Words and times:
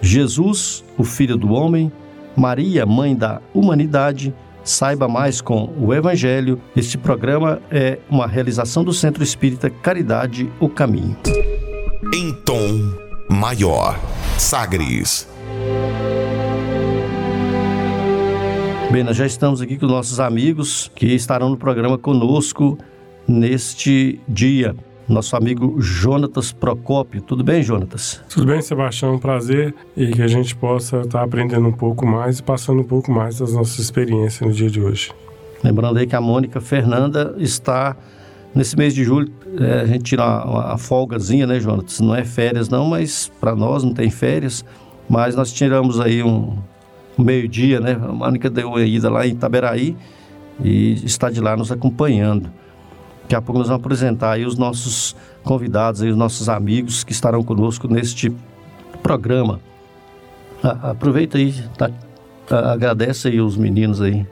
Jesus, 0.00 0.84
o 0.96 1.04
Filho 1.04 1.36
do 1.36 1.52
Homem, 1.52 1.90
Maria, 2.36 2.84
Mãe 2.84 3.14
da 3.14 3.40
Humanidade, 3.54 4.34
saiba 4.62 5.08
mais 5.08 5.40
com 5.40 5.72
o 5.78 5.94
Evangelho. 5.94 6.60
Este 6.76 6.98
programa 6.98 7.60
é 7.70 7.98
uma 8.10 8.26
realização 8.26 8.84
do 8.84 8.92
Centro 8.92 9.22
Espírita 9.22 9.70
Caridade, 9.70 10.50
o 10.60 10.68
Caminho. 10.68 11.16
Em 12.14 12.32
tom 12.44 12.92
maior, 13.30 13.98
Sagres. 14.38 15.28
Bem, 18.90 19.02
nós 19.02 19.16
já 19.16 19.26
estamos 19.26 19.60
aqui 19.60 19.76
com 19.76 19.86
nossos 19.86 20.20
amigos 20.20 20.90
que 20.94 21.06
estarão 21.06 21.50
no 21.50 21.56
programa 21.56 21.98
conosco 21.98 22.78
neste 23.26 24.20
dia 24.28 24.76
nosso 25.08 25.36
amigo 25.36 25.80
Jonatas 25.80 26.52
Procópio. 26.52 27.22
Tudo 27.22 27.44
bem, 27.44 27.62
Jonatas? 27.62 28.20
Tudo 28.28 28.46
bem, 28.46 28.60
Sebastião. 28.60 29.14
Um 29.14 29.18
prazer 29.18 29.74
e 29.96 30.08
que 30.08 30.22
a 30.22 30.28
gente 30.28 30.54
possa 30.54 31.00
estar 31.00 31.22
aprendendo 31.22 31.66
um 31.66 31.72
pouco 31.72 32.06
mais 32.06 32.38
e 32.38 32.42
passando 32.42 32.80
um 32.80 32.84
pouco 32.84 33.10
mais 33.12 33.38
das 33.38 33.52
nossas 33.52 33.78
experiências 33.78 34.40
no 34.40 34.52
dia 34.52 34.68
de 34.68 34.80
hoje. 34.80 35.12
Lembrando 35.62 35.98
aí 35.98 36.06
que 36.06 36.16
a 36.16 36.20
Mônica 36.20 36.60
Fernanda 36.60 37.34
está 37.38 37.96
nesse 38.54 38.76
mês 38.76 38.94
de 38.94 39.04
julho. 39.04 39.32
É, 39.60 39.80
a 39.80 39.86
gente 39.86 40.02
tira 40.02 40.24
uma, 40.24 40.66
uma 40.66 40.78
folgazinha, 40.78 41.46
né, 41.46 41.60
Jonatas? 41.60 42.00
Não 42.00 42.14
é 42.14 42.24
férias, 42.24 42.68
não, 42.68 42.86
mas 42.86 43.30
para 43.40 43.54
nós 43.54 43.84
não 43.84 43.94
tem 43.94 44.10
férias. 44.10 44.64
Mas 45.08 45.36
nós 45.36 45.52
tiramos 45.52 46.00
aí 46.00 46.22
um, 46.22 46.58
um 47.16 47.22
meio-dia, 47.22 47.80
né? 47.80 47.92
A 47.92 48.12
Mônica 48.12 48.50
deu 48.50 48.68
uma 48.68 48.82
ida 48.82 49.08
lá 49.08 49.26
em 49.26 49.30
Itaberaí 49.30 49.96
e 50.62 50.94
está 51.04 51.30
de 51.30 51.40
lá 51.40 51.56
nos 51.56 51.70
acompanhando. 51.70 52.50
Daqui 53.26 53.34
a 53.34 53.42
pouco 53.42 53.58
nós 53.58 53.66
vamos 53.66 53.84
apresentar 53.84 54.30
aí 54.34 54.46
os 54.46 54.56
nossos 54.56 55.16
convidados, 55.42 56.00
aí, 56.00 56.08
os 56.08 56.16
nossos 56.16 56.48
amigos 56.48 57.02
que 57.02 57.10
estarão 57.10 57.42
conosco 57.42 57.88
neste 57.88 58.32
programa. 59.02 59.60
aproveita 60.62 61.36
aí, 61.36 61.52
tá, 61.76 61.90
agradece 62.48 63.26
aí 63.26 63.40
os 63.40 63.56
meninos 63.56 64.00
aí. 64.00 64.24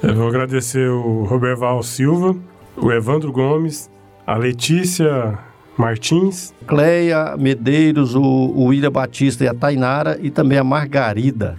Eu 0.00 0.14
vou 0.14 0.28
agradecer 0.28 0.88
o 0.88 1.24
Roberval 1.24 1.82
Silva, 1.82 2.36
o 2.76 2.92
Evandro 2.92 3.32
Gomes, 3.32 3.90
a 4.24 4.36
Letícia 4.36 5.36
Martins, 5.76 6.54
Cleia 6.68 7.36
Medeiros, 7.36 8.14
o, 8.14 8.22
o 8.22 8.66
William 8.66 8.92
Batista 8.92 9.42
e 9.42 9.48
a 9.48 9.54
Tainara 9.54 10.20
e 10.22 10.30
também 10.30 10.56
a 10.56 10.62
Margarida 10.62 11.56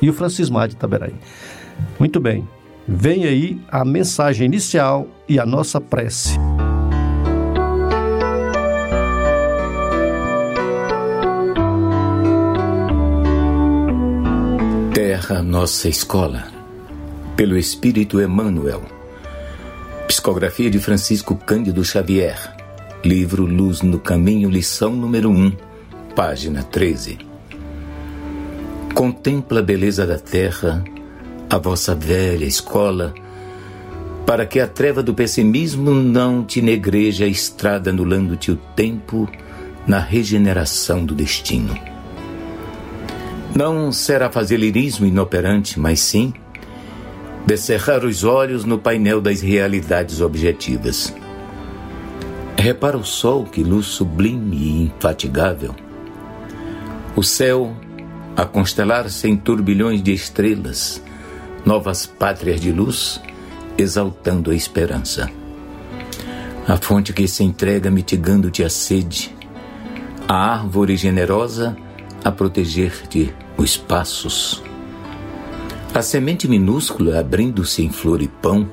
e 0.00 0.10
o 0.10 0.12
Francismar 0.12 0.66
de 0.66 0.74
Itaberaí. 0.74 1.14
Muito 1.96 2.18
bem. 2.18 2.44
Vem 2.86 3.24
aí 3.24 3.60
a 3.68 3.84
mensagem 3.84 4.46
inicial 4.46 5.06
e 5.28 5.38
a 5.38 5.46
nossa 5.46 5.80
prece. 5.80 6.36
Terra 14.92 15.42
Nossa 15.42 15.88
Escola, 15.88 16.48
pelo 17.36 17.56
Espírito 17.56 18.20
Emmanuel. 18.20 18.82
Psicografia 20.08 20.68
de 20.68 20.80
Francisco 20.80 21.36
Cândido 21.36 21.84
Xavier. 21.84 22.36
Livro 23.04 23.46
Luz 23.46 23.80
no 23.80 23.98
Caminho, 23.98 24.50
lição 24.50 24.94
número 24.94 25.30
1, 25.30 25.52
página 26.16 26.62
13. 26.64 27.18
Contempla 28.94 29.60
a 29.60 29.62
beleza 29.62 30.06
da 30.06 30.18
terra 30.18 30.84
a 31.52 31.58
vossa 31.58 31.94
velha 31.94 32.46
escola, 32.46 33.12
para 34.24 34.46
que 34.46 34.58
a 34.58 34.66
treva 34.66 35.02
do 35.02 35.12
pessimismo 35.12 35.90
não 35.90 36.42
te 36.42 36.62
negreja 36.62 37.26
a 37.26 37.28
estrada, 37.28 37.90
anulando-te 37.90 38.50
o 38.50 38.56
tempo 38.56 39.28
na 39.86 39.98
regeneração 39.98 41.04
do 41.04 41.14
destino. 41.14 41.78
Não 43.54 43.92
será 43.92 44.30
fazer 44.30 44.56
lirismo 44.56 45.04
inoperante, 45.04 45.78
mas 45.78 46.00
sim 46.00 46.32
descerrar 47.44 48.02
os 48.02 48.24
olhos 48.24 48.64
no 48.64 48.78
painel 48.78 49.20
das 49.20 49.42
realidades 49.42 50.22
objetivas. 50.22 51.14
Repara 52.56 52.96
o 52.96 53.04
sol, 53.04 53.44
que 53.44 53.62
luz 53.62 53.88
sublime 53.88 54.56
e 54.56 54.82
infatigável. 54.84 55.74
O 57.14 57.22
céu, 57.22 57.76
a 58.34 58.46
constelar-se 58.46 59.28
em 59.28 59.36
turbilhões 59.36 60.02
de 60.02 60.14
estrelas, 60.14 61.02
novas 61.64 62.06
pátrias 62.06 62.60
de 62.60 62.72
luz, 62.72 63.20
exaltando 63.78 64.50
a 64.50 64.54
esperança. 64.54 65.30
A 66.66 66.76
fonte 66.76 67.12
que 67.12 67.26
se 67.26 67.42
entrega 67.42 67.90
mitigando-te 67.90 68.62
a 68.62 68.70
sede, 68.70 69.34
a 70.28 70.54
árvore 70.54 70.96
generosa 70.96 71.76
a 72.24 72.30
proteger-te 72.30 73.34
os 73.56 73.76
passos. 73.76 74.62
A 75.94 76.00
semente 76.00 76.48
minúscula 76.48 77.20
abrindo-se 77.20 77.82
em 77.82 77.90
flor 77.90 78.22
e 78.22 78.28
pão, 78.28 78.68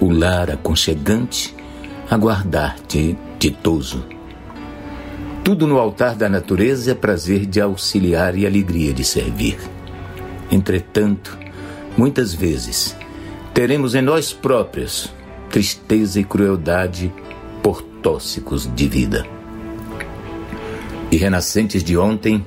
o 0.00 0.10
lar 0.10 0.50
aconchegante 0.50 1.54
a 2.10 2.16
guardar-te 2.16 3.16
ditoso. 3.38 4.04
Tudo 5.44 5.66
no 5.66 5.78
altar 5.78 6.16
da 6.16 6.28
natureza 6.28 6.90
é 6.90 6.94
prazer 6.94 7.46
de 7.46 7.60
auxiliar 7.60 8.36
e 8.36 8.44
alegria 8.44 8.92
de 8.92 9.04
servir. 9.04 9.58
Entretanto, 10.50 11.38
Muitas 11.96 12.34
vezes 12.34 12.96
teremos 13.54 13.94
em 13.94 14.02
nós 14.02 14.32
próprios 14.32 15.12
tristeza 15.50 16.20
e 16.20 16.24
crueldade 16.24 17.12
por 17.62 17.82
tóxicos 17.82 18.68
de 18.74 18.86
vida. 18.86 19.26
E 21.10 21.16
renascentes 21.16 21.82
de 21.82 21.96
ontem, 21.96 22.44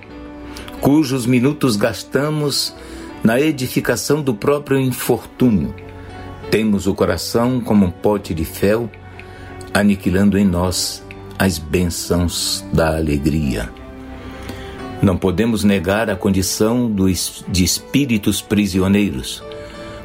cujos 0.81 1.25
minutos 1.25 1.75
gastamos 1.75 2.75
na 3.23 3.39
edificação 3.39 4.21
do 4.21 4.33
próprio 4.33 4.79
infortúnio, 4.79 5.73
temos 6.51 6.87
o 6.87 6.95
coração 6.95 7.61
como 7.61 7.85
um 7.85 7.91
pote 7.91 8.33
de 8.33 8.43
fel, 8.43 8.89
aniquilando 9.71 10.37
em 10.37 10.45
nós 10.45 11.03
as 11.37 11.59
bênçãos 11.59 12.65
da 12.73 12.97
alegria. 12.97 13.78
Não 15.01 15.15
podemos 15.15 15.63
negar 15.63 16.09
a 16.09 16.15
condição 16.15 16.93
de 17.47 17.63
espíritos 17.63 18.41
prisioneiros, 18.41 19.41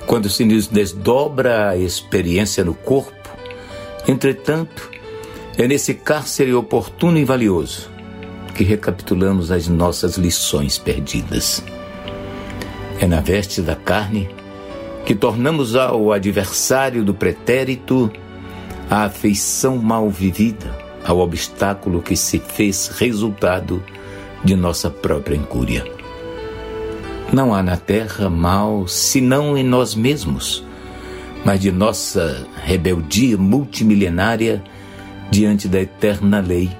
quando 0.06 0.28
se 0.28 0.44
nos 0.44 0.68
desdobra 0.68 1.70
a 1.70 1.76
experiência 1.76 2.64
no 2.64 2.74
corpo. 2.74 3.12
Entretanto, 4.06 4.90
é 5.58 5.66
nesse 5.66 5.94
cárcere 5.94 6.54
oportuno 6.54 7.18
e 7.18 7.24
valioso 7.24 7.90
que 8.54 8.62
recapitulamos 8.62 9.50
as 9.50 9.66
nossas 9.66 10.16
lições 10.16 10.78
perdidas. 10.78 11.62
É 13.00 13.06
na 13.06 13.20
veste 13.20 13.60
da 13.60 13.74
carne 13.74 14.28
que 15.04 15.14
tornamos 15.14 15.74
ao 15.74 16.12
adversário 16.12 17.04
do 17.04 17.12
pretérito 17.12 18.10
a 18.88 19.04
afeição 19.04 19.76
mal 19.76 20.08
vivida, 20.08 20.72
ao 21.04 21.18
obstáculo 21.18 22.00
que 22.00 22.16
se 22.16 22.38
fez 22.38 22.88
resultado 22.88 23.82
de 24.44 24.54
nossa 24.54 24.90
própria 24.90 25.34
incúria. 25.34 25.84
Não 27.32 27.54
há 27.54 27.62
na 27.62 27.76
terra 27.76 28.28
mal 28.28 28.86
senão 28.86 29.56
em 29.56 29.64
nós 29.64 29.94
mesmos, 29.94 30.62
mas 31.44 31.60
de 31.60 31.72
nossa 31.72 32.46
rebeldia 32.62 33.38
multimilenária 33.38 34.62
diante 35.30 35.66
da 35.66 35.80
eterna 35.80 36.40
lei, 36.40 36.70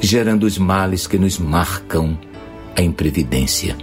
gerando 0.00 0.44
os 0.44 0.58
males 0.58 1.06
que 1.06 1.18
nos 1.18 1.38
marcam 1.38 2.16
a 2.76 2.82
imprevidência. 2.82 3.76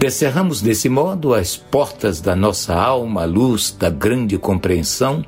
Descerramos 0.00 0.62
desse 0.62 0.88
modo 0.88 1.34
as 1.34 1.56
portas 1.56 2.20
da 2.20 2.34
nossa 2.34 2.74
alma 2.74 3.22
à 3.22 3.26
luz 3.26 3.76
da 3.78 3.90
grande 3.90 4.38
compreensão 4.38 5.24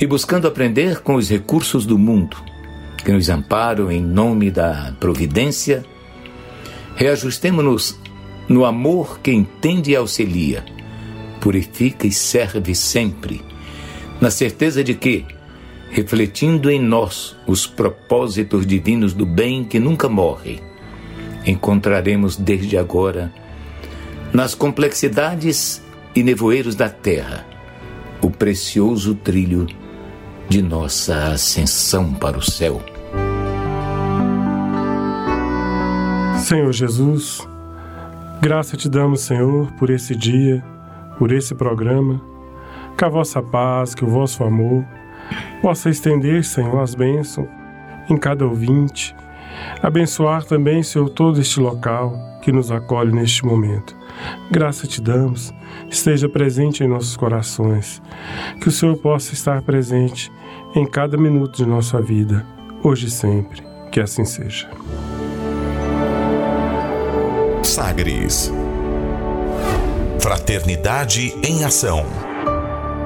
e 0.00 0.06
buscando 0.06 0.46
aprender 0.46 1.00
com 1.00 1.14
os 1.14 1.30
recursos 1.30 1.86
do 1.86 1.96
mundo 1.96 2.36
que 3.04 3.12
nos 3.12 3.28
amparam 3.28 3.92
em 3.92 4.00
nome 4.00 4.50
da 4.50 4.94
providência, 4.98 5.84
reajustemo-nos 6.96 8.00
no 8.48 8.64
amor 8.64 9.20
que 9.20 9.30
entende 9.30 9.90
e 9.90 9.96
auxilia, 9.96 10.64
purifica 11.40 12.06
e 12.06 12.12
serve 12.12 12.74
sempre, 12.74 13.42
na 14.20 14.30
certeza 14.30 14.82
de 14.82 14.94
que, 14.94 15.24
refletindo 15.90 16.70
em 16.70 16.80
nós 16.80 17.36
os 17.46 17.66
propósitos 17.66 18.66
divinos 18.66 19.12
do 19.12 19.26
bem 19.26 19.64
que 19.64 19.78
nunca 19.78 20.08
morre, 20.08 20.62
encontraremos 21.46 22.36
desde 22.36 22.78
agora, 22.78 23.32
nas 24.32 24.54
complexidades 24.54 25.82
e 26.14 26.22
nevoeiros 26.22 26.74
da 26.74 26.88
terra, 26.88 27.46
o 28.22 28.30
precioso 28.30 29.14
trilho 29.14 29.66
de 30.48 30.62
nossa 30.62 31.32
ascensão 31.32 32.14
para 32.14 32.38
o 32.38 32.42
céu. 32.42 32.93
Senhor 36.44 36.70
Jesus, 36.74 37.48
graça 38.42 38.76
te 38.76 38.86
damos, 38.86 39.22
Senhor, 39.22 39.72
por 39.78 39.88
esse 39.88 40.14
dia, 40.14 40.62
por 41.18 41.32
esse 41.32 41.54
programa. 41.54 42.20
Que 42.98 43.04
a 43.06 43.08
vossa 43.08 43.40
paz, 43.40 43.94
que 43.94 44.04
o 44.04 44.08
vosso 44.08 44.44
amor 44.44 44.84
possa 45.62 45.88
estender, 45.88 46.44
Senhor, 46.44 46.78
as 46.82 46.94
bênçãos 46.94 47.48
em 48.10 48.18
cada 48.18 48.44
ouvinte. 48.44 49.16
Abençoar 49.82 50.44
também, 50.44 50.82
Senhor, 50.82 51.08
todo 51.08 51.40
este 51.40 51.58
local 51.60 52.14
que 52.42 52.52
nos 52.52 52.70
acolhe 52.70 53.10
neste 53.10 53.42
momento. 53.46 53.96
Graça 54.50 54.86
te 54.86 55.00
damos, 55.00 55.50
esteja 55.88 56.28
presente 56.28 56.84
em 56.84 56.86
nossos 56.86 57.16
corações. 57.16 58.02
Que 58.60 58.68
o 58.68 58.70
Senhor 58.70 58.98
possa 58.98 59.32
estar 59.32 59.62
presente 59.62 60.30
em 60.76 60.84
cada 60.84 61.16
minuto 61.16 61.56
de 61.56 61.64
nossa 61.64 62.02
vida, 62.02 62.44
hoje 62.82 63.06
e 63.06 63.10
sempre. 63.10 63.62
Que 63.90 63.98
assim 63.98 64.26
seja. 64.26 64.68
Sagres. 67.94 68.50
Fraternidade 70.18 71.32
em 71.46 71.62
Ação. 71.62 72.04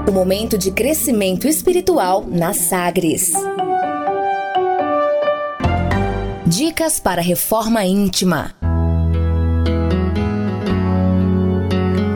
O 0.09 0.11
momento 0.11 0.57
de 0.57 0.71
crescimento 0.71 1.47
espiritual 1.47 2.25
na 2.27 2.55
Sagres. 2.55 3.35
Dicas 6.47 6.99
para 6.99 7.21
reforma 7.21 7.85
íntima. 7.85 8.58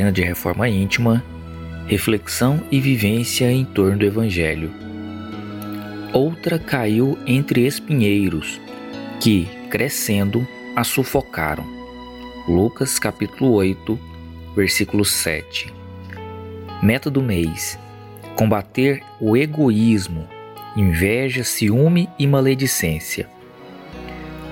Agenda 0.00 0.12
de 0.12 0.22
Reforma 0.22 0.66
Íntima, 0.66 1.22
Reflexão 1.86 2.62
e 2.70 2.80
Vivência 2.80 3.52
em 3.52 3.66
torno 3.66 3.98
do 3.98 4.06
Evangelho. 4.06 4.72
Outra 6.10 6.58
caiu 6.58 7.18
entre 7.26 7.66
espinheiros, 7.66 8.58
que, 9.20 9.46
crescendo, 9.68 10.46
a 10.74 10.84
sufocaram. 10.84 11.66
Lucas 12.48 12.98
capítulo 12.98 13.52
8, 13.52 13.98
versículo 14.56 15.04
7. 15.04 15.70
Meta 16.82 17.10
do 17.10 17.20
mês: 17.20 17.78
combater 18.34 19.02
o 19.20 19.36
egoísmo, 19.36 20.26
inveja, 20.74 21.44
ciúme 21.44 22.08
e 22.18 22.26
maledicência. 22.26 23.28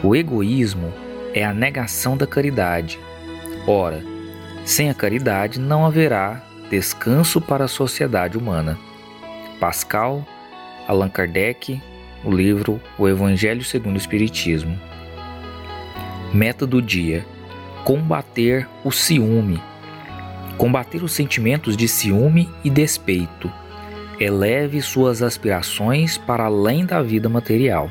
O 0.03 0.15
egoísmo 0.15 0.93
é 1.33 1.43
a 1.43 1.55
negação 1.55 2.19
da 2.19 2.27
caridade. 2.27 3.00
Ora, 3.67 4.18
sem 4.69 4.91
a 4.91 4.94
caridade 4.94 5.59
não 5.59 5.87
haverá 5.87 6.43
descanso 6.69 7.41
para 7.41 7.65
a 7.65 7.69
sociedade 7.69 8.37
humana. 8.37 8.79
Pascal, 9.59 10.29
Allan 10.87 11.09
Kardec, 11.09 11.81
o 12.23 12.31
livro 12.31 12.79
O 12.99 13.09
Evangelho 13.09 13.65
segundo 13.65 13.94
o 13.94 13.99
Espiritismo. 13.99 14.79
Meta 16.35 16.67
do 16.67 16.82
dia: 16.82 17.25
combater 17.82 18.69
o 18.85 18.93
ciúme. 18.93 19.59
Combater 20.59 21.03
os 21.03 21.12
sentimentos 21.12 21.75
de 21.75 21.88
ciúme 21.88 22.47
e 22.62 22.69
despeito. 22.69 23.50
Eleve 24.21 24.82
suas 24.82 25.23
aspirações 25.23 26.19
para 26.19 26.44
além 26.44 26.85
da 26.85 27.00
vida 27.00 27.31
material. 27.31 27.91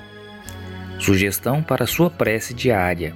Sugestão 0.99 1.63
para 1.63 1.87
sua 1.87 2.11
prece 2.11 2.53
diária 2.53 3.15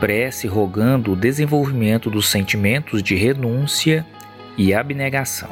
prece 0.00 0.48
rogando 0.48 1.12
o 1.12 1.16
desenvolvimento 1.16 2.10
dos 2.10 2.28
sentimentos 2.28 3.00
de 3.02 3.14
renúncia 3.14 4.06
e 4.56 4.72
abnegação. 4.72 5.50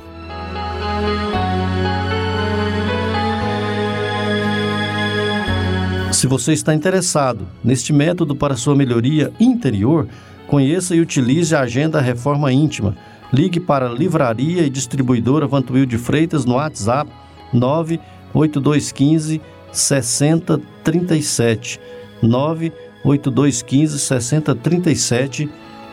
Se 6.10 6.26
você 6.26 6.54
está 6.54 6.74
interessado 6.74 7.46
neste 7.62 7.92
método 7.92 8.34
para 8.34 8.56
sua 8.56 8.74
melhoria 8.74 9.30
interior, 9.38 10.08
conheça 10.46 10.96
e 10.96 11.00
utilize 11.00 11.54
a 11.54 11.60
Agenda 11.60 12.00
Reforma 12.00 12.50
Íntima. 12.50 12.96
Ligue 13.30 13.60
para 13.60 13.86
a 13.86 13.92
Livraria 13.92 14.62
e 14.62 14.70
Distribuidora 14.70 15.46
Vantuil 15.46 15.84
de 15.84 15.98
Freitas 15.98 16.46
no 16.46 16.54
WhatsApp 16.54 17.12
98215 17.52 19.42
6037 19.70 21.78
98215 22.22 22.87
8215 23.04 23.98
6037 23.98 25.48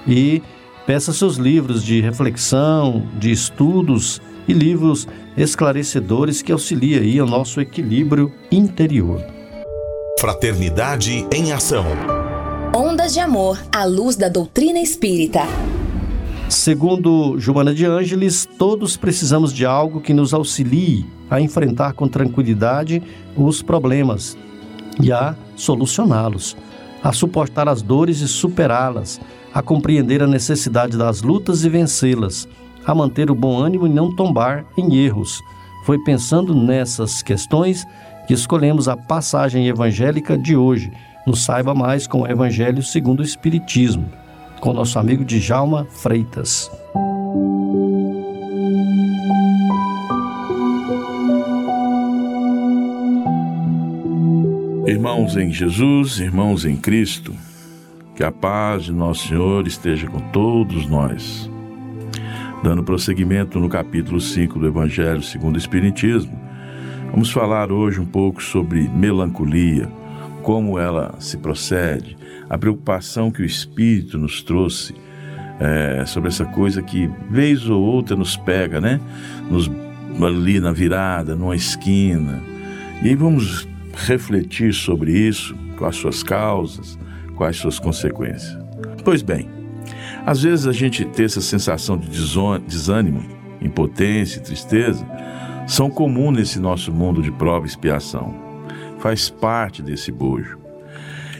e 0.07 0.41
peça 0.85 1.11
seus 1.11 1.37
livros 1.37 1.83
de 1.83 2.01
reflexão, 2.01 3.07
de 3.17 3.31
estudos 3.31 4.21
e 4.47 4.53
livros 4.53 5.07
esclarecedores 5.35 6.41
que 6.41 6.51
auxiliem 6.51 6.99
aí 6.99 7.19
ao 7.19 7.27
nosso 7.27 7.59
equilíbrio 7.59 8.31
interior. 8.51 9.21
Fraternidade 10.19 11.25
em 11.33 11.51
ação. 11.51 11.85
Ondas 12.75 13.13
de 13.13 13.19
amor 13.19 13.59
à 13.71 13.85
luz 13.85 14.15
da 14.15 14.29
doutrina 14.29 14.79
espírita. 14.79 15.41
Segundo 16.49 17.39
Joana 17.39 17.73
de 17.73 17.85
Ângeles, 17.85 18.47
todos 18.57 18.95
precisamos 18.95 19.51
de 19.51 19.65
algo 19.65 19.99
que 19.99 20.13
nos 20.13 20.33
auxilie 20.33 21.05
a 21.29 21.41
enfrentar 21.41 21.93
com 21.93 22.07
tranquilidade 22.07 23.01
os 23.35 23.61
problemas 23.61 24.37
e 25.01 25.11
a 25.11 25.35
solucioná-los 25.55 26.55
a 27.05 27.13
suportar 27.13 27.69
as 27.69 27.83
dores 27.83 28.19
e 28.21 28.27
superá-las, 28.27 29.21
a 29.53 29.61
compreender 29.61 30.23
a 30.23 30.27
necessidade 30.27 30.97
das 30.97 31.21
lutas 31.21 31.63
e 31.63 31.69
vencê-las, 31.69 32.47
a 32.83 32.95
manter 32.95 33.29
o 33.29 33.35
bom 33.35 33.59
ânimo 33.59 33.85
e 33.85 33.89
não 33.91 34.15
tombar 34.15 34.65
em 34.75 34.95
erros. 34.95 35.39
Foi 35.85 35.99
pensando 35.99 36.55
nessas 36.55 37.21
questões 37.21 37.85
que 38.25 38.33
escolhemos 38.33 38.87
a 38.87 38.97
passagem 38.97 39.67
evangélica 39.67 40.35
de 40.35 40.57
hoje. 40.57 40.91
Nos 41.27 41.45
saiba 41.45 41.75
mais 41.75 42.07
com 42.07 42.21
o 42.21 42.27
Evangelho 42.27 42.81
segundo 42.81 43.19
o 43.19 43.23
Espiritismo, 43.23 44.11
com 44.59 44.73
nosso 44.73 44.97
amigo 44.97 45.23
Djalma 45.23 45.85
Freitas. 45.91 46.71
Irmãos 54.87 55.35
em 55.35 55.51
Jesus, 55.51 56.19
irmãos 56.19 56.63
em 56.63 56.75
Cristo, 56.75 57.33
que 58.15 58.23
a 58.23 58.31
paz 58.31 58.83
de 58.83 58.93
Nosso 58.93 59.27
Senhor 59.27 59.65
esteja 59.65 60.05
com 60.05 60.19
todos 60.29 60.85
nós. 60.85 61.49
Dando 62.63 62.83
prosseguimento 62.83 63.59
no 63.59 63.67
capítulo 63.67 64.21
5 64.21 64.59
do 64.59 64.67
Evangelho 64.67 65.23
segundo 65.23 65.55
o 65.55 65.57
Espiritismo, 65.57 66.39
vamos 67.09 67.31
falar 67.31 67.71
hoje 67.71 67.99
um 67.99 68.05
pouco 68.05 68.43
sobre 68.43 68.87
melancolia, 68.87 69.89
como 70.43 70.77
ela 70.77 71.15
se 71.17 71.37
procede, 71.37 72.15
a 72.47 72.55
preocupação 72.55 73.31
que 73.31 73.41
o 73.41 73.45
Espírito 73.45 74.19
nos 74.19 74.43
trouxe 74.43 74.93
é, 75.59 76.05
sobre 76.05 76.29
essa 76.29 76.45
coisa 76.45 76.83
que, 76.83 77.09
vez 77.31 77.67
ou 77.67 77.81
outra, 77.81 78.15
nos 78.15 78.37
pega, 78.37 78.79
né? 78.79 79.01
Nos, 79.49 79.67
ali 80.23 80.59
na 80.59 80.71
virada, 80.71 81.35
numa 81.35 81.55
esquina. 81.55 82.39
E 83.01 83.09
aí 83.09 83.15
vamos 83.15 83.67
refletir 83.95 84.73
sobre 84.73 85.11
isso, 85.11 85.55
as 85.81 85.95
suas 85.95 86.21
causas, 86.21 86.97
quais 87.35 87.57
suas 87.57 87.79
consequências. 87.79 88.57
Pois 89.03 89.21
bem, 89.21 89.49
às 90.25 90.43
vezes 90.43 90.67
a 90.67 90.71
gente 90.71 91.05
ter 91.05 91.23
essa 91.23 91.41
sensação 91.41 91.97
de 91.97 92.07
desânimo, 92.07 93.23
impotência 93.61 94.39
e 94.39 94.43
tristeza 94.43 95.05
são 95.67 95.89
comuns 95.89 96.37
nesse 96.37 96.59
nosso 96.59 96.91
mundo 96.91 97.21
de 97.21 97.31
prova 97.31 97.65
e 97.65 97.69
expiação. 97.69 98.33
Faz 98.99 99.29
parte 99.29 99.81
desse 99.81 100.11
bojo. 100.11 100.57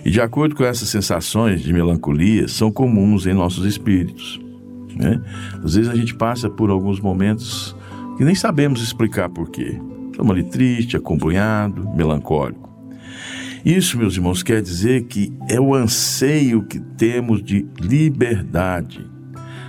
E 0.04 0.12
de 0.12 0.22
acordo 0.22 0.56
com 0.56 0.64
essas 0.64 0.90
sensações 0.90 1.62
de 1.62 1.74
melancolia, 1.74 2.48
são 2.48 2.72
comuns 2.72 3.26
em 3.26 3.34
nossos 3.34 3.66
espíritos. 3.66 4.40
Né? 4.96 5.22
Às 5.64 5.76
vezes 5.76 5.92
a 5.92 5.96
gente 5.96 6.16
passa 6.16 6.50
por 6.50 6.70
alguns 6.70 7.00
momentos 7.00 7.76
que 8.18 8.24
nem 8.24 8.36
sabemos 8.36 8.82
explicar 8.82 9.30
porquê. 9.30 9.80
Estamos 10.16 10.32
ali 10.32 10.44
triste, 10.44 10.96
acompanhado, 10.96 11.90
melancólico. 11.94 12.70
Isso, 13.66 13.98
meus 13.98 14.16
irmãos, 14.16 14.42
quer 14.42 14.62
dizer 14.62 15.08
que 15.08 15.34
é 15.50 15.60
o 15.60 15.76
anseio 15.76 16.64
que 16.64 16.80
temos 16.80 17.44
de 17.44 17.68
liberdade. 17.82 19.06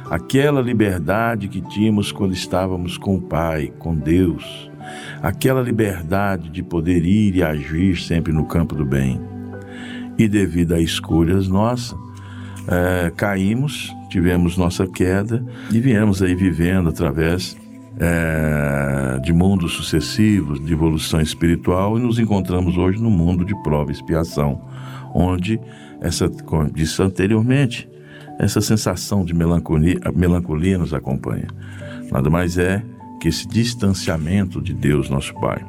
Aquela 0.08 0.62
liberdade 0.62 1.48
que 1.48 1.60
tínhamos 1.60 2.12
quando 2.12 2.32
estávamos 2.32 2.96
com 2.96 3.16
o 3.16 3.20
Pai, 3.20 3.72
com 3.80 3.96
Deus. 3.96 4.70
Aquela 5.20 5.60
liberdade 5.60 6.48
de 6.48 6.62
poder 6.62 7.04
ir 7.04 7.34
e 7.34 7.42
agir 7.42 7.96
sempre 7.96 8.32
no 8.32 8.44
campo 8.44 8.76
do 8.76 8.84
bem. 8.84 9.20
E 10.16 10.28
devido 10.28 10.74
a 10.74 10.80
escolhas 10.80 11.48
nossas, 11.48 11.98
é, 12.68 13.10
caímos, 13.16 13.92
tivemos 14.08 14.56
nossa 14.56 14.86
queda 14.86 15.44
e 15.72 15.80
viemos 15.80 16.22
aí 16.22 16.36
vivendo 16.36 16.88
através 16.88 17.56
é, 17.98 19.18
de 19.20 19.32
mundos 19.32 19.72
sucessivos, 19.72 20.64
de 20.64 20.72
evolução 20.72 21.20
espiritual, 21.20 21.98
e 21.98 22.02
nos 22.02 22.18
encontramos 22.18 22.76
hoje 22.76 23.00
no 23.00 23.10
mundo 23.10 23.44
de 23.44 23.54
prova 23.62 23.90
e 23.90 23.94
expiação, 23.94 24.60
onde, 25.14 25.60
essa, 26.00 26.28
como 26.28 26.70
disse 26.70 27.00
anteriormente, 27.02 27.88
essa 28.38 28.60
sensação 28.60 29.24
de 29.24 29.34
melancolia, 29.34 29.98
melancolia 30.14 30.76
nos 30.76 30.92
acompanha. 30.92 31.46
Nada 32.10 32.28
mais 32.28 32.58
é 32.58 32.82
que 33.20 33.28
esse 33.28 33.48
distanciamento 33.48 34.60
de 34.60 34.74
Deus, 34.74 35.08
nosso 35.08 35.34
Pai. 35.40 35.64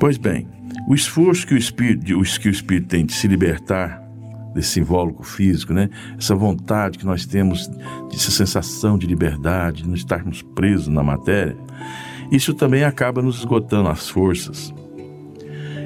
Pois 0.00 0.18
bem, 0.18 0.48
o 0.88 0.94
esforço 0.94 1.46
que 1.46 1.54
o 1.54 1.56
Espírito, 1.56 2.04
que 2.40 2.48
o 2.48 2.50
Espírito 2.50 2.88
tem 2.88 3.06
de 3.06 3.12
se 3.12 3.28
libertar 3.28 4.07
desse 4.54 4.80
invólucro 4.80 5.22
físico, 5.24 5.72
né? 5.72 5.88
Essa 6.18 6.34
vontade 6.34 6.98
que 6.98 7.06
nós 7.06 7.26
temos, 7.26 7.70
essa 8.12 8.30
sensação 8.30 8.98
de 8.98 9.06
liberdade, 9.06 9.82
de 9.82 9.88
não 9.88 9.94
estarmos 9.94 10.42
presos 10.42 10.88
na 10.88 11.02
matéria, 11.02 11.56
isso 12.30 12.54
também 12.54 12.84
acaba 12.84 13.22
nos 13.22 13.38
esgotando 13.38 13.88
as 13.88 14.08
forças. 14.08 14.74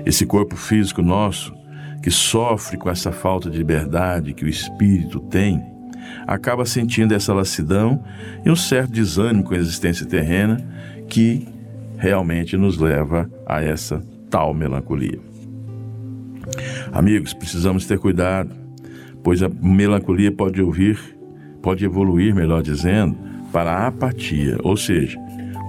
Esse 0.04 0.26
corpo 0.26 0.56
físico 0.56 1.02
nosso, 1.02 1.54
que 2.02 2.10
sofre 2.10 2.76
com 2.76 2.90
essa 2.90 3.12
falta 3.12 3.48
de 3.48 3.58
liberdade 3.58 4.34
que 4.34 4.44
o 4.44 4.48
espírito 4.48 5.20
tem, 5.20 5.62
acaba 6.26 6.64
sentindo 6.66 7.14
essa 7.14 7.32
lassidão 7.32 8.02
e 8.44 8.50
um 8.50 8.56
certo 8.56 8.90
desânimo 8.90 9.44
com 9.44 9.54
a 9.54 9.58
existência 9.58 10.04
terrena 10.04 10.56
que 11.08 11.46
realmente 11.96 12.56
nos 12.56 12.78
leva 12.78 13.30
a 13.46 13.62
essa 13.62 14.02
tal 14.28 14.52
melancolia. 14.52 15.31
Amigos, 16.92 17.32
precisamos 17.32 17.86
ter 17.86 17.98
cuidado 17.98 18.62
pois 19.22 19.42
a 19.42 19.48
melancolia 19.48 20.32
pode 20.32 20.60
ouvir, 20.60 20.98
pode 21.62 21.84
evoluir, 21.84 22.34
melhor 22.34 22.62
dizendo, 22.62 23.16
para 23.52 23.72
a 23.72 23.86
apatia, 23.86 24.58
ou 24.62 24.76
seja, 24.76 25.18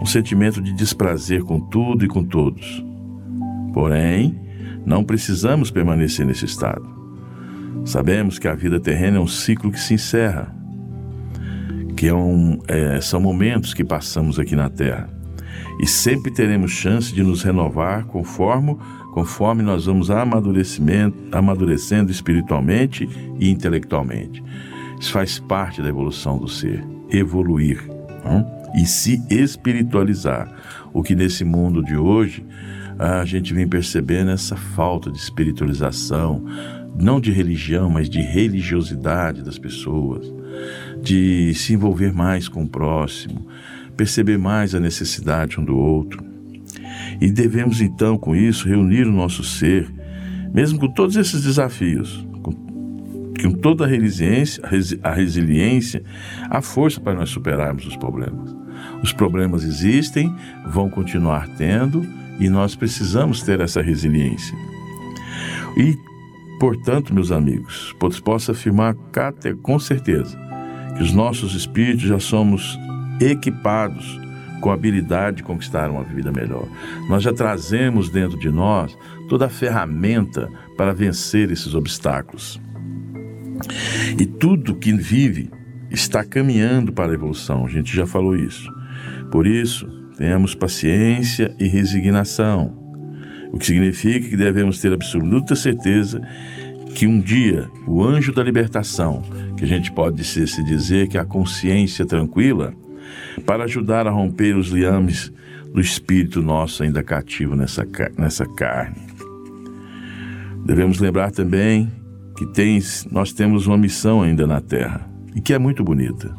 um 0.02 0.06
sentimento 0.06 0.62
de 0.62 0.74
desprazer 0.74 1.44
com 1.44 1.60
tudo 1.60 2.04
e 2.04 2.08
com 2.08 2.24
todos. 2.24 2.84
Porém, 3.74 4.40
não 4.86 5.04
precisamos 5.04 5.70
permanecer 5.72 6.26
nesse 6.26 6.46
estado. 6.46 6.84
Sabemos 7.86 8.40
que 8.40 8.48
a 8.48 8.56
vida 8.56 8.80
terrena 8.80 9.18
é 9.18 9.20
um 9.20 9.28
ciclo 9.28 9.72
que 9.72 9.80
se 9.80 9.94
encerra, 9.94 10.54
que 11.96 12.08
é 12.08 12.14
um, 12.14 12.60
é, 12.68 13.00
são 13.02 13.20
momentos 13.20 13.74
que 13.74 13.84
passamos 13.84 14.40
aqui 14.40 14.56
na 14.56 14.70
Terra. 14.70 15.10
E 15.80 15.88
sempre 15.88 16.32
teremos 16.32 16.72
chance 16.72 17.14
de 17.14 17.24
nos 17.24 17.44
renovar 17.44 18.06
conforme 18.06 18.78
conforme 19.14 19.62
nós 19.62 19.86
vamos 19.86 20.10
amadurecimento, 20.10 21.16
amadurecendo 21.32 22.12
espiritualmente 22.12 23.08
e 23.40 23.50
intelectualmente. 23.50 24.44
Isso 25.00 25.12
faz 25.12 25.38
parte 25.38 25.82
da 25.82 25.90
evolução 25.90 26.40
do 26.40 26.48
ser, 26.48 26.84
evoluir 27.12 27.88
não? 28.26 28.46
e 28.76 28.86
se 28.88 29.24
espiritualizar. 29.30 30.52
O 30.92 31.04
que 31.04 31.16
nesse 31.16 31.44
mundo 31.44 31.84
de 31.84 31.96
hoje 31.96 32.44
a 32.98 33.24
gente 33.24 33.54
vem 33.54 33.68
percebendo 33.68 34.32
essa 34.32 34.56
falta 34.56 35.12
de 35.12 35.18
espiritualização, 35.18 36.44
não 37.00 37.20
de 37.20 37.32
religião, 37.32 37.90
mas 37.90 38.10
de 38.10 38.20
religiosidade 38.20 39.44
das 39.44 39.60
pessoas, 39.60 40.34
de 41.02 41.54
se 41.54 41.74
envolver 41.74 42.12
mais 42.12 42.48
com 42.48 42.64
o 42.64 42.70
próximo, 42.70 43.46
perceber 43.96 44.40
mais 44.40 44.74
a 44.74 44.80
necessidade 44.80 45.60
um 45.60 45.66
do 45.66 45.78
outro. 45.78 46.33
E 47.24 47.32
devemos 47.32 47.80
então, 47.80 48.18
com 48.18 48.36
isso, 48.36 48.68
reunir 48.68 49.08
o 49.08 49.12
nosso 49.12 49.46
ser, 49.46 49.90
mesmo 50.54 50.78
com 50.78 50.90
todos 50.90 51.16
esses 51.16 51.42
desafios, 51.42 52.28
com, 52.42 53.54
toda 53.62 53.86
a 53.86 53.88
resiliência, 53.88 54.62
a 55.02 55.14
resiliência, 55.14 56.04
a 56.50 56.62
força 56.62 57.00
para 57.00 57.14
nós 57.14 57.30
superarmos 57.30 57.88
os 57.88 57.96
problemas. 57.96 58.54
Os 59.02 59.14
problemas 59.14 59.64
existem, 59.64 60.36
vão 60.68 60.90
continuar 60.90 61.48
tendo 61.56 62.06
e 62.42 62.50
nós 62.50 62.76
precisamos 62.76 63.42
ter 63.42 63.62
essa 63.62 63.82
resiliência. 63.82 64.58
E, 65.78 65.98
portanto, 66.60 67.14
meus 67.14 67.32
amigos, 67.32 67.96
posso 68.26 68.52
afirmar 68.52 68.98
com 69.62 69.80
certeza 69.80 70.38
que 70.98 71.02
os 71.02 71.14
nossos 71.14 71.56
espíritos 71.56 72.04
já 72.04 72.20
somos 72.20 72.78
equipados 73.22 74.23
com 74.64 74.72
habilidade 74.72 75.38
de 75.38 75.44
conquistar 75.44 75.92
uma 75.92 76.06
vida 76.06 76.32
melhor. 76.32 76.66
Nós 77.10 77.22
já 77.22 77.34
trazemos 77.34 78.10
dentro 78.10 78.40
de 78.40 78.50
nós 78.50 78.98
toda 79.28 79.48
a 79.48 79.50
ferramenta 79.50 80.50
para 80.78 80.94
vencer 80.94 81.52
esses 81.52 81.76
obstáculos. 81.76 82.62
E 84.18 84.26
tudo 84.26 84.74
que 84.74 84.94
vive 84.94 85.52
está 85.92 86.24
caminhando 86.24 86.94
para 86.94 87.12
a 87.12 87.14
evolução, 87.14 87.66
a 87.66 87.70
gente 87.70 87.94
já 87.94 88.08
falou 88.08 88.38
isso. 88.38 88.72
Por 89.30 89.46
isso, 89.46 89.86
tenhamos 90.18 90.56
paciência 90.56 91.54
e 91.60 91.68
resignação, 91.68 92.74
o 93.52 93.58
que 93.58 93.66
significa 93.66 94.30
que 94.30 94.38
devemos 94.38 94.80
ter 94.80 94.94
absoluta 94.94 95.58
certeza 95.58 96.22
que 96.96 97.06
um 97.06 97.20
dia 97.20 97.70
o 97.86 98.02
anjo 98.02 98.32
da 98.32 98.42
libertação, 98.42 99.24
que 99.58 99.66
a 99.66 99.68
gente 99.68 99.92
pode 99.92 100.24
se 100.24 100.64
dizer 100.64 101.10
que 101.10 101.18
é 101.18 101.20
a 101.22 101.26
consciência 101.26 102.06
tranquila, 102.06 102.74
para 103.46 103.64
ajudar 103.64 104.08
a 104.08 104.12
romper 104.12 104.56
os 104.56 104.70
liames 104.70 105.32
do 105.74 105.82
espírito 105.82 106.42
nosso 106.42 106.84
ainda 106.84 107.04
cativo 107.04 107.56
nessa, 107.56 107.86
nessa 108.18 108.46
carne. 108.46 109.02
Devemos 110.66 111.00
lembrar 111.00 111.32
também 111.32 111.92
que 112.38 112.46
tens, 112.48 113.08
nós 113.12 113.34
temos 113.34 113.68
uma 113.68 113.78
missão 113.78 114.22
ainda 114.22 114.48
na 114.48 114.62
terra 114.62 115.10
e 115.36 115.42
que 115.42 115.54
é 115.54 115.60
muito 115.60 115.84
bonita, 115.84 116.34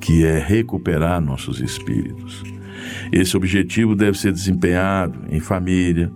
que 0.00 0.24
é 0.24 0.38
recuperar 0.38 1.20
nossos 1.20 1.60
espíritos. 1.60 2.42
Esse 3.12 3.36
objetivo 3.36 3.94
deve 3.94 4.18
ser 4.18 4.32
desempenhado 4.32 5.18
em 5.30 5.40
família 5.40 6.10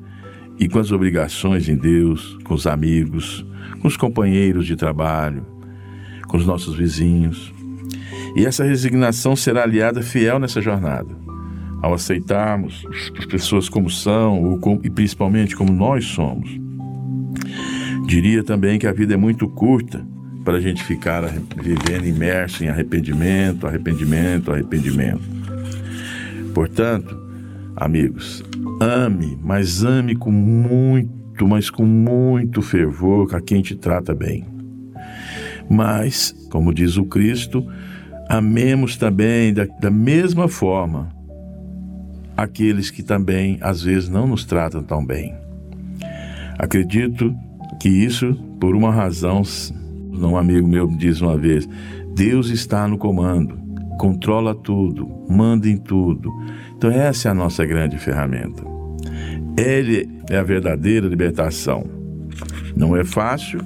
e 0.59 0.69
com 0.69 0.79
as 0.79 0.93
obrigações 0.93 1.69
em 1.69 1.77
Deus, 1.77 2.39
com 2.45 2.55
os 2.55 2.67
amigos, 2.67 3.45
com 3.81 3.89
os 3.89 3.97
companheiros 3.97 4.67
de 4.67 4.77
trabalho, 4.77 5.45
com 6.29 6.37
os 6.37 6.47
nossos 6.47 6.77
vizinhos, 6.77 7.53
e 8.35 8.45
essa 8.45 8.65
resignação 8.65 9.37
será 9.37 9.63
aliada 9.63 10.03
fiel 10.03 10.39
nessa 10.39 10.61
jornada. 10.61 11.15
Ao 11.81 11.93
aceitarmos 11.95 12.85
as 13.19 13.27
pessoas 13.27 13.69
como 13.69 13.91
são 13.91 14.59
e 14.83 14.91
principalmente 14.91 15.55
como 15.55 15.73
nós 15.73 16.05
somos. 16.07 16.51
Diria 18.07 18.43
também 18.43 18.79
que 18.79 18.87
a 18.87 18.93
vida 18.93 19.15
é 19.15 19.17
muito 19.17 19.49
curta 19.49 20.05
para 20.45 20.59
a 20.59 20.61
gente 20.61 20.83
ficar 20.85 21.23
vivendo 21.57 22.07
imerso 22.07 22.65
em 22.65 22.69
arrependimento, 22.69 23.67
arrependimento, 23.67 24.53
arrependimento. 24.53 25.23
Portanto, 26.55 27.17
amigos, 27.77 28.43
ame, 28.81 29.39
mas 29.43 29.83
ame 29.83 30.15
com 30.15 30.31
muito, 30.31 31.49
mas 31.49 31.71
com 31.71 31.85
muito 31.85 32.61
fervor 32.63 33.35
a 33.35 33.41
quem 33.41 33.63
te 33.63 33.75
trata 33.75 34.15
bem. 34.15 34.47
Mas, 35.69 36.35
como 36.51 36.75
diz 36.75 36.97
o 36.97 37.05
Cristo, 37.05 37.67
amemos 38.29 38.97
também 38.97 39.53
da, 39.53 39.67
da 39.81 39.91
mesma 39.91 40.49
forma 40.49 41.09
aqueles 42.37 42.91
que 42.91 43.03
também 43.03 43.59
às 43.61 43.83
vezes 43.83 44.09
não 44.09 44.27
nos 44.27 44.45
tratam 44.45 44.83
tão 44.83 45.05
bem. 45.05 45.35
Acredito 46.59 47.35
que 47.81 47.89
isso 47.89 48.35
por 48.61 48.75
uma 48.75 48.91
razão, 48.91 49.43
um 50.13 50.37
amigo 50.37 50.67
meu 50.67 50.89
me 50.89 50.97
diz 50.97 51.21
uma 51.21 51.37
vez, 51.37 51.69
Deus 52.15 52.49
está 52.49 52.87
no 52.89 52.97
comando, 52.97 53.59
controla 53.99 54.55
tudo, 54.55 55.09
manda 55.29 55.69
em 55.69 55.77
tudo. 55.77 56.31
Então 56.77 56.91
essa 56.91 57.29
é 57.29 57.31
a 57.31 57.35
nossa 57.35 57.65
grande 57.65 57.99
ferramenta. 57.99 58.63
Ele 59.57 60.09
é 60.31 60.37
a 60.37 60.43
verdadeira 60.43 61.07
libertação. 61.07 61.85
Não 62.77 62.97
é 62.97 63.05
fácil, 63.05 63.61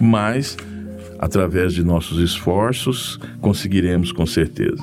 mas 0.00 0.56
através 1.22 1.72
de 1.72 1.84
nossos 1.84 2.18
esforços 2.18 3.16
conseguiremos 3.40 4.10
com 4.10 4.26
certeza. 4.26 4.82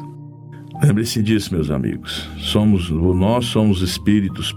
Lembre-se 0.81 1.21
disso, 1.21 1.53
meus 1.53 1.69
amigos. 1.69 2.29
Somos, 2.37 2.89
nós 2.89 3.47
somos 3.47 3.81
espíritos 3.81 4.55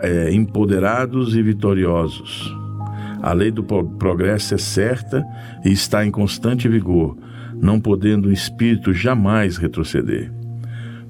é, 0.00 0.32
empoderados 0.32 1.34
e 1.34 1.42
vitoriosos. 1.42 2.54
A 3.20 3.32
lei 3.32 3.50
do 3.50 3.64
progresso 3.64 4.54
é 4.54 4.58
certa 4.58 5.24
e 5.64 5.72
está 5.72 6.06
em 6.06 6.10
constante 6.12 6.68
vigor, 6.68 7.16
não 7.60 7.80
podendo 7.80 8.28
o 8.28 8.32
espírito 8.32 8.92
jamais 8.92 9.56
retroceder. 9.56 10.32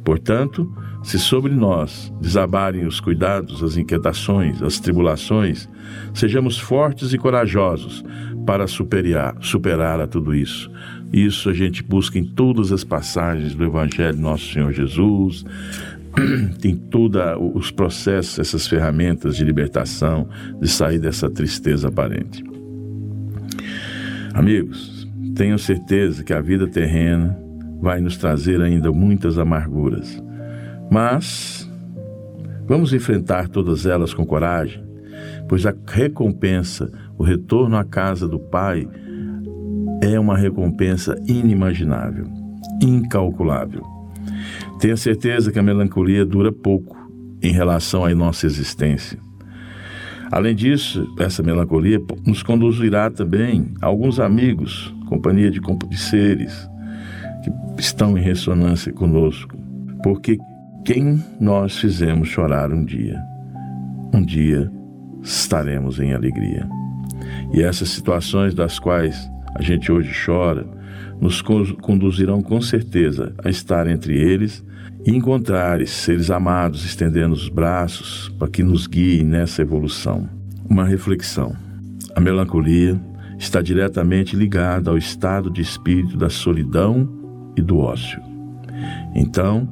Portanto, 0.02 0.74
se 1.02 1.18
sobre 1.18 1.52
nós 1.52 2.10
desabarem 2.18 2.86
os 2.86 2.98
cuidados, 2.98 3.62
as 3.62 3.76
inquietações, 3.76 4.62
as 4.62 4.80
tribulações, 4.80 5.68
sejamos 6.14 6.58
fortes 6.58 7.12
e 7.12 7.18
corajosos 7.18 8.02
para 8.46 8.66
superar, 8.66 9.36
superar 9.40 10.00
a 10.00 10.06
tudo 10.06 10.34
isso. 10.34 10.70
Isso 11.12 11.48
a 11.48 11.52
gente 11.52 11.82
busca 11.82 12.18
em 12.18 12.24
todas 12.24 12.72
as 12.72 12.84
passagens 12.84 13.54
do 13.54 13.64
Evangelho 13.64 14.18
Nosso 14.18 14.52
Senhor 14.52 14.72
Jesus, 14.72 15.44
em 16.64 16.76
todos 16.76 17.20
os 17.54 17.70
processos, 17.70 18.38
essas 18.38 18.66
ferramentas 18.66 19.36
de 19.36 19.44
libertação, 19.44 20.28
de 20.60 20.68
sair 20.68 20.98
dessa 20.98 21.30
tristeza 21.30 21.88
aparente. 21.88 22.44
Amigos, 24.32 25.08
tenho 25.34 25.58
certeza 25.58 26.24
que 26.24 26.32
a 26.32 26.40
vida 26.40 26.66
terrena 26.66 27.38
vai 27.80 28.00
nos 28.00 28.16
trazer 28.16 28.60
ainda 28.60 28.90
muitas 28.90 29.38
amarguras 29.38 30.22
mas 30.90 31.68
vamos 32.66 32.92
enfrentar 32.92 33.48
todas 33.48 33.86
elas 33.86 34.12
com 34.12 34.24
coragem, 34.24 34.82
pois 35.48 35.66
a 35.66 35.74
recompensa, 35.86 36.90
o 37.18 37.22
retorno 37.22 37.76
à 37.76 37.84
casa 37.84 38.28
do 38.28 38.38
Pai, 38.38 38.88
é 40.02 40.18
uma 40.18 40.36
recompensa 40.36 41.16
inimaginável, 41.26 42.26
incalculável. 42.82 43.82
Tenha 44.80 44.96
certeza 44.96 45.50
que 45.50 45.58
a 45.58 45.62
melancolia 45.62 46.24
dura 46.24 46.52
pouco 46.52 46.96
em 47.42 47.52
relação 47.52 48.04
à 48.04 48.14
nossa 48.14 48.46
existência. 48.46 49.18
Além 50.30 50.54
disso, 50.54 51.06
essa 51.18 51.42
melancolia 51.42 52.00
nos 52.26 52.42
conduzirá 52.42 53.10
também 53.10 53.72
a 53.80 53.86
alguns 53.86 54.18
amigos, 54.18 54.92
companhia 55.06 55.50
de, 55.50 55.60
seres 55.96 56.68
que 57.42 57.80
estão 57.80 58.16
em 58.18 58.22
ressonância 58.22 58.92
conosco, 58.92 59.56
porque 60.02 60.38
quem 60.84 61.22
nós 61.40 61.78
fizemos 61.78 62.28
chorar 62.28 62.72
um 62.72 62.84
dia, 62.84 63.20
um 64.12 64.22
dia 64.22 64.70
estaremos 65.22 66.00
em 66.00 66.12
alegria. 66.12 66.68
E 67.54 67.62
essas 67.62 67.88
situações 67.90 68.52
das 68.52 68.80
quais 68.80 69.30
a 69.54 69.62
gente 69.62 69.90
hoje 69.92 70.12
chora, 70.26 70.66
nos 71.20 71.40
conduzirão 71.40 72.42
com 72.42 72.60
certeza 72.60 73.32
a 73.44 73.48
estar 73.48 73.86
entre 73.86 74.18
eles 74.18 74.64
e 75.06 75.12
encontrar 75.12 75.86
seres 75.86 76.32
amados 76.32 76.84
estendendo 76.84 77.32
os 77.32 77.48
braços 77.48 78.28
para 78.38 78.48
que 78.48 78.64
nos 78.64 78.88
guiem 78.88 79.24
nessa 79.24 79.62
evolução. 79.62 80.28
Uma 80.68 80.84
reflexão. 80.84 81.54
A 82.16 82.20
melancolia 82.20 83.00
está 83.38 83.62
diretamente 83.62 84.34
ligada 84.34 84.90
ao 84.90 84.98
estado 84.98 85.48
de 85.48 85.60
espírito 85.60 86.16
da 86.16 86.28
solidão 86.28 87.08
e 87.56 87.62
do 87.62 87.78
ócio. 87.78 88.20
Então, 89.14 89.68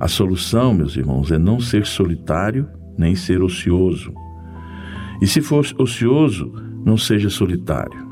a 0.00 0.08
solução, 0.08 0.72
meus 0.72 0.96
irmãos, 0.96 1.30
é 1.30 1.38
não 1.38 1.60
ser 1.60 1.84
solitário 1.84 2.66
nem 2.96 3.14
ser 3.14 3.42
ocioso. 3.42 4.14
E 5.20 5.26
se 5.26 5.42
for 5.42 5.66
ocioso, 5.78 6.65
não 6.86 6.96
seja 6.96 7.28
solitário. 7.28 8.06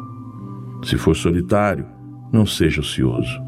Se 0.82 0.98
for 0.98 1.14
solitário, 1.14 1.86
não 2.32 2.44
seja 2.44 2.80
ocioso. 2.80 3.40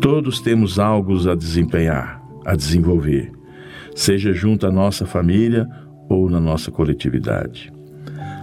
Todos 0.00 0.40
temos 0.40 0.80
algo 0.80 1.30
a 1.30 1.36
desempenhar, 1.36 2.20
a 2.44 2.56
desenvolver, 2.56 3.30
seja 3.94 4.32
junto 4.32 4.66
à 4.66 4.72
nossa 4.72 5.06
família 5.06 5.68
ou 6.08 6.28
na 6.28 6.40
nossa 6.40 6.72
coletividade. 6.72 7.72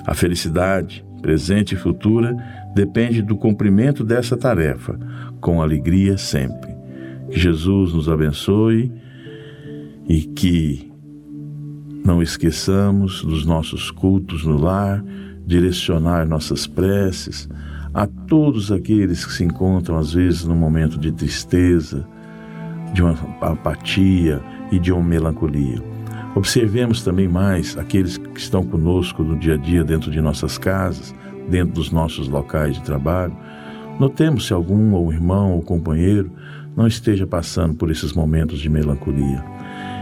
A 0.05 0.13
felicidade, 0.13 1.05
presente 1.21 1.75
e 1.75 1.77
futura, 1.77 2.37
depende 2.73 3.21
do 3.21 3.35
cumprimento 3.35 4.01
dessa 4.01 4.37
tarefa, 4.37 4.97
com 5.41 5.61
alegria 5.61 6.17
sempre. 6.17 6.71
Que 7.29 7.37
Jesus 7.37 7.93
nos 7.93 8.07
abençoe 8.07 8.89
e 10.07 10.21
que 10.21 10.89
não 12.03 12.23
esqueçamos 12.23 13.23
dos 13.23 13.45
nossos 13.45 13.91
cultos 13.91 14.45
no 14.45 14.57
lar, 14.57 15.03
direcionar 15.45 16.27
nossas 16.27 16.67
preces 16.67 17.49
a 17.93 18.07
todos 18.07 18.71
aqueles 18.71 19.25
que 19.25 19.33
se 19.33 19.43
encontram, 19.43 19.97
às 19.97 20.13
vezes, 20.13 20.45
num 20.45 20.55
momento 20.55 20.97
de 20.97 21.11
tristeza, 21.11 22.07
de 22.93 23.01
uma 23.01 23.15
apatia 23.41 24.41
e 24.71 24.79
de 24.79 24.91
uma 24.91 25.03
melancolia. 25.03 25.81
Observemos 26.33 27.03
também 27.03 27.27
mais 27.27 27.77
aqueles 27.77 28.17
que 28.17 28.39
estão 28.39 28.63
conosco 28.63 29.23
no 29.23 29.37
dia 29.37 29.55
a 29.55 29.57
dia, 29.57 29.83
dentro 29.83 30.09
de 30.09 30.21
nossas 30.21 30.57
casas, 30.57 31.13
dentro 31.49 31.73
dos 31.73 31.91
nossos 31.91 32.29
locais 32.29 32.75
de 32.75 32.83
trabalho. 32.83 33.35
Notemos 33.99 34.47
se 34.47 34.53
algum 34.53 34.93
ou 34.93 35.11
irmão 35.11 35.51
ou 35.51 35.61
companheiro 35.61 36.31
não 36.75 36.87
esteja 36.87 37.27
passando 37.27 37.75
por 37.75 37.91
esses 37.91 38.13
momentos 38.13 38.59
de 38.59 38.69
melancolia. 38.69 39.43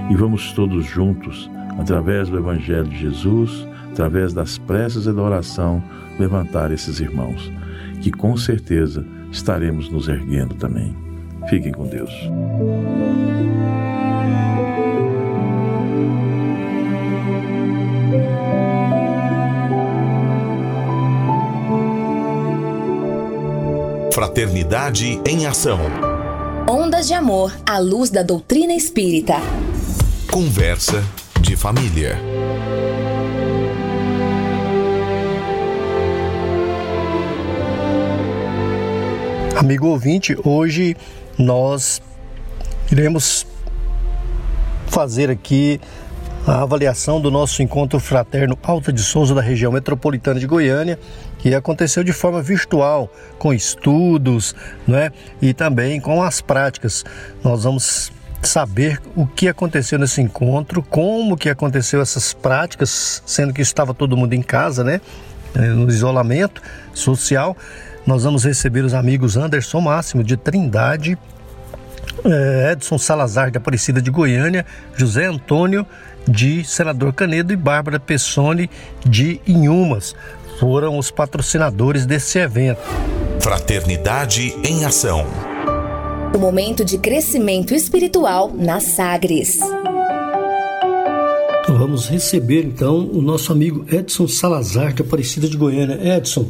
E 0.10 0.16
vamos 0.16 0.52
todos 0.54 0.86
juntos, 0.86 1.50
através 1.80 2.30
do 2.30 2.38
Evangelho 2.38 2.88
de 2.88 2.98
Jesus, 2.98 3.68
através 4.00 4.32
das 4.34 4.58
preces 4.58 5.06
e 5.06 5.12
da 5.12 5.22
oração, 5.22 5.84
levantar 6.18 6.72
esses 6.72 7.02
irmãos, 7.02 7.52
que 8.02 8.10
com 8.10 8.38
certeza 8.38 9.06
estaremos 9.30 9.90
nos 9.90 10.08
erguendo 10.08 10.56
também. 10.56 10.96
Fiquem 11.50 11.74
com 11.74 11.86
Deus. 11.86 12.10
Fraternidade 24.14 25.20
em 25.28 25.46
Ação. 25.46 25.80
Ondas 26.70 27.06
de 27.08 27.14
Amor 27.14 27.54
à 27.66 27.80
luz 27.80 28.10
da 28.10 28.24
doutrina 28.24 28.74
espírita. 28.74 29.36
Conversa 30.32 31.04
de 31.42 31.58
família. 31.58 32.18
Amigo 39.60 39.88
ouvinte, 39.88 40.38
hoje 40.46 40.96
nós 41.38 42.02
iremos 42.90 43.46
fazer 44.88 45.30
aqui 45.30 45.82
a 46.48 46.62
avaliação 46.62 47.20
do 47.20 47.30
nosso 47.30 47.62
encontro 47.62 48.00
fraterno 48.00 48.58
Alta 48.64 48.94
de 48.94 49.02
Souza 49.02 49.36
da 49.36 49.42
região 49.42 49.70
metropolitana 49.70 50.40
de 50.40 50.48
Goiânia, 50.48 50.98
que 51.40 51.54
aconteceu 51.54 52.06
de 52.06 52.14
forma 52.14 52.42
virtual, 52.42 53.12
com 53.38 53.54
estudos, 53.54 54.56
né? 54.88 55.12
E 55.42 55.54
também 55.54 56.00
com 56.00 56.24
as 56.24 56.40
práticas. 56.40 57.04
Nós 57.44 57.66
vamos 57.66 58.14
saber 58.42 59.02
o 59.14 59.28
que 59.28 59.50
aconteceu 59.50 60.00
nesse 60.00 60.22
encontro, 60.22 60.82
como 60.82 61.36
que 61.36 61.50
aconteceu 61.50 62.00
essas 62.02 62.32
práticas, 62.32 63.22
sendo 63.26 63.54
que 63.54 63.62
estava 63.62 63.94
todo 63.94 64.16
mundo 64.16 64.34
em 64.34 64.42
casa, 64.42 64.86
né? 64.86 65.02
É, 65.54 65.68
no 65.68 65.90
isolamento 65.90 66.62
social. 66.94 67.58
Nós 68.10 68.24
vamos 68.24 68.44
receber 68.44 68.84
os 68.84 68.96
amigos 68.96 69.38
Anderson 69.38 69.82
Máximo 69.82 70.24
de 70.24 70.36
Trindade, 70.36 71.16
é, 72.26 72.72
Edson 72.72 72.98
Salazar 72.98 73.52
de 73.52 73.60
Aparecida 73.60 74.02
de 74.02 74.10
Goiânia, 74.10 74.66
José 74.96 75.28
Antônio 75.28 75.86
de 76.28 76.66
Senador 76.66 77.14
Canedo 77.14 77.54
e 77.54 77.56
Bárbara 77.56 78.00
Pessoni 78.00 78.68
de 79.06 79.40
Inhumas. 79.46 80.16
Foram 80.60 80.98
os 80.98 81.12
patrocinadores 81.12 82.08
desse 82.08 82.40
evento. 82.40 82.82
Fraternidade 83.40 84.56
em 84.64 84.86
Ação. 84.86 85.28
O 86.34 86.40
momento 86.40 86.84
de 86.84 86.98
crescimento 86.98 87.76
espiritual 87.76 88.52
na 88.52 88.80
Sagres. 88.80 89.60
Vamos 91.68 92.08
receber 92.08 92.66
então 92.66 93.08
o 93.14 93.22
nosso 93.22 93.52
amigo 93.52 93.86
Edson 93.88 94.28
Salazar, 94.28 94.94
de 94.94 95.04
Aparecida 95.04 95.48
de 95.48 95.56
Goiânia. 95.56 96.18
Edson, 96.18 96.48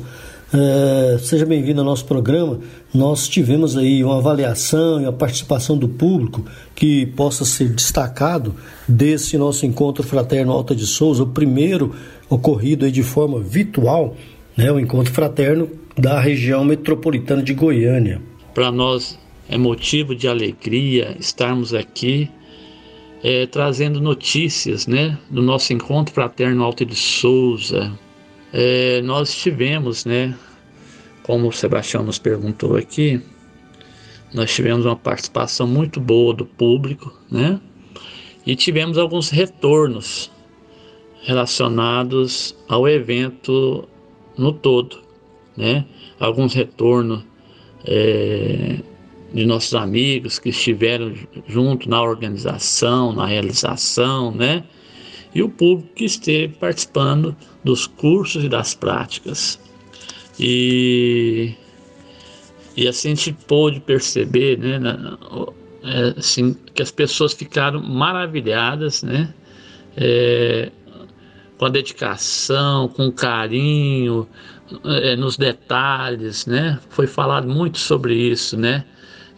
é, 0.53 1.17
seja 1.19 1.45
bem-vindo 1.45 1.79
ao 1.81 1.85
nosso 1.85 2.05
programa. 2.05 2.59
Nós 2.93 3.27
tivemos 3.27 3.77
aí 3.77 4.03
uma 4.03 4.17
avaliação 4.17 5.01
e 5.01 5.05
a 5.05 5.11
participação 5.11 5.77
do 5.77 5.87
público 5.87 6.43
que 6.75 7.05
possa 7.07 7.45
ser 7.45 7.69
destacado 7.69 8.55
desse 8.87 9.37
nosso 9.37 9.65
encontro 9.65 10.03
fraterno 10.03 10.51
Alta 10.51 10.75
de 10.75 10.87
Souza, 10.87 11.23
o 11.23 11.27
primeiro 11.27 11.95
ocorrido 12.29 12.85
aí 12.85 12.91
de 12.91 13.03
forma 13.03 13.39
virtual, 13.39 14.15
né, 14.57 14.71
o 14.71 14.79
encontro 14.79 15.13
fraterno 15.13 15.69
da 15.97 16.19
região 16.19 16.63
metropolitana 16.63 17.43
de 17.43 17.53
Goiânia. 17.53 18.21
Para 18.53 18.71
nós 18.71 19.19
é 19.47 19.57
motivo 19.57 20.15
de 20.15 20.27
alegria 20.27 21.15
estarmos 21.19 21.73
aqui 21.73 22.29
é, 23.23 23.45
trazendo 23.45 23.99
notícias 23.99 24.87
né, 24.87 25.17
do 25.29 25.41
nosso 25.41 25.73
encontro 25.73 26.13
fraterno 26.13 26.63
Alto 26.63 26.85
de 26.85 26.95
Souza. 26.95 27.91
É, 28.51 29.01
nós 29.01 29.29
estivemos 29.29 30.05
né, 30.05 30.35
como 31.23 31.47
o 31.47 31.51
Sebastião 31.51 32.03
nos 32.03 32.17
perguntou 32.17 32.75
aqui, 32.75 33.21
nós 34.33 34.53
tivemos 34.53 34.85
uma 34.85 34.95
participação 34.95 35.67
muito 35.67 35.99
boa 35.99 36.33
do 36.33 36.45
público, 36.45 37.13
né? 37.29 37.59
E 38.45 38.55
tivemos 38.55 38.97
alguns 38.97 39.29
retornos 39.29 40.31
relacionados 41.21 42.55
ao 42.67 42.87
evento 42.87 43.87
no 44.37 44.51
todo, 44.51 45.01
né? 45.57 45.85
Alguns 46.19 46.53
retornos 46.53 47.23
é, 47.85 48.79
de 49.33 49.45
nossos 49.45 49.75
amigos 49.75 50.39
que 50.39 50.49
estiveram 50.49 51.13
junto 51.47 51.89
na 51.89 52.01
organização, 52.01 53.13
na 53.13 53.25
realização, 53.25 54.31
né? 54.31 54.63
E 55.33 55.43
o 55.43 55.49
público 55.49 55.93
que 55.93 56.05
esteve 56.05 56.55
participando 56.55 57.35
dos 57.63 57.87
cursos 57.87 58.43
e 58.43 58.49
das 58.49 58.73
práticas. 58.73 59.59
E, 60.39 61.53
e 62.75 62.87
assim 62.87 63.11
a 63.11 63.15
gente 63.15 63.33
pôde 63.33 63.79
perceber, 63.79 64.57
né? 64.57 64.79
É, 65.83 66.19
assim, 66.19 66.55
que 66.73 66.81
as 66.81 66.91
pessoas 66.91 67.33
ficaram 67.33 67.81
maravilhadas, 67.81 69.03
né? 69.03 69.33
É, 69.97 70.71
com 71.57 71.65
a 71.65 71.69
dedicação, 71.69 72.87
com 72.87 73.11
carinho, 73.11 74.27
é, 74.85 75.15
nos 75.15 75.35
detalhes, 75.37 76.45
né? 76.45 76.79
Foi 76.89 77.07
falado 77.07 77.47
muito 77.47 77.77
sobre 77.77 78.15
isso, 78.15 78.57
né? 78.57 78.85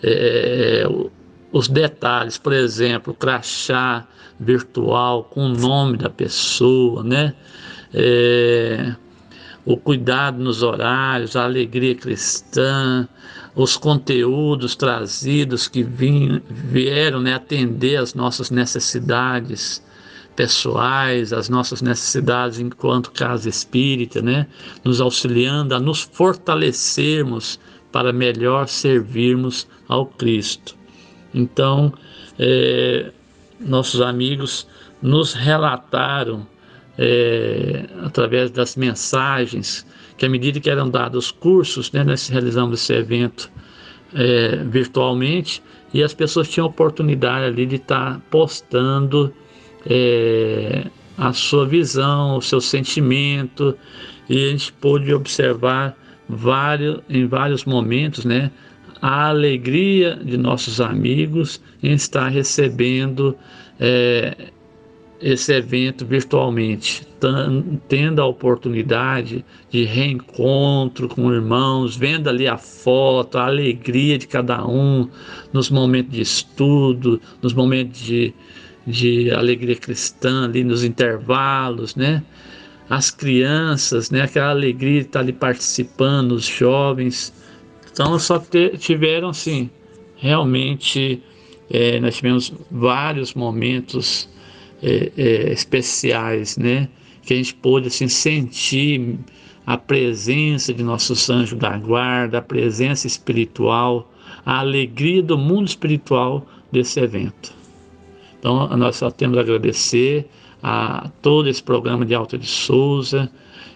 É, 0.03 0.83
os 1.51 1.67
detalhes, 1.67 2.37
por 2.37 2.53
exemplo, 2.53 3.13
o 3.13 3.15
crachá 3.15 4.07
virtual 4.39 5.23
com 5.25 5.45
o 5.45 5.49
nome 5.49 5.97
da 5.97 6.09
pessoa, 6.09 7.03
né? 7.03 7.33
É, 7.93 8.95
o 9.65 9.77
cuidado 9.77 10.41
nos 10.41 10.63
horários, 10.63 11.35
a 11.35 11.43
alegria 11.43 11.95
cristã, 11.95 13.07
os 13.55 13.77
conteúdos 13.77 14.75
trazidos 14.75 15.67
que 15.67 15.83
vieram 15.83 17.21
né, 17.21 17.33
atender 17.33 17.97
às 17.97 18.13
nossas 18.13 18.49
necessidades 18.49 19.83
pessoais, 20.35 21.33
as 21.33 21.49
nossas 21.49 21.81
necessidades 21.81 22.59
enquanto 22.59 23.11
casa 23.11 23.49
espírita, 23.49 24.21
né? 24.21 24.47
nos 24.83 25.01
auxiliando 25.01 25.75
a 25.75 25.79
nos 25.79 26.01
fortalecermos 26.01 27.59
para 27.91 28.13
melhor 28.13 28.67
servirmos 28.67 29.67
ao 29.87 30.05
Cristo. 30.05 30.75
Então, 31.33 31.93
é, 32.39 33.11
nossos 33.59 34.01
amigos 34.01 34.65
nos 35.01 35.33
relataram 35.33 36.47
é, 37.03 37.85
através 38.03 38.51
das 38.51 38.75
mensagens 38.75 39.87
que 40.15 40.25
à 40.27 40.29
medida 40.29 40.59
que 40.59 40.69
eram 40.69 40.87
dados 40.87 41.25
os 41.25 41.31
cursos, 41.31 41.91
né, 41.91 42.03
nós 42.03 42.27
realizamos 42.27 42.79
esse 42.79 42.93
evento 42.93 43.51
é, 44.13 44.57
virtualmente 44.57 45.63
e 45.91 46.03
as 46.03 46.13
pessoas 46.13 46.47
tinham 46.47 46.67
oportunidade 46.67 47.45
ali 47.45 47.65
de 47.65 47.77
estar 47.77 48.21
postando 48.29 49.33
é, 49.83 50.85
a 51.17 51.33
sua 51.33 51.65
visão, 51.65 52.37
o 52.37 52.41
seu 52.41 52.61
sentimento, 52.61 53.75
e 54.29 54.45
a 54.45 54.51
gente 54.51 54.71
pôde 54.73 55.11
observar 55.11 55.97
vários, 56.29 56.99
em 57.09 57.25
vários 57.25 57.65
momentos, 57.65 58.23
né, 58.23 58.51
a 59.01 59.29
alegria 59.29 60.19
de 60.23 60.37
nossos 60.37 60.79
amigos 60.79 61.59
em 61.81 61.93
estar 61.93 62.27
recebendo 62.27 63.35
é, 63.79 64.51
esse 65.21 65.53
evento 65.53 66.05
virtualmente, 66.05 67.07
tendo 67.87 68.21
a 68.21 68.25
oportunidade 68.25 69.45
de 69.69 69.83
reencontro 69.83 71.07
com 71.07 71.31
irmãos, 71.31 71.95
vendo 71.95 72.27
ali 72.27 72.47
a 72.47 72.57
foto, 72.57 73.37
a 73.37 73.45
alegria 73.45 74.17
de 74.17 74.27
cada 74.27 74.65
um 74.65 75.07
nos 75.53 75.69
momentos 75.69 76.11
de 76.11 76.21
estudo, 76.21 77.21
nos 77.41 77.53
momentos 77.53 78.01
de, 78.01 78.33
de 78.85 79.31
alegria 79.31 79.75
cristã 79.75 80.45
ali 80.45 80.63
nos 80.63 80.83
intervalos, 80.83 81.95
né? 81.95 82.23
As 82.89 83.11
crianças, 83.11 84.09
né? 84.09 84.23
Aquela 84.23 84.49
alegria 84.49 85.01
de 85.01 85.07
estar 85.07 85.19
ali 85.19 85.33
participando, 85.33 86.31
os 86.31 86.45
jovens. 86.45 87.31
Então 87.91 88.17
só 88.17 88.41
tiveram 88.79 89.29
assim, 89.29 89.69
realmente 90.15 91.21
é, 91.69 91.99
nós 91.99 92.15
tivemos 92.15 92.51
vários 92.71 93.33
momentos 93.33 94.27
é, 94.81 95.11
é, 95.15 95.53
especiais, 95.53 96.57
né? 96.57 96.89
Que 97.23 97.33
a 97.33 97.37
gente 97.37 97.53
pôde 97.53 97.87
assim 97.87 98.07
sentir 98.07 99.19
a 99.65 99.77
presença 99.77 100.73
de 100.73 100.83
nossos 100.83 101.29
anjos 101.29 101.57
da 101.57 101.77
guarda, 101.77 102.39
a 102.39 102.41
presença 102.41 103.05
espiritual, 103.05 104.11
a 104.45 104.59
alegria 104.59 105.21
do 105.21 105.37
mundo 105.37 105.67
espiritual 105.67 106.45
desse 106.71 106.99
evento. 106.99 107.53
Então, 108.39 108.67
nós 108.75 108.95
só 108.95 109.11
temos 109.11 109.37
a 109.37 109.41
agradecer 109.41 110.27
a 110.63 111.09
todo 111.21 111.47
esse 111.47 111.61
programa 111.61 112.05
de 112.05 112.15
Alta 112.15 112.37
de 112.37 112.47
Souza 112.47 113.31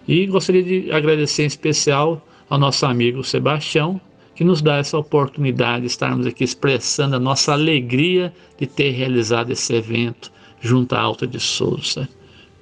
e 0.08 0.26
gostaria 0.26 0.64
de 0.64 0.92
agradecer 0.92 1.44
em 1.44 1.48
especial 1.48 2.26
ao 2.50 2.58
nosso 2.58 2.86
amigo 2.86 3.24
Sebastião, 3.24 4.02
que 4.36 4.44
nos 4.44 4.62
dá 4.62 4.78
essa 4.78 4.98
oportunidade 4.98 5.82
de 5.82 5.88
estarmos 5.88 6.26
aqui 6.28 6.44
expressando 6.44 7.16
a 7.16 7.20
nossa 7.20 7.54
alegria 7.54 8.34
de 8.60 8.68
ter 8.68 8.90
realizado 8.90 9.52
esse 9.52 9.74
evento 9.74 10.32
junto 10.62 10.96
à 10.96 11.00
Alta 11.00 11.26
de 11.28 11.40
Souza. 11.40 12.08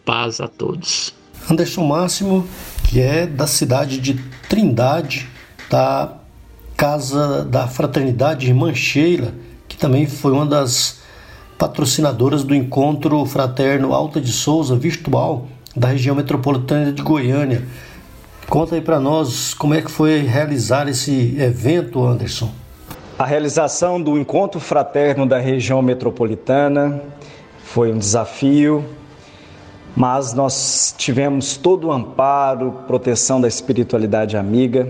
Paz 0.06 0.40
a 0.40 0.48
todos. 0.48 1.14
Anderson 1.50 1.86
Máximo, 1.86 2.48
que 2.90 3.02
é 3.02 3.26
da 3.26 3.48
cidade 3.48 4.00
de 4.00 4.14
Trindade, 4.48 5.28
da 5.70 6.14
Casa 6.76 7.44
da 7.46 7.68
Fraternidade 7.68 8.48
Irmã 8.48 8.74
Sheila, 8.74 9.34
que 9.68 9.78
também 9.78 10.08
foi 10.08 10.32
uma 10.32 10.46
das 10.46 11.02
patrocinadoras 11.58 12.44
do 12.44 12.54
encontro 12.54 13.26
fraterno 13.26 13.94
Alta 13.94 14.20
de 14.20 14.32
Souza 14.32 14.76
virtual 14.76 15.48
da 15.76 15.88
região 15.88 16.16
metropolitana 16.16 16.92
de 16.92 17.02
Goiânia. 17.02 17.66
Conta 18.50 18.76
aí 18.76 18.82
para 18.82 19.00
nós 19.00 19.54
como 19.54 19.74
é 19.74 19.82
que 19.82 19.90
foi 19.90 20.20
realizar 20.20 20.88
esse 20.88 21.36
evento, 21.40 22.04
Anderson. 22.04 22.52
A 23.18 23.26
realização 23.26 24.02
do 24.02 24.18
encontro 24.18 24.60
fraterno 24.60 25.26
da 25.26 25.40
região 25.40 25.82
metropolitana 25.82 27.02
foi 27.64 27.92
um 27.92 27.98
desafio, 27.98 28.86
mas 29.96 30.34
nós 30.34 30.94
tivemos 30.98 31.58
todo 31.58 31.88
o 31.88 31.92
amparo, 31.92 32.84
proteção 32.88 33.42
da 33.42 33.48
espiritualidade 33.48 34.38
amiga 34.38 34.88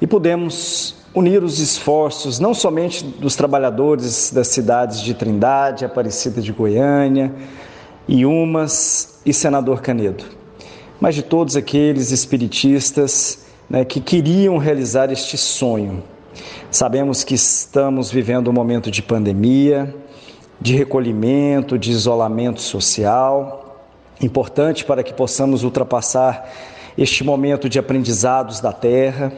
e 0.00 0.06
pudemos 0.06 0.96
unir 1.14 1.42
os 1.42 1.58
esforços 1.58 2.38
não 2.38 2.54
somente 2.54 3.04
dos 3.04 3.34
trabalhadores 3.34 4.30
das 4.30 4.48
cidades 4.48 5.00
de 5.00 5.14
Trindade, 5.14 5.84
Aparecida 5.84 6.40
de 6.40 6.52
Goiânia, 6.52 7.32
Iumas 8.08 9.20
e 9.24 9.32
Senador 9.32 9.80
Canedo, 9.80 10.24
mas 11.00 11.14
de 11.14 11.22
todos 11.22 11.56
aqueles 11.56 12.10
espiritistas 12.10 13.44
né, 13.68 13.84
que 13.84 14.00
queriam 14.00 14.58
realizar 14.58 15.10
este 15.12 15.38
sonho. 15.38 16.02
Sabemos 16.70 17.24
que 17.24 17.34
estamos 17.34 18.10
vivendo 18.10 18.48
um 18.48 18.52
momento 18.52 18.90
de 18.90 19.02
pandemia, 19.02 19.94
de 20.60 20.76
recolhimento, 20.76 21.78
de 21.78 21.90
isolamento 21.90 22.60
social, 22.60 23.82
importante 24.20 24.84
para 24.84 25.02
que 25.02 25.12
possamos 25.12 25.64
ultrapassar 25.64 26.50
este 26.98 27.24
momento 27.24 27.68
de 27.68 27.78
aprendizados 27.78 28.60
da 28.60 28.72
terra 28.72 29.32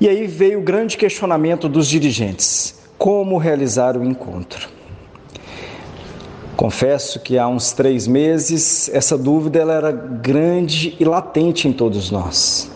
e 0.00 0.08
aí 0.08 0.26
veio 0.26 0.60
o 0.60 0.62
grande 0.62 0.96
questionamento 0.96 1.68
dos 1.68 1.86
dirigentes: 1.86 2.74
como 2.96 3.36
realizar 3.36 3.98
o 3.98 4.04
encontro? 4.04 4.66
Confesso 6.56 7.20
que 7.20 7.38
há 7.38 7.46
uns 7.46 7.72
três 7.72 8.06
meses 8.06 8.90
essa 8.94 9.16
dúvida 9.16 9.58
ela 9.58 9.74
era 9.74 9.92
grande 9.92 10.96
e 10.98 11.04
latente 11.04 11.68
em 11.68 11.72
todos 11.72 12.10
nós. 12.10 12.70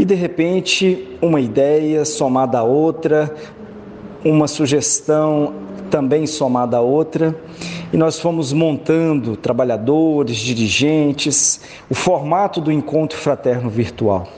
E 0.00 0.04
de 0.04 0.14
repente, 0.14 1.16
uma 1.22 1.40
ideia 1.40 2.04
somada 2.04 2.58
a 2.58 2.62
outra, 2.64 3.32
uma 4.24 4.48
sugestão 4.48 5.54
também 5.90 6.26
somada 6.26 6.76
a 6.76 6.80
outra, 6.80 7.34
e 7.92 7.96
nós 7.96 8.18
fomos 8.18 8.52
montando 8.52 9.36
trabalhadores, 9.36 10.38
dirigentes, 10.38 11.60
o 11.88 11.94
formato 11.94 12.60
do 12.60 12.70
encontro 12.72 13.18
fraterno 13.18 13.70
virtual. 13.70 14.28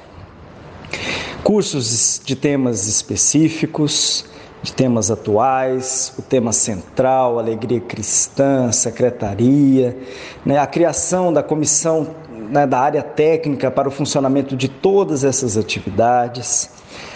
Cursos 1.43 2.21
de 2.25 2.37
temas 2.37 2.87
específicos, 2.87 4.27
de 4.63 4.73
temas 4.73 5.11
atuais, 5.11 6.13
o 6.19 6.23
tema 6.23 6.53
central, 6.53 7.39
alegria 7.39 7.81
cristã, 7.81 8.73
secretaria, 8.73 9.97
né, 10.45 10.59
a 10.59 10.67
criação 10.67 11.33
da 11.33 11.43
comissão 11.43 12.09
né, 12.51 12.67
da 12.67 12.79
área 12.79 13.03
técnica 13.03 13.71
para 13.71 13.89
o 13.89 13.91
funcionamento 13.91 14.57
de 14.57 14.69
todas 14.69 15.25
essas 15.25 15.57
atividades, 15.57 16.71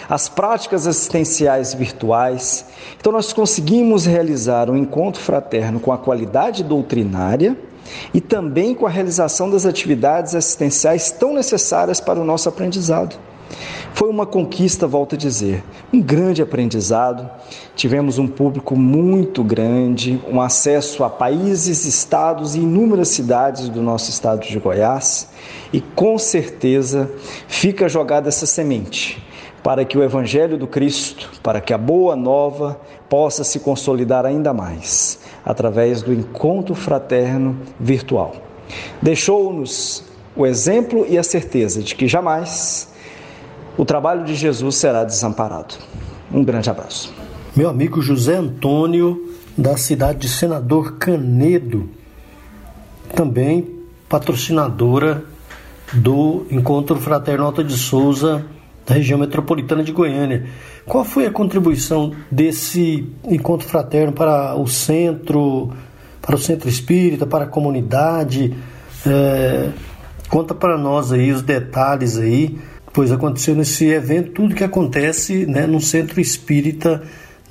as 0.09 0.29
práticas 0.29 0.87
assistenciais 0.87 1.73
virtuais. 1.73 2.65
Então, 2.99 3.11
nós 3.11 3.33
conseguimos 3.33 4.05
realizar 4.05 4.69
um 4.69 4.77
encontro 4.77 5.21
fraterno 5.21 5.79
com 5.79 5.91
a 5.91 5.97
qualidade 5.97 6.63
doutrinária 6.63 7.57
e 8.13 8.21
também 8.21 8.73
com 8.73 8.85
a 8.85 8.89
realização 8.89 9.49
das 9.49 9.65
atividades 9.65 10.35
assistenciais 10.35 11.11
tão 11.11 11.33
necessárias 11.33 11.99
para 11.99 12.19
o 12.19 12.23
nosso 12.23 12.47
aprendizado. 12.47 13.17
Foi 13.93 14.09
uma 14.09 14.25
conquista, 14.25 14.87
volto 14.87 15.15
a 15.15 15.17
dizer, 15.17 15.63
um 15.93 16.01
grande 16.01 16.41
aprendizado. 16.41 17.29
Tivemos 17.75 18.17
um 18.17 18.27
público 18.27 18.75
muito 18.75 19.43
grande, 19.43 20.21
um 20.29 20.41
acesso 20.41 21.03
a 21.03 21.09
países, 21.09 21.85
estados 21.85 22.55
e 22.55 22.59
inúmeras 22.59 23.09
cidades 23.09 23.69
do 23.69 23.81
nosso 23.81 24.09
estado 24.09 24.41
de 24.41 24.59
Goiás, 24.59 25.29
e 25.71 25.79
com 25.79 26.17
certeza 26.17 27.09
fica 27.47 27.87
jogada 27.87 28.29
essa 28.29 28.45
semente 28.45 29.23
para 29.63 29.85
que 29.85 29.97
o 29.97 30.03
Evangelho 30.03 30.57
do 30.57 30.67
Cristo, 30.67 31.31
para 31.41 31.61
que 31.61 31.73
a 31.73 31.77
Boa 31.77 32.15
Nova 32.15 32.79
possa 33.07 33.45
se 33.45 33.61
consolidar 33.61 34.25
ainda 34.25 34.53
mais 34.53 35.19
através 35.45 36.01
do 36.01 36.13
encontro 36.13 36.75
fraterno 36.75 37.57
virtual. 37.79 38.35
Deixou-nos 39.01 40.03
o 40.35 40.45
exemplo 40.45 41.05
e 41.07 41.17
a 41.17 41.23
certeza 41.23 41.81
de 41.81 41.95
que 41.95 42.07
jamais 42.07 42.92
o 43.77 43.85
trabalho 43.85 44.23
de 44.23 44.35
Jesus 44.35 44.75
será 44.75 45.03
desamparado. 45.03 45.75
Um 46.31 46.43
grande 46.43 46.69
abraço. 46.69 47.13
Meu 47.55 47.69
amigo 47.69 48.01
José 48.01 48.35
Antônio, 48.35 49.29
da 49.57 49.77
cidade 49.77 50.19
de 50.19 50.29
Senador 50.29 50.97
Canedo, 50.97 51.89
também 53.15 53.69
patrocinadora 54.09 55.23
do 55.93 56.45
Encontro 56.49 56.95
Fraterno 56.97 57.45
Alta 57.45 57.63
de 57.63 57.77
Souza 57.77 58.45
da 58.85 58.95
região 58.95 59.17
metropolitana 59.17 59.83
de 59.83 59.91
Goiânia. 59.91 60.45
Qual 60.85 61.05
foi 61.05 61.25
a 61.25 61.31
contribuição 61.31 62.11
desse 62.29 63.09
encontro 63.23 63.67
fraterno 63.67 64.11
para 64.11 64.55
o 64.55 64.67
centro, 64.67 65.71
para 66.21 66.35
o 66.35 66.39
centro 66.39 66.67
espírita, 66.67 67.25
para 67.25 67.45
a 67.45 67.47
comunidade? 67.47 68.53
É, 69.05 69.69
conta 70.29 70.53
para 70.53 70.77
nós 70.77 71.11
aí 71.11 71.31
os 71.31 71.41
detalhes 71.41 72.17
aí, 72.17 72.57
pois 72.93 73.11
aconteceu 73.11 73.55
nesse 73.55 73.87
evento 73.87 74.31
tudo 74.31 74.55
que 74.55 74.63
acontece 74.63 75.45
né, 75.47 75.65
no 75.65 75.81
centro 75.81 76.21
espírita 76.21 77.01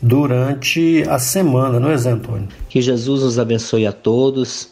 durante 0.01 1.05
a 1.09 1.19
semana, 1.19 1.81
não 1.81 1.91
é, 1.91 1.97
Zé 1.97 2.13
Antônio? 2.13 2.49
Que 2.69 2.81
Jesus 2.81 3.23
nos 3.23 3.39
abençoe 3.39 3.87
a 3.87 3.93
todos. 3.93 4.71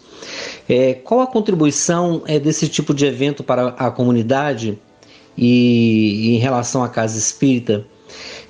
É, 0.69 0.95
qual 0.95 1.21
a 1.21 1.27
contribuição 1.27 2.23
é, 2.27 2.39
desse 2.39 2.69
tipo 2.69 2.95
de 2.95 3.05
evento 3.05 3.43
para 3.43 3.69
a 3.69 3.91
comunidade? 3.91 4.79
E, 5.37 6.37
em 6.37 6.39
relação 6.39 6.85
à 6.85 6.89
casa 6.89 7.19
espírita, 7.19 7.85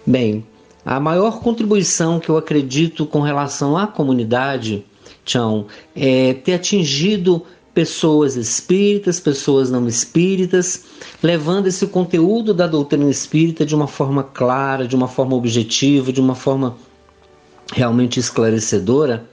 bem, 0.05 0.45
a 0.85 0.99
maior 0.99 1.41
contribuição 1.41 2.19
que 2.19 2.29
eu 2.29 2.37
acredito 2.37 3.07
com 3.07 3.21
relação 3.21 3.77
à 3.77 3.87
comunidade, 3.87 4.85
Tchão, 5.25 5.67
é 5.95 6.35
ter 6.35 6.55
atingido 6.55 7.45
pessoas 7.73 8.37
espíritas, 8.37 9.21
pessoas 9.21 9.71
não 9.71 9.87
espíritas, 9.87 10.85
levando 11.23 11.67
esse 11.67 11.87
conteúdo 11.87 12.53
da 12.53 12.67
doutrina 12.67 13.09
espírita 13.09 13.65
de 13.65 13.75
uma 13.75 13.87
forma 13.87 14.25
clara, 14.25 14.87
de 14.87 14.97
uma 14.97 15.09
forma 15.09 15.37
objetiva, 15.37 16.13
de 16.13 16.21
uma 16.21 16.35
forma 16.35 16.77
realmente 17.73 18.19
esclarecedora 18.19 19.25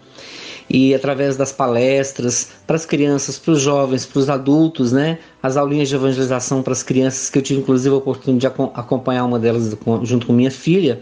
e 0.70 0.94
através 0.94 1.38
das 1.38 1.52
palestras 1.52 2.50
para 2.66 2.76
as 2.76 2.86
crianças, 2.86 3.40
para 3.40 3.54
os 3.54 3.62
jovens, 3.62 4.06
para 4.06 4.20
os 4.20 4.30
adultos, 4.30 4.92
né? 4.92 5.18
As 5.42 5.56
aulinhas 5.56 5.88
de 5.88 5.96
evangelização 5.96 6.62
para 6.62 6.74
as 6.74 6.84
crianças, 6.84 7.30
que 7.30 7.38
eu 7.38 7.42
tive 7.42 7.62
inclusive 7.62 7.96
a 7.96 7.98
oportunidade 7.98 8.54
de 8.54 8.62
acompanhar 8.74 9.26
uma 9.26 9.40
delas 9.40 9.76
junto 10.04 10.28
com 10.28 10.34
minha 10.34 10.52
filha, 10.52 11.02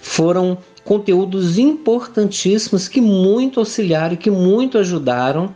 foram 0.00 0.56
conteúdos 0.84 1.58
importantíssimos 1.58 2.88
que 2.88 3.00
muito 3.00 3.58
auxiliaram 3.58 4.16
que 4.16 4.30
muito 4.30 4.78
ajudaram 4.78 5.54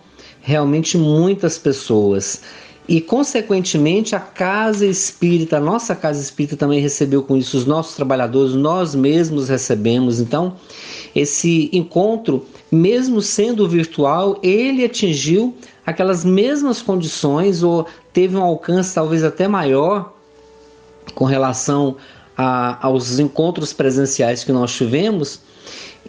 realmente 0.48 0.96
muitas 0.96 1.58
pessoas. 1.58 2.40
E, 2.88 3.02
consequentemente, 3.02 4.16
a 4.16 4.20
casa 4.20 4.86
espírita, 4.86 5.58
a 5.58 5.60
nossa 5.60 5.94
casa 5.94 6.22
espírita 6.22 6.56
também 6.56 6.80
recebeu 6.80 7.22
com 7.22 7.36
isso, 7.36 7.58
os 7.58 7.66
nossos 7.66 7.94
trabalhadores, 7.94 8.54
nós 8.54 8.94
mesmos 8.94 9.50
recebemos. 9.50 10.20
Então, 10.20 10.56
esse 11.14 11.68
encontro, 11.70 12.46
mesmo 12.72 13.20
sendo 13.20 13.68
virtual, 13.68 14.38
ele 14.42 14.82
atingiu 14.86 15.54
aquelas 15.84 16.24
mesmas 16.24 16.80
condições 16.80 17.62
ou 17.62 17.86
teve 18.14 18.34
um 18.34 18.42
alcance 18.42 18.94
talvez 18.94 19.22
até 19.22 19.46
maior 19.46 20.14
com 21.14 21.26
relação 21.26 21.96
a, 22.34 22.86
aos 22.86 23.18
encontros 23.18 23.74
presenciais 23.74 24.44
que 24.44 24.52
nós 24.52 24.72
tivemos. 24.72 25.42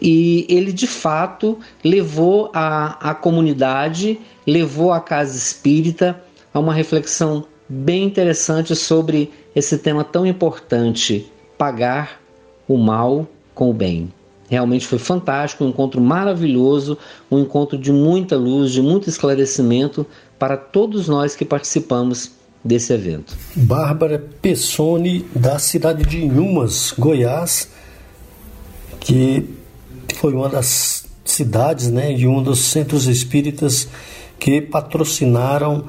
E 0.00 0.46
ele 0.48 0.72
de 0.72 0.86
fato 0.86 1.58
levou 1.84 2.50
a, 2.54 3.10
a 3.10 3.14
comunidade, 3.14 4.18
levou 4.46 4.92
a 4.92 5.00
casa 5.00 5.36
espírita 5.36 6.20
a 6.52 6.58
uma 6.58 6.72
reflexão 6.72 7.44
bem 7.68 8.04
interessante 8.04 8.74
sobre 8.74 9.30
esse 9.54 9.78
tema 9.78 10.02
tão 10.02 10.26
importante: 10.26 11.30
pagar 11.58 12.20
o 12.66 12.76
mal 12.76 13.26
com 13.54 13.70
o 13.70 13.74
bem. 13.74 14.12
Realmente 14.48 14.84
foi 14.84 14.98
fantástico, 14.98 15.64
um 15.64 15.68
encontro 15.68 16.00
maravilhoso, 16.00 16.98
um 17.30 17.38
encontro 17.38 17.78
de 17.78 17.92
muita 17.92 18.36
luz, 18.36 18.72
de 18.72 18.82
muito 18.82 19.08
esclarecimento 19.08 20.04
para 20.38 20.56
todos 20.56 21.06
nós 21.06 21.36
que 21.36 21.44
participamos 21.44 22.32
desse 22.64 22.92
evento. 22.92 23.36
Bárbara 23.54 24.18
Pessoni, 24.42 25.24
da 25.34 25.58
cidade 25.60 26.04
de 26.04 26.24
Inhumas, 26.24 26.92
Goiás, 26.98 27.70
que 28.98 29.48
foi 30.20 30.34
uma 30.34 30.50
das 30.50 31.06
cidades 31.24 31.90
né, 31.90 32.12
e 32.12 32.26
um 32.26 32.42
dos 32.42 32.58
centros 32.66 33.06
espíritas 33.06 33.88
que 34.38 34.60
patrocinaram 34.60 35.84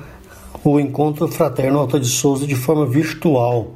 o 0.64 0.80
encontro 0.80 1.28
fraterno 1.28 1.80
Alta 1.80 2.00
de 2.00 2.08
Souza 2.08 2.48
de 2.48 2.56
forma 2.56 2.86
virtual. 2.86 3.72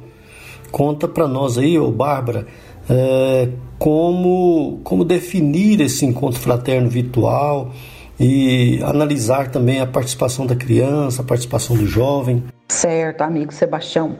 Conta 0.72 1.06
para 1.06 1.28
nós 1.28 1.58
aí, 1.58 1.78
ô 1.78 1.90
Bárbara, 1.90 2.46
é, 2.88 3.50
como, 3.78 4.80
como 4.82 5.04
definir 5.04 5.82
esse 5.82 6.06
encontro 6.06 6.40
fraterno 6.40 6.88
virtual 6.88 7.72
e 8.18 8.80
analisar 8.82 9.50
também 9.50 9.82
a 9.82 9.86
participação 9.86 10.46
da 10.46 10.56
criança, 10.56 11.20
a 11.20 11.24
participação 11.24 11.76
do 11.76 11.86
jovem. 11.86 12.42
Certo, 12.68 13.20
amigo 13.20 13.52
Sebastião. 13.52 14.16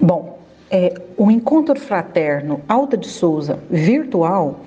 Bom, 0.00 0.38
é, 0.70 0.94
o 1.16 1.28
encontro 1.28 1.78
fraterno 1.80 2.60
Alta 2.68 2.96
de 2.96 3.08
Souza 3.08 3.58
virtual 3.68 4.60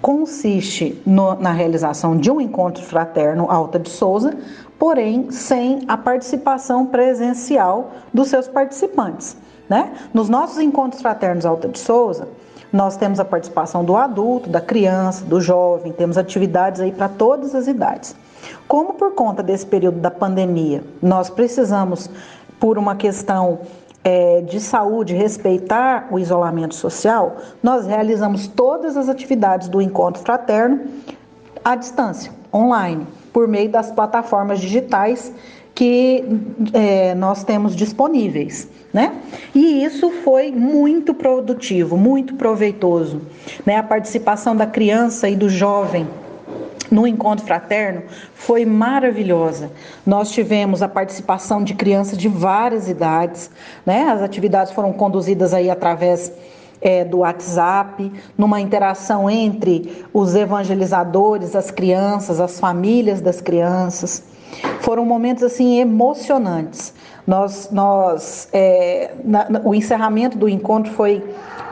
consiste 0.00 1.00
no, 1.04 1.34
na 1.34 1.52
realização 1.52 2.16
de 2.16 2.30
um 2.30 2.40
encontro 2.40 2.82
fraterno 2.82 3.50
Alta 3.50 3.78
de 3.78 3.90
Souza, 3.90 4.36
porém 4.78 5.30
sem 5.30 5.84
a 5.86 5.96
participação 5.96 6.86
presencial 6.86 7.92
dos 8.12 8.28
seus 8.28 8.48
participantes. 8.48 9.36
Né? 9.68 9.92
Nos 10.12 10.28
nossos 10.28 10.58
encontros 10.58 11.02
fraternos 11.02 11.44
Alta 11.44 11.68
de 11.68 11.78
Souza, 11.78 12.28
nós 12.72 12.96
temos 12.96 13.18
a 13.18 13.24
participação 13.24 13.84
do 13.84 13.96
adulto, 13.96 14.48
da 14.48 14.60
criança, 14.60 15.24
do 15.24 15.40
jovem, 15.40 15.92
temos 15.92 16.16
atividades 16.16 16.80
aí 16.80 16.92
para 16.92 17.08
todas 17.08 17.54
as 17.54 17.66
idades. 17.66 18.14
Como 18.66 18.94
por 18.94 19.12
conta 19.14 19.42
desse 19.42 19.66
período 19.66 19.98
da 19.98 20.10
pandemia, 20.10 20.82
nós 21.02 21.28
precisamos, 21.28 22.08
por 22.58 22.78
uma 22.78 22.94
questão 22.94 23.60
é, 24.02 24.40
de 24.42 24.60
saúde, 24.60 25.14
respeitar 25.14 26.08
o 26.10 26.18
isolamento 26.18 26.74
social, 26.74 27.36
nós 27.62 27.86
realizamos 27.86 28.46
todas 28.48 28.96
as 28.96 29.08
atividades 29.08 29.68
do 29.68 29.80
encontro 29.80 30.22
fraterno 30.22 30.80
à 31.64 31.76
distância, 31.76 32.32
online, 32.52 33.06
por 33.32 33.46
meio 33.46 33.70
das 33.70 33.90
plataformas 33.90 34.60
digitais 34.60 35.32
que 35.74 36.24
é, 36.72 37.14
nós 37.14 37.44
temos 37.44 37.74
disponíveis. 37.76 38.68
Né? 38.92 39.14
E 39.54 39.84
isso 39.84 40.10
foi 40.24 40.50
muito 40.50 41.14
produtivo, 41.14 41.96
muito 41.96 42.34
proveitoso. 42.34 43.22
Né? 43.64 43.76
A 43.76 43.82
participação 43.82 44.56
da 44.56 44.66
criança 44.66 45.28
e 45.28 45.36
do 45.36 45.48
jovem 45.48 46.08
no 46.90 47.06
encontro 47.06 47.44
fraterno 47.44 48.02
foi 48.34 48.64
maravilhosa. 48.64 49.70
Nós 50.06 50.30
tivemos 50.30 50.82
a 50.82 50.88
participação 50.88 51.62
de 51.62 51.74
crianças 51.74 52.16
de 52.16 52.28
várias 52.28 52.88
idades, 52.88 53.50
né? 53.84 54.04
As 54.04 54.22
atividades 54.22 54.72
foram 54.72 54.92
conduzidas 54.92 55.52
aí 55.54 55.70
através 55.70 56.32
é, 56.80 57.04
do 57.04 57.18
WhatsApp, 57.18 58.10
numa 58.36 58.60
interação 58.60 59.28
entre 59.28 60.04
os 60.12 60.34
evangelizadores, 60.34 61.54
as 61.54 61.70
crianças, 61.70 62.40
as 62.40 62.58
famílias 62.58 63.20
das 63.20 63.40
crianças. 63.40 64.22
Foram 64.80 65.04
momentos 65.04 65.42
assim 65.42 65.78
emocionantes. 65.78 66.92
Nós, 67.26 67.68
nós, 67.70 68.48
é, 68.52 69.12
na, 69.24 69.46
o 69.64 69.74
encerramento 69.74 70.36
do 70.36 70.48
encontro 70.48 70.92
foi 70.92 71.22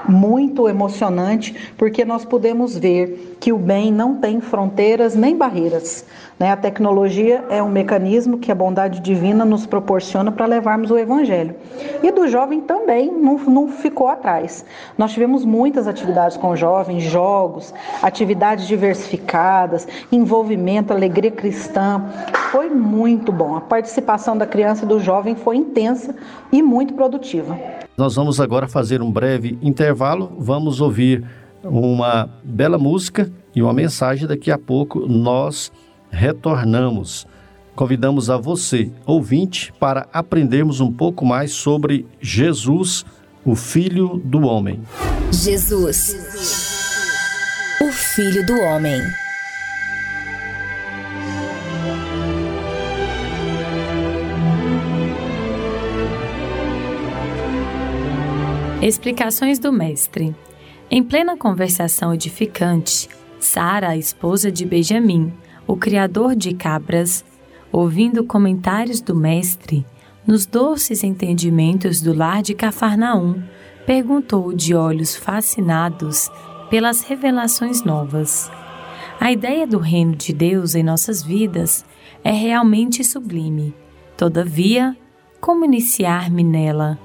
muito 0.08 0.68
emocionante, 0.68 1.54
porque 1.76 2.04
nós 2.04 2.24
podemos 2.24 2.76
ver 2.76 3.36
que 3.38 3.52
o 3.52 3.58
bem 3.58 3.92
não 3.92 4.16
tem 4.16 4.40
fronteiras 4.40 5.14
nem 5.14 5.36
barreiras. 5.36 6.04
Né? 6.38 6.52
A 6.52 6.56
tecnologia 6.56 7.44
é 7.50 7.62
um 7.62 7.68
mecanismo 7.68 8.38
que 8.38 8.52
a 8.52 8.54
bondade 8.54 9.00
divina 9.00 9.44
nos 9.44 9.66
proporciona 9.66 10.30
para 10.30 10.46
levarmos 10.46 10.90
o 10.90 10.98
Evangelho. 10.98 11.54
E 12.02 12.10
do 12.12 12.28
jovem 12.28 12.60
também 12.60 13.10
não, 13.10 13.38
não 13.38 13.68
ficou 13.68 14.06
atrás. 14.06 14.64
Nós 14.96 15.12
tivemos 15.12 15.44
muitas 15.44 15.88
atividades 15.88 16.36
com 16.36 16.54
jovens, 16.54 17.02
jogos, 17.02 17.74
atividades 18.02 18.68
diversificadas, 18.68 19.88
envolvimento, 20.12 20.92
alegria 20.92 21.30
cristã, 21.30 22.04
foi 22.52 22.70
muito 22.70 23.32
bom. 23.32 23.56
A 23.56 23.60
participação 23.60 24.36
da 24.36 24.46
criança 24.46 24.84
e 24.84 24.88
do 24.88 25.00
jovem 25.00 25.34
foi 25.34 25.56
intensa 25.56 26.14
e 26.52 26.62
muito 26.62 26.94
produtiva. 26.94 27.58
Nós 27.96 28.14
vamos 28.14 28.40
agora 28.40 28.68
fazer 28.68 29.02
um 29.02 29.10
breve 29.10 29.58
intervalo. 29.60 30.32
Vamos 30.38 30.80
ouvir 30.80 31.24
uma 31.64 32.30
bela 32.44 32.78
música 32.78 33.30
e 33.54 33.60
uma 33.60 33.72
mensagem. 33.72 34.26
Daqui 34.26 34.50
a 34.50 34.58
pouco 34.58 35.00
nós 35.00 35.72
retornamos. 36.10 37.26
Convidamos 37.74 38.28
a 38.28 38.36
você, 38.36 38.90
ouvinte, 39.06 39.72
para 39.78 40.08
aprendermos 40.12 40.80
um 40.80 40.92
pouco 40.92 41.24
mais 41.24 41.52
sobre 41.52 42.06
Jesus, 42.20 43.04
o 43.44 43.54
Filho 43.54 44.20
do 44.24 44.40
Homem. 44.40 44.82
Jesus, 45.30 46.16
o 47.80 47.92
Filho 47.92 48.44
do 48.44 48.54
Homem. 48.54 49.00
Explicações 58.82 59.58
do 59.58 59.72
Mestre. 59.72 60.34
Em 60.90 61.02
plena 61.02 61.36
conversação 61.36 62.14
edificante, 62.14 63.08
Sara, 63.40 63.90
a 63.90 63.96
esposa 63.96 64.50
de 64.50 64.64
Benjamim, 64.64 65.32
o 65.68 65.76
criador 65.76 66.34
de 66.34 66.54
cabras, 66.54 67.22
ouvindo 67.70 68.24
comentários 68.24 69.02
do 69.02 69.14
Mestre, 69.14 69.86
nos 70.26 70.46
doces 70.46 71.04
entendimentos 71.04 72.00
do 72.00 72.14
lar 72.14 72.42
de 72.42 72.54
Cafarnaum, 72.54 73.42
perguntou 73.86 74.54
de 74.54 74.74
olhos 74.74 75.14
fascinados 75.14 76.30
pelas 76.70 77.02
revelações 77.02 77.84
novas. 77.84 78.50
A 79.20 79.30
ideia 79.30 79.66
do 79.66 79.78
reino 79.78 80.16
de 80.16 80.32
Deus 80.32 80.74
em 80.74 80.82
nossas 80.82 81.22
vidas 81.22 81.84
é 82.24 82.30
realmente 82.30 83.04
sublime. 83.04 83.74
Todavia, 84.16 84.96
como 85.38 85.66
iniciar-me 85.66 86.42
nela? 86.42 86.98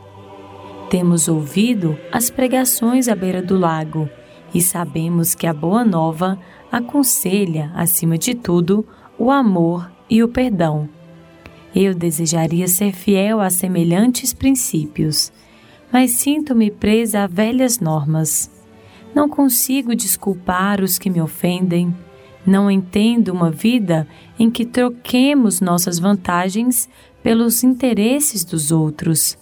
Temos 0.89 1.27
ouvido 1.27 1.97
as 2.11 2.29
pregações 2.29 3.09
à 3.09 3.15
beira 3.15 3.41
do 3.41 3.57
lago 3.57 4.09
e 4.53 4.61
sabemos 4.61 5.33
que 5.33 5.47
a 5.47 5.53
Boa 5.53 5.83
Nova 5.83 6.39
aconselha, 6.77 7.71
acima 7.75 8.17
de 8.17 8.33
tudo, 8.33 8.85
o 9.17 9.29
amor 9.29 9.91
e 10.09 10.23
o 10.23 10.27
perdão. 10.27 10.89
Eu 11.75 11.93
desejaria 11.93 12.67
ser 12.67 12.91
fiel 12.91 13.39
a 13.39 13.49
semelhantes 13.49 14.33
princípios, 14.33 15.31
mas 15.91 16.11
sinto-me 16.11 16.71
presa 16.71 17.23
a 17.23 17.27
velhas 17.27 17.79
normas. 17.79 18.49
Não 19.13 19.29
consigo 19.29 19.95
desculpar 19.95 20.81
os 20.81 20.97
que 20.97 21.09
me 21.09 21.21
ofendem. 21.21 21.95
Não 22.45 22.69
entendo 22.69 23.29
uma 23.29 23.51
vida 23.51 24.07
em 24.39 24.49
que 24.49 24.65
troquemos 24.65 25.61
nossas 25.61 25.99
vantagens 25.99 26.89
pelos 27.21 27.63
interesses 27.63 28.43
dos 28.43 28.71
outros 28.71 29.37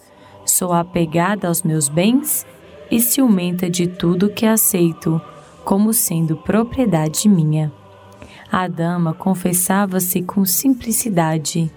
Sou 0.45 0.73
apegada 0.73 1.47
aos 1.47 1.61
meus 1.61 1.87
bens 1.87 2.45
e 2.89 2.99
ciumenta 2.99 3.69
de 3.69 3.87
tudo 3.87 4.29
que 4.29 4.45
aceito 4.45 5.21
como 5.63 5.93
sendo 5.93 6.35
propriedade 6.35 7.27
minha. 7.29 7.71
A 8.51 8.67
dama 8.67 9.13
confessava-se 9.13 10.21
com 10.21 10.45
simplicidade, 10.45 11.71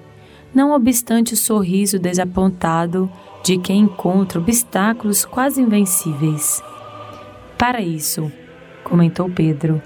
não 0.55 0.73
obstante 0.73 1.35
o 1.35 1.37
sorriso 1.37 1.99
desapontado 1.99 3.11
de 3.43 3.59
quem 3.59 3.83
encontra 3.83 4.39
obstáculos 4.39 5.25
quase 5.25 5.61
invencíveis. 5.61 6.63
Para 7.59 7.81
isso, 7.81 8.31
comentou 8.83 9.29
Pedro, 9.31 9.81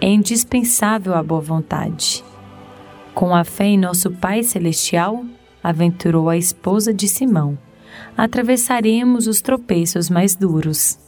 é 0.00 0.08
indispensável 0.08 1.14
a 1.14 1.22
boa 1.22 1.40
vontade. 1.40 2.24
Com 3.14 3.34
a 3.34 3.44
fé 3.44 3.66
em 3.66 3.78
nosso 3.78 4.10
Pai 4.10 4.42
Celestial, 4.42 5.24
aventurou 5.62 6.28
a 6.28 6.36
esposa 6.36 6.94
de 6.94 7.06
Simão 7.06 7.58
atravessaremos 8.16 9.26
os 9.26 9.40
tropeços 9.40 10.10
mais 10.10 10.34
duros. 10.34 10.98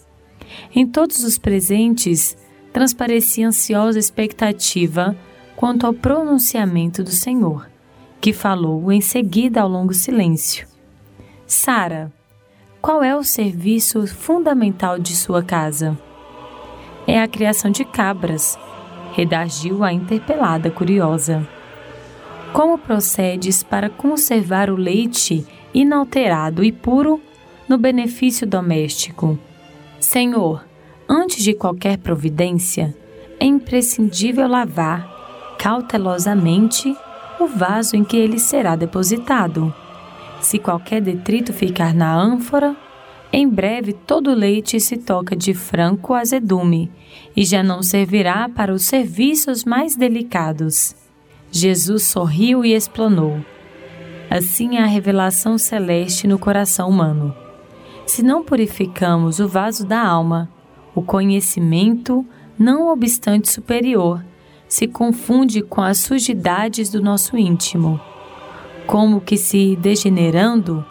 Em 0.75 0.87
todos 0.87 1.25
os 1.25 1.39
presentes 1.39 2.37
transparecia 2.73 3.49
ansiosa 3.49 3.99
expectativa 3.99 5.17
quanto 5.55 5.87
ao 5.87 5.95
pronunciamento 5.95 7.03
do 7.03 7.11
Senhor, 7.11 7.71
que 8.21 8.33
falou 8.33 8.91
em 8.91 9.01
seguida 9.01 9.63
ao 9.63 9.69
longo 9.69 9.95
silêncio. 9.95 10.67
Sara, 11.47 12.13
qual 12.81 13.03
é 13.03 13.17
o 13.17 13.23
serviço 13.23 14.07
fundamental 14.07 14.99
de 14.99 15.15
sua 15.15 15.43
casa? 15.43 15.99
É 17.07 17.21
a 17.21 17.29
criação 17.29 17.71
de 17.71 17.85
cabras, 17.85 18.59
redagiu 19.15 19.85
a 19.85 19.93
interpelada 19.93 20.71
curiosa. 20.71 21.47
Como 22.53 22.79
procedes 22.79 23.63
para 23.63 23.89
conservar 23.89 24.71
o 24.71 24.77
leite 24.77 25.47
inalterado 25.73 26.65
e 26.65 26.73
puro 26.73 27.21
no 27.69 27.79
benefício 27.79 28.47
doméstico. 28.47 29.39
Senhor, 30.05 30.63
antes 31.09 31.43
de 31.43 31.55
qualquer 31.55 31.97
providência, 31.97 32.95
é 33.41 33.47
imprescindível 33.47 34.47
lavar 34.47 35.57
cautelosamente 35.59 36.95
o 37.41 37.47
vaso 37.47 37.97
em 37.97 38.05
que 38.05 38.17
ele 38.17 38.39
será 38.39 38.77
depositado. 38.77 39.75
Se 40.41 40.59
qualquer 40.59 41.01
detrito 41.01 41.55
ficar 41.55 41.95
na 41.95 42.15
ânfora, 42.15 42.77
em 43.33 43.49
breve 43.49 43.95
todo 43.95 44.31
o 44.31 44.35
leite 44.35 44.79
se 44.79 44.99
toca 44.99 45.35
de 45.35 45.55
franco 45.55 46.13
azedume 46.13 46.93
e 47.35 47.43
já 47.43 47.63
não 47.63 47.83
servirá 47.83 48.49
para 48.49 48.75
os 48.75 48.85
serviços 48.85 49.65
mais 49.65 49.97
delicados. 49.97 50.95
Jesus 51.51 52.05
sorriu 52.05 52.63
e 52.63 52.75
explanou. 52.75 53.43
Assim 54.31 54.77
é 54.77 54.83
a 54.83 54.87
revelação 54.87 55.57
celeste 55.57 56.29
no 56.29 56.39
coração 56.39 56.91
humano. 56.91 57.44
Se 58.07 58.23
não 58.23 58.45
purificamos 58.45 59.41
o 59.41 59.49
vaso 59.49 59.87
da 59.87 60.01
alma, 60.01 60.49
o 60.95 61.03
conhecimento, 61.03 62.25
não 62.59 62.93
obstante 62.93 63.51
superior, 63.51 64.25
se 64.69 64.87
confunde 64.87 65.63
com 65.63 65.81
as 65.81 65.99
sujidades 66.01 66.91
do 66.91 67.03
nosso 67.03 67.37
íntimo, 67.37 68.01
como 68.87 69.21
que 69.21 69.37
se 69.37 69.77
degenerando, 69.77 70.85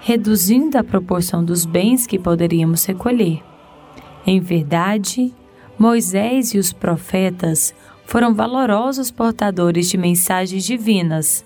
reduzindo 0.00 0.76
a 0.76 0.84
proporção 0.84 1.44
dos 1.44 1.64
bens 1.64 2.06
que 2.06 2.18
poderíamos 2.18 2.84
recolher. 2.84 3.42
Em 4.26 4.40
verdade, 4.40 5.32
Moisés 5.78 6.54
e 6.54 6.58
os 6.58 6.72
profetas 6.72 7.74
foram 8.04 8.34
valorosos 8.34 9.10
portadores 9.10 9.88
de 9.88 9.96
mensagens 9.96 10.64
divinas 10.64 11.44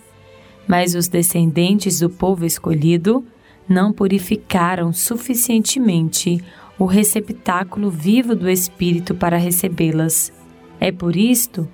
mas 0.70 0.94
os 0.94 1.08
descendentes 1.08 1.98
do 1.98 2.08
povo 2.08 2.46
escolhido 2.46 3.24
não 3.68 3.92
purificaram 3.92 4.92
suficientemente 4.92 6.42
o 6.78 6.86
receptáculo 6.86 7.90
vivo 7.90 8.34
do 8.34 8.48
Espírito 8.48 9.14
para 9.14 9.36
recebê-las. 9.36 10.32
É 10.80 10.90
por 10.90 11.14
isto 11.14 11.68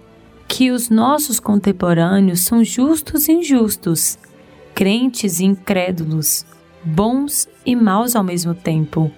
que 0.49 0.71
os 0.71 0.91
nossos 0.91 1.41
contemporâneos 1.41 2.41
são 2.41 2.63
justos 2.63 3.29
e 3.29 3.33
injustos, 3.33 4.19
crentes 4.75 5.41
e 5.41 5.45
incrédulos, 5.45 6.45
bons 6.85 7.49
e 7.65 7.75
maus 7.75 8.15
ao 8.15 8.25
mesmo 8.25 8.55
tempo. 8.55 9.11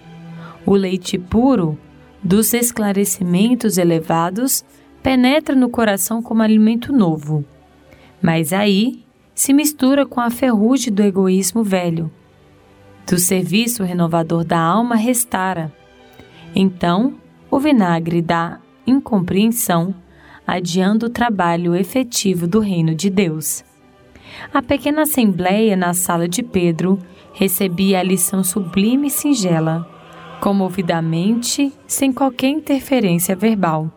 O 0.65 0.75
leite 0.75 1.19
puro 1.19 1.79
dos 2.23 2.53
esclarecimentos 2.53 3.79
elevados 3.79 4.65
penetra 5.03 5.55
no 5.55 5.69
coração 5.69 6.23
como 6.23 6.43
alimento 6.43 6.93
novo. 6.93 7.45
Mas 8.21 8.53
aí 8.53 9.05
se 9.35 9.53
mistura 9.53 10.05
com 10.05 10.21
a 10.21 10.31
ferrugem 10.31 10.93
do 10.93 11.03
egoísmo 11.03 11.63
velho. 11.63 12.11
Do 13.09 13.19
serviço 13.19 13.83
renovador 13.85 14.45
da 14.45 14.61
alma 14.61 14.95
restara. 14.95 15.73
Então, 16.55 17.15
o 17.51 17.59
vinagre 17.59 18.21
da 18.21 18.59
incompreensão, 18.87 19.95
adiando 20.47 21.07
o 21.07 21.11
trabalho 21.11 21.75
efetivo 21.75 22.47
do 22.47 22.61
reino 22.61 22.95
de 22.95 23.09
Deus. 23.09 23.65
A 24.53 24.61
pequena 24.61 25.03
assembleia 25.03 25.75
na 25.75 25.95
sala 25.95 26.29
de 26.29 26.43
Pedro 26.43 26.99
recebia 27.33 28.01
a 28.01 28.03
lição 28.03 28.45
sublime 28.45 29.07
e 29.07 29.11
singela, 29.11 29.89
comovidamente, 30.39 31.73
sem 31.87 32.13
qualquer 32.13 32.51
interferência 32.51 33.35
verbal. 33.35 33.91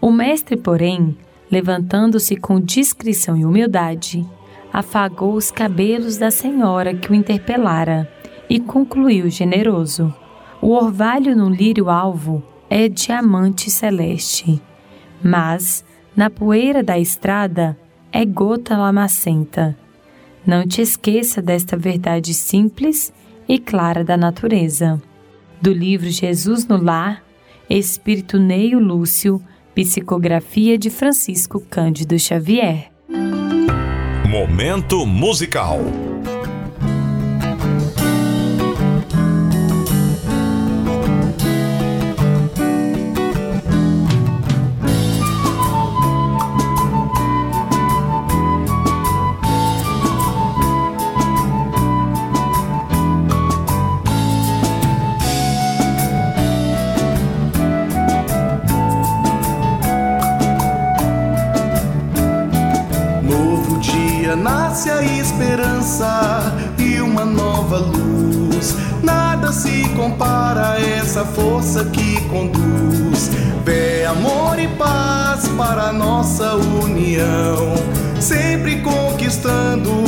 O 0.00 0.10
mestre, 0.10 0.56
porém, 0.56 1.14
levantando-se 1.50 2.34
com 2.34 2.58
discrição 2.58 3.36
e 3.36 3.44
humildade, 3.44 4.26
afagou 4.72 5.34
os 5.34 5.50
cabelos 5.50 6.16
da 6.16 6.30
senhora 6.30 6.94
que 6.94 7.10
o 7.10 7.14
interpelara 7.14 8.10
e 8.48 8.58
concluiu 8.58 9.28
generoso: 9.28 10.14
O 10.60 10.70
orvalho 10.70 11.36
no 11.36 11.48
lírio 11.48 11.90
alvo 11.90 12.42
é 12.70 12.88
diamante 12.88 13.70
celeste, 13.70 14.60
mas 15.22 15.84
na 16.16 16.28
poeira 16.28 16.82
da 16.82 16.98
estrada 16.98 17.78
é 18.12 18.24
gota 18.24 18.76
lamacenta. 18.76 19.76
Não 20.46 20.66
te 20.66 20.80
esqueça 20.80 21.42
desta 21.42 21.76
verdade 21.76 22.32
simples 22.32 23.12
e 23.48 23.58
clara 23.58 24.02
da 24.02 24.16
natureza. 24.16 25.00
Do 25.60 25.72
livro 25.72 26.08
Jesus 26.08 26.66
no 26.66 26.82
Lar, 26.82 27.22
Espírito 27.68 28.38
Neio 28.38 28.78
Lúcio, 28.78 29.42
psicografia 29.74 30.78
de 30.78 30.90
Francisco 30.90 31.60
Cândido 31.60 32.18
Xavier. 32.18 32.90
Momento 34.26 35.04
musical. 35.04 35.80
Compara 70.08 70.80
essa 70.80 71.24
força 71.24 71.84
que 71.86 72.20
conduz. 72.28 73.30
Fé, 73.64 74.06
amor 74.06 74.58
e 74.58 74.66
paz 74.68 75.46
para 75.48 75.92
nossa 75.92 76.54
união. 76.54 77.74
Sempre 78.18 78.80
conquistando 78.80 80.07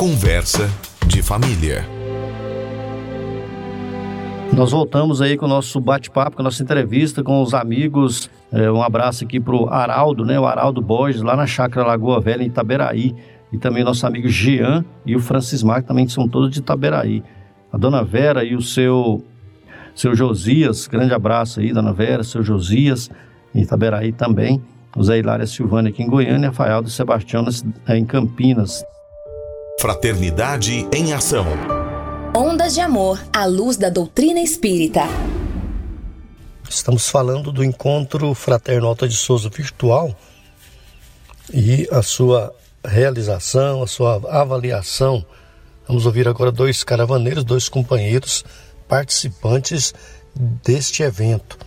Conversa 0.00 0.66
de 1.06 1.20
família. 1.20 1.84
Nós 4.50 4.70
voltamos 4.70 5.20
aí 5.20 5.36
com 5.36 5.44
o 5.44 5.48
nosso 5.48 5.78
bate-papo, 5.78 6.36
com 6.36 6.40
a 6.40 6.44
nossa 6.44 6.62
entrevista 6.62 7.22
com 7.22 7.42
os 7.42 7.52
amigos. 7.52 8.30
É, 8.50 8.72
um 8.72 8.82
abraço 8.82 9.24
aqui 9.24 9.38
para 9.38 9.54
o 9.54 9.68
Araldo, 9.68 10.24
né? 10.24 10.40
O 10.40 10.46
Araldo 10.46 10.80
Borges, 10.80 11.20
lá 11.20 11.36
na 11.36 11.46
Chácara 11.46 11.86
Lagoa 11.86 12.18
Velha, 12.18 12.42
em 12.42 12.46
Itaberaí. 12.46 13.14
E 13.52 13.58
também 13.58 13.84
nosso 13.84 14.06
amigo 14.06 14.26
Jean 14.26 14.86
e 15.04 15.14
o 15.14 15.20
Francis 15.20 15.62
Mar, 15.62 15.82
que 15.82 15.88
também 15.88 16.08
são 16.08 16.26
todos 16.26 16.48
de 16.50 16.60
Itaberaí. 16.60 17.22
A 17.70 17.76
dona 17.76 18.02
Vera 18.02 18.42
e 18.42 18.56
o 18.56 18.62
seu, 18.62 19.22
seu 19.94 20.14
Josias, 20.14 20.86
grande 20.86 21.12
abraço 21.12 21.60
aí, 21.60 21.74
dona 21.74 21.92
Vera, 21.92 22.24
seu 22.24 22.42
Josias, 22.42 23.10
em 23.54 23.60
Itaberaí 23.60 24.12
também. 24.12 24.62
O 24.96 25.02
Zé 25.04 25.18
Hilária 25.18 25.46
Silvânia 25.46 25.90
aqui 25.90 26.02
em 26.02 26.08
Goiânia 26.08 26.48
Rafael 26.48 26.80
do 26.80 26.88
Sebastião 26.88 27.44
em 27.86 28.06
Campinas. 28.06 28.82
Fraternidade 29.80 30.86
em 30.92 31.14
Ação. 31.14 31.46
Ondas 32.36 32.74
de 32.74 32.82
Amor 32.82 33.18
à 33.32 33.46
luz 33.46 33.78
da 33.78 33.88
doutrina 33.88 34.38
espírita. 34.38 35.04
Estamos 36.68 37.08
falando 37.08 37.50
do 37.50 37.64
encontro 37.64 38.34
Fraterno 38.34 38.88
Alta 38.88 39.08
de 39.08 39.16
Souza 39.16 39.48
virtual 39.48 40.14
e 41.50 41.88
a 41.90 42.02
sua 42.02 42.54
realização, 42.84 43.82
a 43.82 43.86
sua 43.86 44.20
avaliação. 44.28 45.24
Vamos 45.88 46.04
ouvir 46.04 46.28
agora 46.28 46.52
dois 46.52 46.84
caravaneiros, 46.84 47.42
dois 47.42 47.66
companheiros 47.66 48.44
participantes 48.86 49.94
deste 50.62 51.02
evento. 51.02 51.58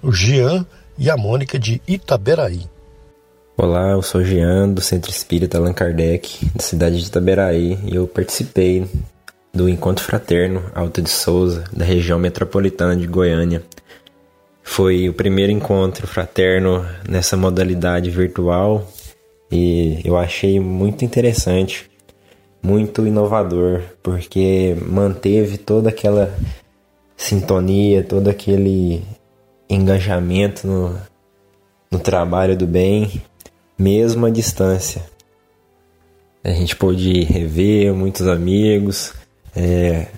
O 0.00 0.12
Jean 0.12 0.64
e 0.96 1.10
a 1.10 1.16
Mônica 1.16 1.58
de 1.58 1.82
Itaberaí. 1.88 2.68
Olá, 3.60 3.90
eu 3.90 4.02
sou 4.02 4.22
Jean, 4.22 4.68
do 4.68 4.80
Centro 4.80 5.10
Espírita 5.10 5.58
Allan 5.58 5.72
Kardec, 5.72 6.48
da 6.54 6.62
cidade 6.62 7.00
de 7.00 7.08
Itaberaí, 7.08 7.76
e 7.86 7.96
eu 7.96 8.06
participei 8.06 8.88
do 9.52 9.68
Encontro 9.68 10.04
Fraterno 10.04 10.62
Alta 10.72 11.02
de 11.02 11.10
Souza, 11.10 11.64
da 11.76 11.84
região 11.84 12.20
metropolitana 12.20 12.94
de 12.94 13.04
Goiânia. 13.08 13.64
Foi 14.62 15.08
o 15.08 15.12
primeiro 15.12 15.50
encontro 15.50 16.06
fraterno 16.06 16.86
nessa 17.08 17.36
modalidade 17.36 18.10
virtual 18.10 18.86
e 19.50 20.02
eu 20.04 20.16
achei 20.16 20.60
muito 20.60 21.04
interessante, 21.04 21.90
muito 22.62 23.08
inovador, 23.08 23.82
porque 24.04 24.76
manteve 24.86 25.58
toda 25.58 25.88
aquela 25.88 26.32
sintonia, 27.16 28.04
todo 28.04 28.28
aquele 28.30 29.02
engajamento 29.68 30.64
no, 30.64 30.96
no 31.90 31.98
trabalho 31.98 32.56
do 32.56 32.64
bem, 32.64 33.20
mesmo 33.78 34.26
à 34.26 34.30
distância. 34.30 35.02
A 36.42 36.50
gente 36.50 36.74
pôde 36.74 37.22
rever 37.24 37.94
muitos 37.94 38.26
amigos, 38.26 39.14
é, 39.54 40.08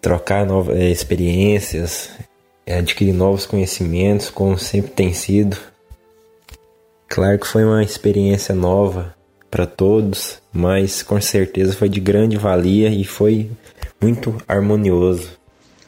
trocar 0.00 0.44
novas 0.44 0.76
é, 0.76 0.90
experiências, 0.90 2.10
é, 2.66 2.78
adquirir 2.78 3.12
novos 3.12 3.46
conhecimentos, 3.46 4.30
como 4.30 4.58
sempre 4.58 4.90
tem 4.90 5.12
sido. 5.12 5.56
Claro 7.08 7.38
que 7.38 7.46
foi 7.46 7.64
uma 7.64 7.82
experiência 7.82 8.54
nova 8.54 9.14
para 9.50 9.66
todos, 9.66 10.40
mas 10.52 11.02
com 11.02 11.20
certeza 11.20 11.72
foi 11.72 11.88
de 11.88 12.00
grande 12.00 12.36
valia 12.36 12.88
e 12.88 13.04
foi 13.04 13.50
muito 14.00 14.36
harmonioso. 14.46 15.30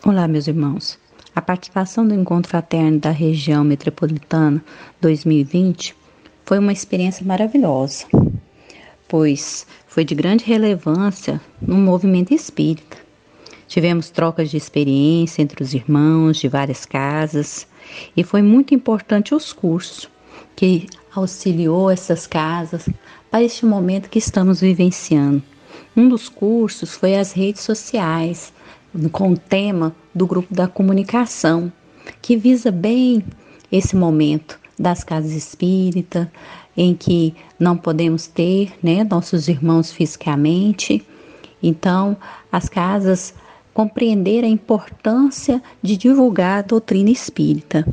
Olá, 0.05 0.26
meus 0.26 0.49
irmãos. 0.49 0.99
A 1.35 1.41
participação 1.41 2.07
do 2.07 2.12
Encontro 2.12 2.51
Fraterno 2.51 2.99
da 2.99 3.11
Região 3.11 3.64
Metropolitana 3.64 4.62
2020 5.01 6.01
foi 6.45 6.59
uma 6.59 6.72
experiência 6.72 7.24
maravilhosa, 7.24 8.07
pois 9.09 9.66
foi 9.86 10.05
de 10.05 10.14
grande 10.14 10.45
relevância 10.45 11.40
no 11.61 11.76
movimento 11.76 12.32
espírita. 12.34 12.97
Tivemos 13.68 14.11
trocas 14.11 14.51
de 14.51 14.57
experiência 14.57 15.40
entre 15.40 15.62
os 15.62 15.72
irmãos 15.72 16.36
de 16.38 16.49
várias 16.49 16.84
casas 16.84 17.66
e 18.16 18.22
foi 18.22 18.43
muito 18.43 18.74
importante 18.74 19.34
os 19.34 19.53
cursos 19.53 20.09
que 20.55 20.86
auxiliou 21.14 21.90
essas 21.90 22.26
casas 22.26 22.88
para 23.30 23.43
este 23.43 23.64
momento 23.64 24.11
que 24.11 24.18
estamos 24.18 24.61
vivenciando. 24.61 25.43
Um 25.97 26.09
dos 26.09 26.28
cursos 26.28 26.95
foi 26.95 27.14
as 27.16 27.32
redes 27.32 27.62
sociais, 27.62 28.53
com 29.11 29.32
o 29.32 29.38
tema 29.38 29.95
do 30.14 30.26
grupo 30.26 30.55
da 30.55 30.66
comunicação, 30.66 31.72
que 32.20 32.36
visa 32.36 32.70
bem 32.70 33.24
esse 33.70 33.97
momento 33.97 34.61
das 34.79 35.05
casas 35.05 35.33
espíritas, 35.33 36.27
em 36.77 36.95
que 36.95 37.35
não 37.59 37.77
podemos 37.77 38.27
ter 38.27 38.73
né, 38.83 39.05
nossos 39.05 39.49
irmãos 39.49 39.93
fisicamente. 39.93 41.07
Então, 41.62 42.16
as 42.51 42.68
casas 42.68 43.35
compreender 43.73 44.45
a 44.45 44.49
importância 44.49 45.62
de 45.83 45.97
divulgar 45.97 46.59
a 46.59 46.62
doutrina 46.62 47.11
espírita. 47.11 47.87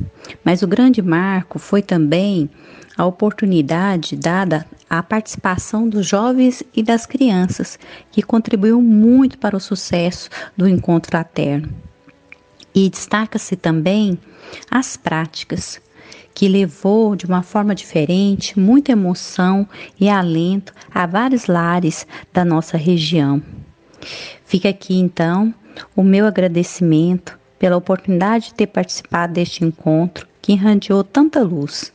Mas 0.44 0.62
o 0.62 0.68
grande 0.68 1.02
marco 1.02 1.58
foi 1.58 1.82
também 1.82 2.50
a 2.98 3.06
oportunidade 3.06 4.18
dada 4.18 4.66
à 4.90 5.02
participação 5.02 5.88
dos 5.88 6.06
jovens 6.06 6.62
e 6.76 6.84
das 6.84 7.06
crianças, 7.06 7.80
que 8.12 8.22
contribuiu 8.22 8.82
muito 8.82 9.38
para 9.38 9.56
o 9.56 9.60
sucesso 9.60 10.30
do 10.58 10.68
encontro 10.68 11.12
fraterno. 11.12 11.70
E 12.76 12.90
destaca-se 12.90 13.56
também 13.56 14.20
as 14.70 14.98
práticas, 14.98 15.82
que 16.34 16.48
levou 16.48 17.16
de 17.16 17.26
uma 17.26 17.42
forma 17.42 17.76
diferente 17.76 18.60
muita 18.60 18.92
emoção 18.92 19.68
e 20.00 20.10
alento 20.10 20.74
a 20.94 21.06
vários 21.06 21.48
lares 21.48 22.08
da 22.34 22.46
nossa 22.46 22.78
região. 22.78 23.42
Fica 24.46 24.70
aqui 24.70 24.98
então 24.98 25.54
o 25.96 26.04
meu 26.04 26.26
agradecimento 26.26 27.38
pela 27.58 27.78
oportunidade 27.78 28.48
de 28.48 28.54
ter 28.54 28.68
participado 28.68 29.34
deste 29.34 29.64
encontro 29.64 30.28
que 30.42 30.54
irradiou 30.54 31.04
tanta 31.04 31.42
luz. 31.42 31.92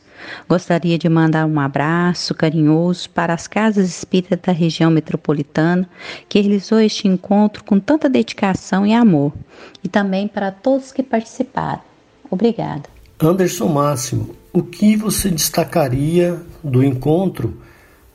Gostaria 0.47 0.97
de 0.97 1.09
mandar 1.09 1.45
um 1.45 1.59
abraço 1.59 2.33
carinhoso 2.33 3.09
para 3.09 3.33
as 3.33 3.47
casas 3.47 3.89
espíritas 3.89 4.39
da 4.41 4.51
região 4.51 4.89
metropolitana 4.89 5.89
que 6.29 6.39
realizou 6.39 6.79
este 6.79 7.07
encontro 7.07 7.63
com 7.63 7.79
tanta 7.79 8.07
dedicação 8.07 8.85
e 8.85 8.93
amor, 8.93 9.33
e 9.83 9.89
também 9.89 10.27
para 10.27 10.51
todos 10.51 10.91
que 10.91 11.03
participaram. 11.03 11.81
Obrigada. 12.29 12.94
Anderson 13.21 13.69
Máximo, 13.69 14.35
o 14.51 14.61
que 14.61 14.97
você 14.97 15.29
destacaria 15.29 16.37
do 16.61 16.83
encontro 16.83 17.53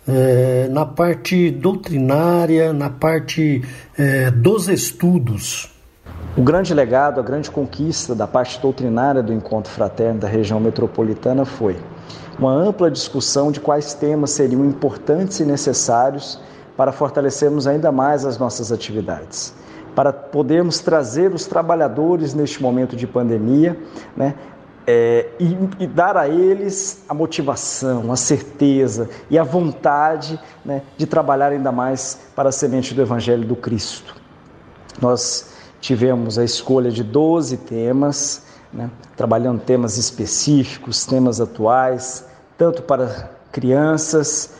é, 0.06 0.68
na 0.70 0.84
parte 0.84 1.50
doutrinária, 1.50 2.70
na 2.74 2.90
parte 2.90 3.64
é, 3.96 4.30
dos 4.30 4.68
estudos? 4.68 5.74
O 6.36 6.42
grande 6.42 6.74
legado, 6.74 7.18
a 7.18 7.22
grande 7.22 7.50
conquista 7.50 8.14
da 8.14 8.26
parte 8.26 8.60
doutrinária 8.60 9.22
do 9.22 9.32
encontro 9.32 9.72
fraterno 9.72 10.20
da 10.20 10.28
região 10.28 10.60
metropolitana 10.60 11.46
foi 11.46 11.78
uma 12.38 12.52
ampla 12.52 12.90
discussão 12.90 13.50
de 13.50 13.58
quais 13.58 13.94
temas 13.94 14.32
seriam 14.32 14.66
importantes 14.66 15.40
e 15.40 15.46
necessários 15.46 16.38
para 16.76 16.92
fortalecermos 16.92 17.66
ainda 17.66 17.90
mais 17.90 18.26
as 18.26 18.36
nossas 18.36 18.70
atividades 18.70 19.54
para 19.94 20.12
podermos 20.12 20.78
trazer 20.78 21.34
os 21.34 21.46
trabalhadores 21.46 22.32
neste 22.32 22.62
momento 22.62 22.94
de 22.94 23.06
pandemia 23.06 23.76
né, 24.16 24.34
é, 24.86 25.28
e, 25.38 25.56
e, 25.78 25.86
dar 25.86 26.16
a 26.16 26.28
eles 26.28 27.04
a 27.08 27.14
motivação, 27.14 28.10
a 28.10 28.16
certeza 28.16 29.08
e 29.28 29.38
a 29.38 29.44
vontade 29.44 30.40
né, 30.64 30.82
de 30.96 31.06
trabalhar 31.06 31.52
ainda 31.52 31.70
mais 31.70 32.18
para 32.34 32.48
a 32.48 32.52
semente 32.52 32.94
do 32.94 33.02
Evangelho 33.02 33.46
do 33.46 33.54
Cristo. 33.54 34.16
Nós 35.00 35.52
tivemos 35.80 36.38
a 36.38 36.44
escolha 36.44 36.90
de 36.90 37.04
12 37.04 37.58
temas, 37.58 38.42
né, 38.72 38.90
trabalhando 39.16 39.60
temas 39.60 39.96
específicos, 39.96 41.04
temas 41.04 41.40
atuais, 41.40 42.26
tanto 42.56 42.82
para 42.82 43.30
crianças, 43.52 44.54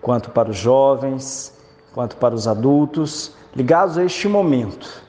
quanto 0.00 0.30
para 0.30 0.50
os 0.50 0.56
jovens, 0.56 1.52
quanto 1.92 2.16
para 2.16 2.34
os 2.34 2.46
adultos, 2.46 3.32
ligados 3.54 3.96
a 3.98 4.04
este 4.04 4.28
momento, 4.28 5.02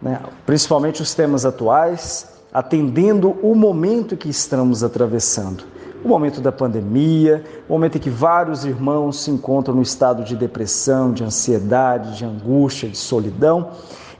né, 0.00 0.20
principalmente 0.44 1.02
os 1.02 1.14
temas 1.14 1.44
atuais 1.44 2.32
atendendo 2.52 3.30
o 3.42 3.54
momento 3.54 4.16
que 4.16 4.28
estamos 4.28 4.84
atravessando. 4.84 5.64
O 6.04 6.08
momento 6.08 6.40
da 6.40 6.50
pandemia, 6.50 7.44
o 7.68 7.72
momento 7.72 7.96
em 7.96 8.00
que 8.00 8.10
vários 8.10 8.64
irmãos 8.64 9.20
se 9.20 9.30
encontram 9.30 9.74
no 9.76 9.82
estado 9.82 10.24
de 10.24 10.36
depressão, 10.36 11.12
de 11.12 11.22
ansiedade, 11.22 12.18
de 12.18 12.24
angústia, 12.24 12.88
de 12.88 12.96
solidão. 12.96 13.70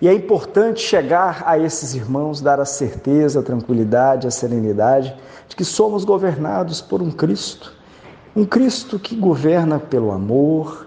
E 0.00 0.08
é 0.08 0.14
importante 0.14 0.80
chegar 0.80 1.42
a 1.44 1.58
esses 1.58 1.94
irmãos, 1.94 2.40
dar 2.40 2.60
a 2.60 2.64
certeza, 2.64 3.40
a 3.40 3.42
tranquilidade, 3.42 4.26
a 4.26 4.30
serenidade 4.30 5.14
de 5.48 5.56
que 5.56 5.64
somos 5.64 6.04
governados 6.04 6.80
por 6.80 7.02
um 7.02 7.10
Cristo. 7.10 7.72
Um 8.34 8.44
Cristo 8.44 8.98
que 8.98 9.14
governa 9.14 9.78
pelo 9.78 10.10
amor, 10.10 10.86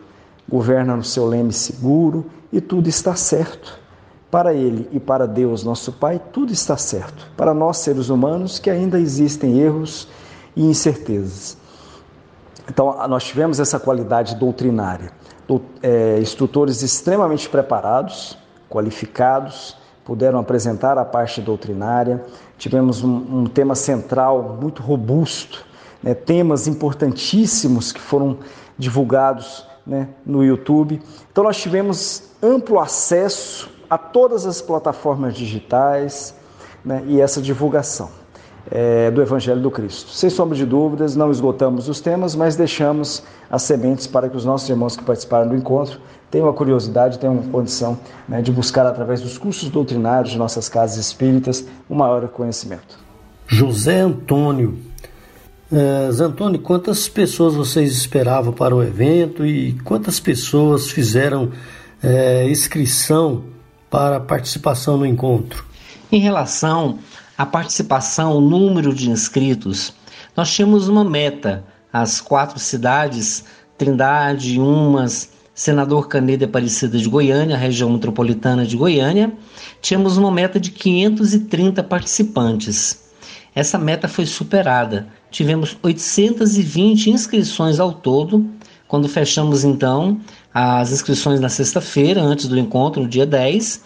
governa 0.49 0.95
no 0.95 1.03
seu 1.03 1.27
leme 1.27 1.53
seguro 1.53 2.25
e 2.51 2.59
tudo 2.59 2.87
está 2.87 3.15
certo. 3.15 3.84
Para 4.29 4.53
Ele 4.53 4.87
e 4.91 4.99
para 4.99 5.27
Deus, 5.27 5.63
nosso 5.63 5.91
Pai, 5.93 6.19
tudo 6.31 6.51
está 6.51 6.75
certo. 6.75 7.27
Para 7.37 7.53
nós, 7.53 7.77
seres 7.77 8.09
humanos, 8.09 8.59
que 8.59 8.69
ainda 8.69 8.99
existem 8.99 9.59
erros 9.59 10.07
e 10.55 10.63
incertezas. 10.65 11.57
Então, 12.67 12.95
nós 13.07 13.23
tivemos 13.23 13.59
essa 13.59 13.79
qualidade 13.79 14.35
doutrinária. 14.35 15.11
É, 15.81 16.17
instrutores 16.19 16.81
extremamente 16.81 17.47
preparados, 17.47 18.37
qualificados, 18.67 19.77
puderam 20.03 20.39
apresentar 20.39 20.97
a 20.97 21.05
parte 21.05 21.39
doutrinária. 21.41 22.23
Tivemos 22.57 23.03
um, 23.03 23.41
um 23.41 23.45
tema 23.45 23.75
central 23.75 24.57
muito 24.59 24.81
robusto, 24.81 25.65
né, 26.01 26.13
temas 26.13 26.67
importantíssimos 26.67 27.91
que 27.91 28.01
foram 28.01 28.39
divulgados 28.77 29.65
né, 29.85 30.09
no 30.25 30.43
YouTube. 30.43 31.01
Então, 31.31 31.43
nós 31.43 31.57
tivemos 31.57 32.23
amplo 32.41 32.79
acesso 32.79 33.69
a 33.89 33.97
todas 33.97 34.45
as 34.45 34.61
plataformas 34.61 35.35
digitais 35.35 36.35
né, 36.83 37.03
e 37.07 37.19
essa 37.19 37.41
divulgação 37.41 38.09
é, 38.69 39.11
do 39.11 39.21
Evangelho 39.21 39.61
do 39.61 39.69
Cristo. 39.69 40.11
Sem 40.11 40.29
sombra 40.29 40.55
de 40.55 40.65
dúvidas, 40.65 41.15
não 41.15 41.31
esgotamos 41.31 41.87
os 41.87 41.99
temas, 41.99 42.35
mas 42.35 42.55
deixamos 42.55 43.23
as 43.49 43.63
sementes 43.63 44.07
para 44.07 44.29
que 44.29 44.35
os 44.35 44.45
nossos 44.45 44.67
irmãos 44.69 44.95
que 44.95 45.03
participaram 45.03 45.47
do 45.47 45.55
encontro 45.55 45.99
tenham 46.31 46.49
a 46.49 46.53
curiosidade, 46.53 47.19
tenham 47.19 47.37
condição 47.37 47.97
né, 48.27 48.41
de 48.41 48.51
buscar, 48.51 48.85
através 48.85 49.21
dos 49.21 49.37
cursos 49.37 49.69
doutrinários 49.69 50.31
de 50.31 50.37
nossas 50.37 50.67
casas 50.67 50.97
espíritas, 50.97 51.65
um 51.89 51.95
maior 51.95 52.27
conhecimento. 52.27 52.99
José 53.47 53.99
Antônio. 53.99 54.77
É, 55.71 56.09
Antônio, 56.21 56.59
quantas 56.59 57.07
pessoas 57.07 57.55
vocês 57.55 57.91
esperavam 57.91 58.53
para 58.53 58.75
o 58.75 58.83
evento 58.83 59.45
e 59.45 59.73
quantas 59.83 60.19
pessoas 60.19 60.89
fizeram 60.89 61.51
é, 62.03 62.47
inscrição 62.49 63.43
para 63.95 64.19
participação 64.19 64.97
no 64.97 65.05
encontro? 65.05 65.63
Em 66.11 66.19
relação 66.19 66.99
à 67.37 67.45
participação, 67.45 68.35
o 68.35 68.41
número 68.41 68.93
de 68.93 69.09
inscritos, 69.09 69.93
nós 70.35 70.53
tínhamos 70.53 70.89
uma 70.89 71.05
meta. 71.05 71.63
As 71.93 72.19
quatro 72.19 72.59
cidades, 72.59 73.45
Trindade, 73.77 74.59
Umas, 74.59 75.29
Senador 75.53 76.09
Canedo 76.09 76.43
e 76.43 76.45
Aparecida 76.45 76.97
de 76.97 77.07
Goiânia, 77.07 77.55
região 77.55 77.89
metropolitana 77.89 78.65
de 78.65 78.75
Goiânia, 78.75 79.31
tínhamos 79.81 80.17
uma 80.17 80.29
meta 80.29 80.59
de 80.59 80.71
530 80.71 81.81
participantes. 81.81 83.01
Essa 83.55 83.77
meta 83.77 84.09
foi 84.09 84.25
superada. 84.25 85.07
Tivemos 85.31 85.77
820 85.81 87.11
inscrições 87.11 87.79
ao 87.79 87.93
todo, 87.93 88.45
quando 88.89 89.07
fechamos 89.07 89.63
então 89.63 90.19
as 90.57 90.93
inscrições 90.93 91.41
na 91.41 91.49
sexta-feira, 91.49 92.21
antes 92.21 92.47
do 92.47 92.57
encontro, 92.57 93.03
no 93.03 93.09
dia 93.09 93.25
10, 93.25 93.81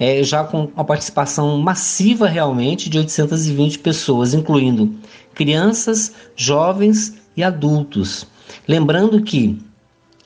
é, 0.00 0.22
já 0.22 0.42
com 0.44 0.70
a 0.74 0.82
participação 0.82 1.58
massiva 1.58 2.26
realmente 2.26 2.88
de 2.88 2.96
820 2.96 3.80
pessoas, 3.80 4.32
incluindo 4.32 4.94
crianças, 5.34 6.10
jovens 6.34 7.14
e 7.36 7.44
adultos. 7.44 8.26
Lembrando 8.66 9.22
que, 9.22 9.58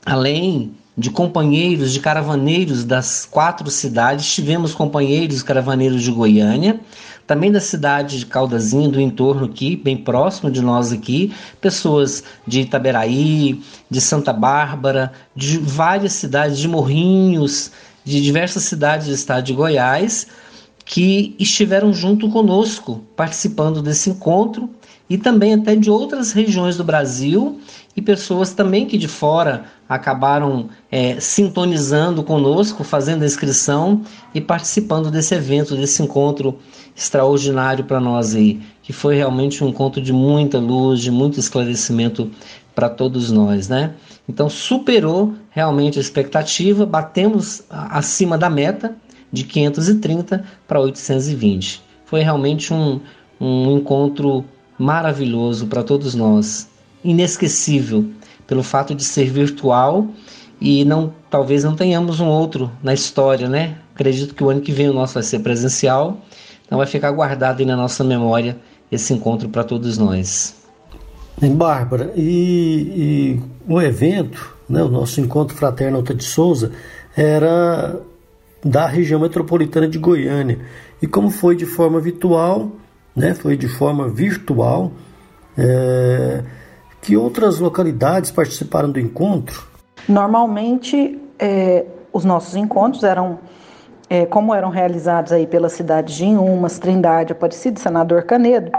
além 0.05 0.71
de 0.97 1.09
companheiros, 1.09 1.91
de 1.91 1.99
caravaneiros 1.99 2.85
das 2.85 3.25
quatro 3.25 3.69
cidades, 3.69 4.33
tivemos 4.33 4.73
companheiros 4.73 5.43
caravaneiros 5.43 6.03
de 6.03 6.11
Goiânia, 6.11 6.79
também 7.31 7.49
da 7.49 7.61
cidade 7.61 8.19
de 8.19 8.25
Caldazinho, 8.25 8.91
do 8.91 8.99
entorno 8.99 9.45
aqui, 9.45 9.77
bem 9.77 9.95
próximo 9.95 10.51
de 10.51 10.61
nós 10.61 10.91
aqui, 10.91 11.33
pessoas 11.61 12.25
de 12.45 12.59
Itaberaí, 12.59 13.63
de 13.89 14.01
Santa 14.01 14.33
Bárbara, 14.33 15.13
de 15.33 15.57
várias 15.57 16.11
cidades, 16.11 16.57
de 16.57 16.67
Morrinhos, 16.67 17.71
de 18.03 18.19
diversas 18.19 18.63
cidades 18.63 19.07
do 19.07 19.13
estado 19.13 19.45
de 19.45 19.53
Goiás, 19.53 20.27
que 20.83 21.33
estiveram 21.39 21.93
junto 21.93 22.29
conosco, 22.29 23.01
participando 23.15 23.81
desse 23.81 24.09
encontro, 24.09 24.69
e 25.09 25.17
também 25.17 25.53
até 25.53 25.73
de 25.73 25.89
outras 25.89 26.33
regiões 26.33 26.75
do 26.75 26.83
Brasil, 26.83 27.61
e 27.95 28.01
pessoas 28.01 28.53
também 28.53 28.85
que 28.85 28.97
de 28.97 29.07
fora 29.07 29.65
acabaram 29.87 30.69
é, 30.89 31.19
sintonizando 31.19 32.23
conosco, 32.23 32.83
fazendo 32.83 33.23
a 33.23 33.25
inscrição 33.25 34.01
e 34.33 34.39
participando 34.39 35.11
desse 35.11 35.35
evento, 35.35 35.75
desse 35.75 36.01
encontro 36.01 36.57
extraordinário 36.95 37.83
para 37.83 37.99
nós 37.99 38.33
aí, 38.33 38.61
que 38.81 38.93
foi 38.93 39.15
realmente 39.15 39.63
um 39.63 39.67
encontro 39.67 40.01
de 40.01 40.13
muita 40.13 40.57
luz, 40.59 41.01
de 41.01 41.11
muito 41.11 41.39
esclarecimento 41.39 42.31
para 42.73 42.89
todos 42.89 43.29
nós, 43.31 43.67
né? 43.67 43.93
Então 44.27 44.49
superou 44.49 45.33
realmente 45.49 45.97
a 45.97 46.01
expectativa, 46.01 46.85
batemos 46.85 47.63
acima 47.69 48.37
da 48.37 48.49
meta 48.49 48.95
de 49.31 49.43
530 49.43 50.43
para 50.67 50.79
820. 50.79 51.81
Foi 52.05 52.21
realmente 52.21 52.73
um, 52.73 53.01
um 53.39 53.77
encontro 53.77 54.45
maravilhoso 54.77 55.67
para 55.67 55.83
todos 55.83 56.15
nós, 56.15 56.70
inesquecível 57.03 58.09
pelo 58.47 58.63
fato 58.63 58.93
de 58.93 59.03
ser 59.03 59.29
virtual 59.29 60.07
e 60.59 60.85
não 60.85 61.13
talvez 61.29 61.63
não 61.63 61.75
tenhamos 61.75 62.19
um 62.19 62.27
outro 62.27 62.71
na 62.83 62.93
história, 62.93 63.47
né? 63.49 63.77
Acredito 63.93 64.35
que 64.35 64.43
o 64.43 64.49
ano 64.49 64.61
que 64.61 64.71
vem 64.71 64.89
o 64.89 64.93
nosso 64.93 65.15
vai 65.15 65.23
ser 65.23 65.39
presencial, 65.39 66.21
então 66.65 66.77
vai 66.77 66.87
ficar 66.87 67.11
guardado 67.11 67.65
na 67.65 67.75
nossa 67.75 68.03
memória 68.03 68.57
esse 68.91 69.13
encontro 69.13 69.49
para 69.49 69.63
todos 69.63 69.97
nós. 69.97 70.55
Bárbara, 71.49 72.11
e, 72.15 73.39
e, 73.39 73.41
o 73.67 73.81
evento, 73.81 74.55
né, 74.69 74.83
o 74.83 74.89
nosso 74.89 75.19
encontro 75.19 75.55
fraterno 75.55 75.97
Alta 75.97 76.13
de 76.13 76.23
Souza, 76.23 76.71
era 77.15 77.99
da 78.63 78.85
região 78.85 79.19
metropolitana 79.19 79.87
de 79.87 79.97
Goiânia. 79.97 80.59
E 81.01 81.07
como 81.07 81.31
foi 81.31 81.55
de 81.55 81.65
forma 81.65 81.99
virtual, 81.99 82.71
né, 83.15 83.33
foi 83.33 83.57
de 83.57 83.67
forma 83.67 84.07
virtual, 84.07 84.91
é, 85.57 86.43
que 87.01 87.17
outras 87.17 87.59
localidades 87.59 88.31
participaram 88.31 88.91
do 88.91 88.99
encontro? 88.99 89.67
Normalmente, 90.07 91.19
é, 91.39 91.85
os 92.13 92.23
nossos 92.23 92.55
encontros 92.55 93.03
eram, 93.03 93.39
é, 94.09 94.25
como 94.25 94.53
eram 94.53 94.69
realizados 94.69 95.31
aí 95.31 95.47
pelas 95.47 95.73
cidades 95.73 96.15
de 96.15 96.25
Inhumas, 96.25 96.77
Trindade, 96.79 97.31
Aparecida 97.31 97.79
e 97.79 97.81
Senador 97.81 98.23
Canedo, 98.23 98.71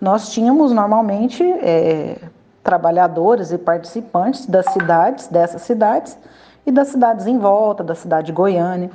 nós 0.00 0.30
tínhamos 0.30 0.72
normalmente 0.72 1.42
é, 1.42 2.18
trabalhadores 2.62 3.52
e 3.52 3.58
participantes 3.58 4.46
das 4.46 4.66
cidades, 4.72 5.28
dessas 5.28 5.62
cidades, 5.62 6.16
e 6.66 6.72
das 6.72 6.88
cidades 6.88 7.26
em 7.26 7.38
volta, 7.38 7.84
da 7.84 7.94
cidade 7.94 8.26
de 8.26 8.32
Goiânia. 8.32 8.90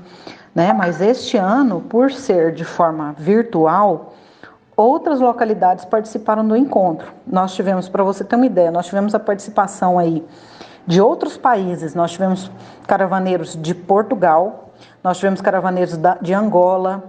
Né? 0.54 0.74
Mas 0.74 1.00
este 1.00 1.38
ano, 1.38 1.80
por 1.80 2.12
ser 2.12 2.54
de 2.54 2.66
forma 2.66 3.16
virtual, 3.18 4.14
outras 4.82 5.20
localidades 5.20 5.86
participaram 5.86 6.48
do 6.48 6.56
encontro. 6.56 7.12
Nós 7.26 7.54
tivemos, 7.54 7.88
para 7.88 8.04
você 8.04 8.24
ter 8.24 8.36
uma 8.36 8.46
ideia, 8.46 8.72
nós 8.72 8.86
tivemos 8.86 9.16
a 9.16 9.20
participação 9.20 9.98
aí 9.98 10.26
de 10.86 11.02
outros 11.02 11.38
países. 11.38 11.96
Nós 11.96 12.12
tivemos 12.12 12.52
caravaneiros 12.88 13.56
de 13.56 13.74
Portugal, 13.74 14.72
nós 15.04 15.18
tivemos 15.18 15.42
caravaneiros 15.42 15.98
da, 15.98 16.16
de 16.16 16.34
Angola, 16.34 17.04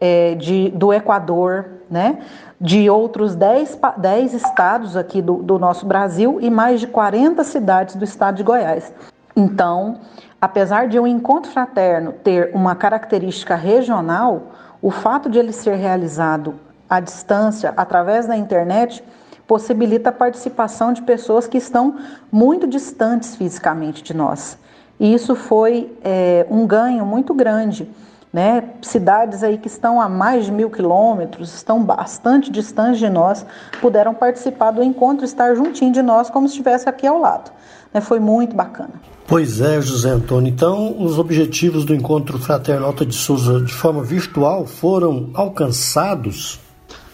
é, 0.00 0.34
de, 0.34 0.70
do 0.70 0.92
Equador, 0.92 1.66
né? 1.90 2.18
de 2.60 2.88
outros 2.88 3.34
10, 3.34 3.78
10 3.98 4.34
estados 4.34 4.96
aqui 4.96 5.20
do, 5.20 5.42
do 5.42 5.58
nosso 5.58 5.86
Brasil 5.86 6.38
e 6.40 6.50
mais 6.50 6.80
de 6.80 6.86
40 6.86 7.44
cidades 7.44 7.96
do 7.96 8.04
estado 8.04 8.36
de 8.36 8.42
Goiás. 8.42 8.92
Então, 9.36 10.00
apesar 10.40 10.88
de 10.88 10.98
um 10.98 11.06
encontro 11.06 11.50
fraterno 11.50 12.12
ter 12.12 12.50
uma 12.54 12.74
característica 12.74 13.54
regional, 13.54 14.52
o 14.80 14.90
fato 14.90 15.28
de 15.28 15.38
ele 15.38 15.52
ser 15.52 15.74
realizado 15.74 16.54
à 16.88 17.00
distância, 17.00 17.72
através 17.76 18.26
da 18.26 18.36
internet, 18.36 19.02
possibilita 19.46 20.10
a 20.10 20.12
participação 20.12 20.92
de 20.92 21.02
pessoas 21.02 21.46
que 21.46 21.58
estão 21.58 21.96
muito 22.30 22.66
distantes 22.66 23.36
fisicamente 23.36 24.02
de 24.02 24.14
nós. 24.14 24.58
E 24.98 25.12
isso 25.12 25.34
foi 25.34 25.92
é, 26.02 26.46
um 26.50 26.66
ganho 26.66 27.04
muito 27.04 27.32
grande. 27.34 27.88
Né? 28.32 28.64
Cidades 28.82 29.42
aí 29.42 29.56
que 29.56 29.68
estão 29.68 30.00
a 30.00 30.08
mais 30.08 30.46
de 30.46 30.52
mil 30.52 30.68
quilômetros, 30.68 31.54
estão 31.54 31.82
bastante 31.82 32.50
distantes 32.50 32.98
de 32.98 33.08
nós, 33.08 33.46
puderam 33.80 34.12
participar 34.12 34.72
do 34.72 34.82
encontro, 34.82 35.24
estar 35.24 35.54
juntinho 35.54 35.92
de 35.92 36.02
nós, 36.02 36.28
como 36.28 36.46
se 36.46 36.52
estivesse 36.52 36.88
aqui 36.88 37.06
ao 37.06 37.18
lado. 37.18 37.50
Né? 37.94 38.00
Foi 38.00 38.20
muito 38.20 38.54
bacana. 38.54 38.90
Pois 39.26 39.60
é, 39.60 39.80
José 39.80 40.10
Antônio. 40.10 40.50
Então, 40.50 41.02
os 41.02 41.18
objetivos 41.18 41.84
do 41.84 41.94
encontro 41.94 42.38
Fraterno 42.38 42.86
Alta 42.86 43.06
de 43.06 43.14
Souza 43.14 43.60
de 43.60 43.72
forma 43.72 44.02
virtual 44.02 44.66
foram 44.66 45.30
alcançados? 45.34 46.60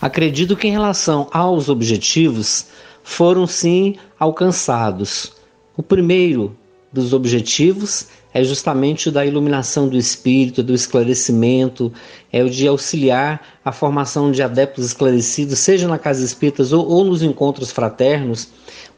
Acredito 0.02 0.56
que 0.56 0.66
em 0.66 0.72
relação 0.72 1.28
aos 1.30 1.68
objetivos 1.68 2.66
foram 3.04 3.46
sim 3.46 3.94
alcançados. 4.18 5.32
O 5.76 5.82
primeiro 5.82 6.56
dos 6.92 7.12
objetivos 7.12 8.08
é 8.34 8.42
justamente 8.42 9.08
o 9.08 9.12
da 9.12 9.24
iluminação 9.24 9.88
do 9.88 9.96
espírito, 9.96 10.60
do 10.60 10.74
esclarecimento, 10.74 11.92
é 12.32 12.42
o 12.42 12.50
de 12.50 12.66
auxiliar 12.66 13.42
a 13.64 13.70
formação 13.70 14.32
de 14.32 14.42
adeptos 14.42 14.86
esclarecidos, 14.86 15.60
seja 15.60 15.86
na 15.86 15.98
casa 15.98 16.24
espíritas 16.24 16.72
ou, 16.72 16.84
ou 16.84 17.04
nos 17.04 17.22
encontros 17.22 17.70
fraternos. 17.70 18.48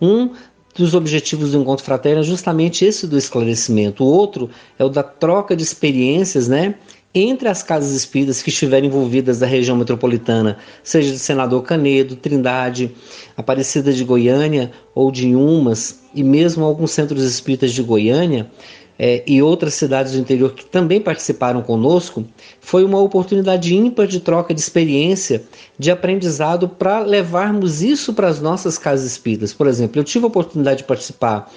Um 0.01 0.31
dos 0.75 0.95
objetivos 0.95 1.53
do 1.53 1.59
encontro 1.59 1.85
fraterno 1.85 2.21
é 2.21 2.25
justamente 2.25 2.83
esse 2.83 3.07
do 3.07 3.19
esclarecimento. 3.19 4.03
O 4.03 4.09
outro 4.09 4.49
é 4.79 4.85
o 4.85 4.89
da 4.89 5.03
troca 5.03 5.55
de 5.55 5.63
experiências, 5.63 6.49
né? 6.49 6.77
Entre 7.15 7.49
as 7.49 7.62
casas 7.62 7.93
espíritas 7.93 8.43
que 8.43 8.49
estiverem 8.49 8.89
envolvidas 8.89 9.39
da 9.39 9.47
região 9.47 9.77
metropolitana, 9.77 10.59
seja 10.83 11.12
de 11.12 11.19
Senador 11.19 11.62
Canedo, 11.62 12.17
Trindade, 12.17 12.91
Aparecida 13.37 13.93
de 13.93 14.03
Goiânia 14.03 14.73
ou 14.95 15.12
de 15.12 15.29
Inhumas, 15.29 16.01
e 16.12 16.25
mesmo 16.25 16.65
alguns 16.65 16.91
centros 16.91 17.23
espíritas 17.23 17.73
de 17.73 17.83
Goiânia, 17.83 18.51
é, 18.99 19.23
e 19.27 19.43
outras 19.43 19.75
cidades 19.75 20.12
do 20.12 20.19
interior 20.19 20.53
que 20.53 20.65
também 20.65 21.01
participaram 21.01 21.62
conosco, 21.62 22.25
foi 22.61 22.85
uma 22.85 23.01
oportunidade 23.01 23.75
ímpar 23.75 24.07
de 24.07 24.21
troca 24.21 24.55
de 24.55 24.61
experiência, 24.61 25.43
de 25.79 25.91
aprendizado 25.91 26.69
para 26.69 27.01
levarmos 27.01 27.83
isso 27.83 28.15
para 28.15 28.29
as 28.29 28.41
nossas 28.41 28.79
casas 28.79 29.07
espíritas. 29.07 29.53
Por 29.53 29.67
exemplo, 29.67 30.01
eu 30.01 30.05
tive 30.05 30.25
a 30.25 30.29
oportunidade 30.29 30.79
de 30.79 30.85
participar 30.85 31.51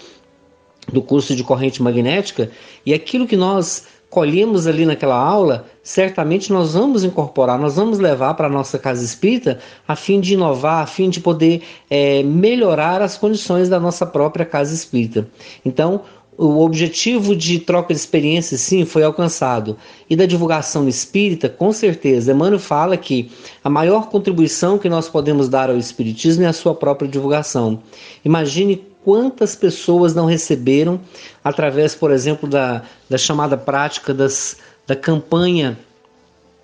do 0.92 1.02
curso 1.02 1.36
de 1.36 1.44
corrente 1.44 1.84
magnética 1.84 2.50
e 2.86 2.94
aquilo 2.94 3.28
que 3.28 3.36
nós 3.36 3.84
colhemos 4.10 4.68
ali 4.68 4.86
naquela 4.86 5.18
aula, 5.18 5.66
certamente 5.84 6.52
nós 6.52 6.74
vamos 6.74 7.04
incorporar, 7.04 7.60
nós 7.60 7.76
vamos 7.76 8.00
levar 8.00 8.34
para 8.36 8.48
a 8.48 8.50
nossa 8.50 8.80
casa 8.80 9.04
espírita 9.04 9.60
a 9.88 9.96
fim 9.96 10.20
de 10.20 10.34
inovar, 10.34 10.84
a 10.84 10.88
fim 10.88 11.10
de 11.10 11.20
poder 11.20 11.62
é, 11.90 12.24
melhorar 12.24 13.02
as 13.02 13.18
condições 13.18 13.68
da 13.68 13.80
nossa 13.80 14.06
própria 14.06 14.46
casa 14.46 14.74
espírita. 14.74 15.28
Então, 15.66 16.02
o 16.38 16.60
objetivo 16.64 17.36
de 17.36 17.60
troca 17.60 17.94
de 17.94 18.00
experiências, 18.00 18.62
sim, 18.62 18.86
foi 18.86 19.04
alcançado. 19.04 19.76
E 20.08 20.16
da 20.16 20.26
divulgação 20.28 20.88
espírita, 20.88 21.50
com 21.50 21.72
certeza. 21.72 22.32
Emmanuel 22.32 22.60
fala 22.60 22.96
que 22.96 23.32
a 23.64 23.70
maior 23.70 24.08
contribuição 24.08 24.78
que 24.78 24.88
nós 24.88 25.10
podemos 25.10 25.50
dar 25.50 25.70
ao 25.70 25.78
Espiritismo 25.78 26.44
é 26.44 26.48
a 26.48 26.54
sua 26.54 26.76
própria 26.76 27.10
divulgação. 27.10 27.82
Imagine 28.24 28.86
quantas 29.08 29.56
pessoas 29.56 30.14
não 30.14 30.26
receberam 30.26 31.00
através, 31.42 31.96
por 31.96 32.12
exemplo, 32.12 32.50
da, 32.50 32.82
da 33.10 33.18
chamada 33.18 33.56
prática 33.56 34.14
das, 34.14 34.58
da 34.86 34.98
campanha 34.98 35.80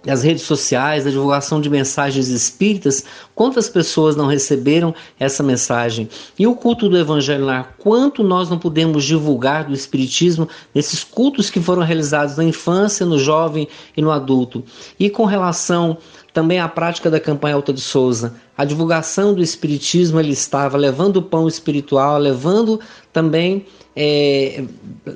as 0.07 0.21
redes 0.21 0.43
sociais, 0.43 1.07
a 1.07 1.09
divulgação 1.09 1.61
de 1.61 1.69
mensagens 1.69 2.27
espíritas, 2.27 3.05
quantas 3.33 3.69
pessoas 3.69 4.15
não 4.15 4.27
receberam 4.27 4.93
essa 5.19 5.41
mensagem? 5.41 6.09
E 6.37 6.45
o 6.45 6.55
culto 6.55 6.89
do 6.89 6.97
Evangelho 6.97 7.45
lá, 7.45 7.63
quanto 7.77 8.23
nós 8.23 8.49
não 8.49 8.59
podemos 8.59 9.05
divulgar 9.05 9.65
do 9.65 9.73
Espiritismo 9.73 10.47
nesses 10.75 11.03
cultos 11.03 11.49
que 11.49 11.61
foram 11.61 11.83
realizados 11.83 12.35
na 12.35 12.43
infância, 12.43 13.05
no 13.05 13.17
jovem 13.17 13.67
e 13.95 14.01
no 14.01 14.11
adulto? 14.11 14.63
E 14.99 15.09
com 15.09 15.25
relação 15.25 15.97
também 16.33 16.59
à 16.59 16.67
prática 16.67 17.09
da 17.09 17.19
campanha 17.19 17.55
Alta 17.55 17.71
de 17.71 17.81
Souza, 17.81 18.35
a 18.57 18.65
divulgação 18.65 19.33
do 19.33 19.41
Espiritismo, 19.41 20.19
ele 20.19 20.33
estava 20.33 20.77
levando 20.77 21.17
o 21.17 21.21
pão 21.21 21.47
espiritual, 21.47 22.17
levando 22.17 22.79
também 23.13 23.65
é, 23.95 24.63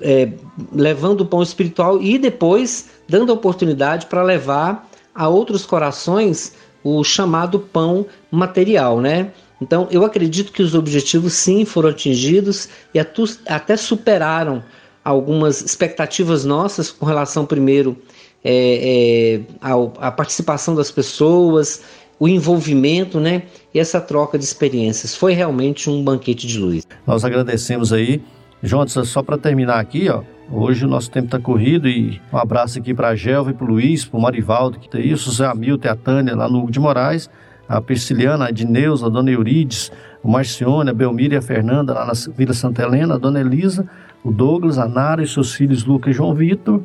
é, 0.02 0.32
levando 0.72 1.22
o 1.22 1.26
pão 1.26 1.42
espiritual 1.42 2.02
e 2.02 2.18
depois 2.18 2.97
dando 3.08 3.32
oportunidade 3.32 4.06
para 4.08 4.24
levar 4.24 4.90
a 5.14 5.28
outros 5.28 5.66
corações 5.66 6.54
o 6.84 7.04
chamado 7.04 7.60
pão 7.60 8.06
material, 8.32 9.02
né? 9.02 9.32
Então, 9.60 9.88
eu 9.90 10.06
acredito 10.06 10.52
que 10.52 10.62
os 10.62 10.76
objetivos 10.76 11.34
sim 11.34 11.66
foram 11.66 11.90
atingidos 11.90 12.70
e 12.94 13.00
até 13.48 13.76
superaram 13.76 14.64
algumas 15.04 15.62
expectativas 15.62 16.46
nossas 16.46 16.92
com 16.92 17.06
relação, 17.06 17.46
primeiro, 17.46 17.98
é, 18.44 19.42
é, 19.62 19.70
à 20.00 20.12
participação 20.12 20.76
das 20.76 20.92
pessoas, 20.92 21.82
o 22.20 22.28
envolvimento, 22.28 23.20
né? 23.20 23.44
E 23.74 23.80
essa 23.80 24.00
troca 24.00 24.38
de 24.38 24.44
experiências. 24.44 25.16
Foi 25.16 25.34
realmente 25.34 25.90
um 25.90 26.04
banquete 26.04 26.46
de 26.46 26.60
luz. 26.60 26.88
Nós 27.06 27.26
agradecemos 27.26 27.92
aí. 27.92 28.22
Jonathan, 28.62 29.04
só 29.04 29.22
para 29.22 29.38
terminar 29.38 29.80
aqui, 29.80 30.10
ó, 30.10 30.24
Hoje 30.50 30.86
o 30.86 30.88
nosso 30.88 31.12
tempo 31.12 31.26
está 31.26 31.40
corrido 31.40 31.90
e 31.90 32.22
um 32.32 32.38
abraço 32.38 32.80
aqui 32.80 32.94
para 32.94 33.10
a 33.10 33.16
Gelva 33.16 33.52
e 33.52 33.54
para 33.54 33.66
o 33.66 33.70
Luiz, 33.70 34.06
para 34.06 34.18
o 34.18 34.22
Marivaldo, 34.22 34.80
que 34.80 34.90
tem 34.90 35.06
isso, 35.06 35.30
o 35.30 35.34
Zé 35.34 35.46
Hamilton 35.46 35.90
a 35.90 35.96
Tânia 35.96 36.36
lá 36.38 36.48
no 36.48 36.60
Hugo 36.60 36.72
de 36.72 36.80
Moraes, 36.80 37.30
a 37.68 37.82
Persiliana, 37.82 38.46
a 38.46 38.50
Edneuza, 38.50 39.08
a 39.08 39.10
Dona 39.10 39.30
Eurides, 39.30 39.92
o 40.24 40.32
Marcione, 40.32 40.90
a 40.90 40.94
Belmira 40.94 41.36
e 41.36 41.38
a 41.38 41.42
Fernanda 41.42 41.94
lá 41.94 42.06
na 42.06 42.14
Vila 42.36 42.54
Santa 42.54 42.84
Helena, 42.84 43.16
a 43.16 43.18
Dona 43.18 43.42
Elisa, 43.42 43.86
o 44.24 44.32
Douglas, 44.32 44.78
a 44.78 44.88
Nara 44.88 45.22
e 45.22 45.28
seus 45.28 45.54
filhos 45.54 45.84
Lucas 45.84 46.16
e 46.16 46.18
João 46.18 46.34
Vitor, 46.34 46.82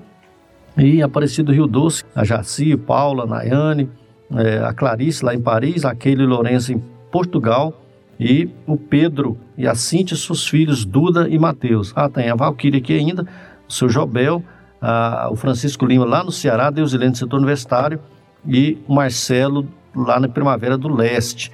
e 0.77 1.01
Aparecido 1.01 1.53
Rio 1.53 1.69
Doce, 1.69 2.03
a 2.17 2.25
Jaci, 2.25 2.77
Paula, 2.77 3.23
a 3.23 3.27
Nayane, 3.27 3.89
é, 4.35 4.59
a 4.59 4.73
Clarice 4.73 5.25
lá 5.25 5.35
em 5.35 5.41
Paris, 5.41 5.85
a 5.85 5.95
Keila 5.95 6.25
e 6.25 6.27
Lourenço 6.27 6.73
em 6.73 6.83
Portugal, 7.13 7.79
e 8.19 8.49
o 8.67 8.77
Pedro 8.77 9.37
e 9.57 9.67
a 9.67 9.75
Cíntia, 9.75 10.17
seus 10.17 10.47
filhos 10.47 10.85
Duda 10.85 11.29
e 11.29 11.39
Mateus. 11.39 11.93
Ah, 11.95 12.09
tem 12.09 12.31
a 12.31 12.35
Valquíria 12.35 12.79
aqui 12.79 12.95
ainda, 12.95 13.27
seu 13.73 13.89
Jobel, 13.89 14.43
a, 14.81 15.29
o 15.31 15.37
Francisco 15.37 15.87
Lima 15.87 16.05
lá 16.05 16.23
no 16.23 16.33
Ceará, 16.33 16.71
Deusilene 16.71 17.13
do 17.13 17.19
setor 17.19 17.37
universitário 17.37 18.01
e 18.47 18.79
o 18.87 18.95
Marcelo 18.95 19.67
lá 19.95 20.19
na 20.19 20.29
Primavera 20.29 20.77
do 20.77 20.89
Leste. 20.89 21.51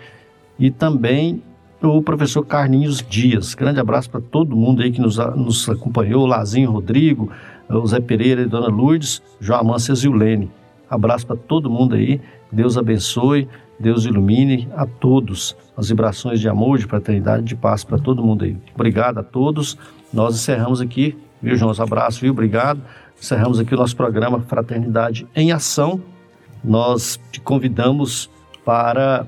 E 0.59 0.71
também 0.71 1.43
o 1.81 2.03
professor 2.03 2.45
Carlinhos 2.45 3.05
Dias. 3.09 3.55
Grande 3.55 3.79
abraço 3.79 4.11
para 4.11 4.21
todo 4.21 4.57
mundo 4.57 4.83
aí 4.83 4.91
que 4.91 5.01
nos, 5.01 5.19
nos 5.37 5.69
acompanhou, 5.69 6.27
Lazinho 6.27 6.73
Rodrigo, 6.73 7.31
o 7.69 7.87
Zé 7.87 8.01
Pereira 8.01 8.43
e 8.43 8.47
Dona 8.47 8.69
Lourdes, 8.69 9.23
João 9.39 9.61
Amância 9.61 9.95
Zilene. 9.95 10.51
Abraço 10.91 11.27
para 11.27 11.37
todo 11.37 11.71
mundo 11.71 11.95
aí, 11.95 12.21
Deus 12.51 12.79
abençoe, 12.79 13.47
Deus 13.79 14.07
ilumine 14.07 14.69
a 14.75 14.87
todos. 14.87 15.55
As 15.77 15.89
vibrações 15.89 16.41
de 16.41 16.49
amor, 16.49 16.79
de 16.79 16.87
fraternidade, 16.87 17.45
de 17.45 17.55
paz 17.55 17.85
para 17.85 17.99
todo 17.99 18.25
mundo 18.25 18.45
aí. 18.45 18.57
Obrigado 18.75 19.19
a 19.19 19.23
todos. 19.23 19.79
Nós 20.13 20.35
encerramos 20.35 20.81
aqui 20.81 21.17
Viu? 21.43 21.57
Um 21.67 21.83
abraço, 21.83 22.21
viu? 22.21 22.33
Obrigado. 22.33 22.81
Encerramos 23.21 23.59
aqui 23.59 23.75
o 23.75 23.77
nosso 23.79 23.97
programa 23.97 24.41
Fraternidade 24.41 25.27
em 25.35 25.53
Ação. 25.53 26.01
Nós 26.63 27.19
te 27.31 27.41
convidamos 27.41 28.31
para 28.65 29.27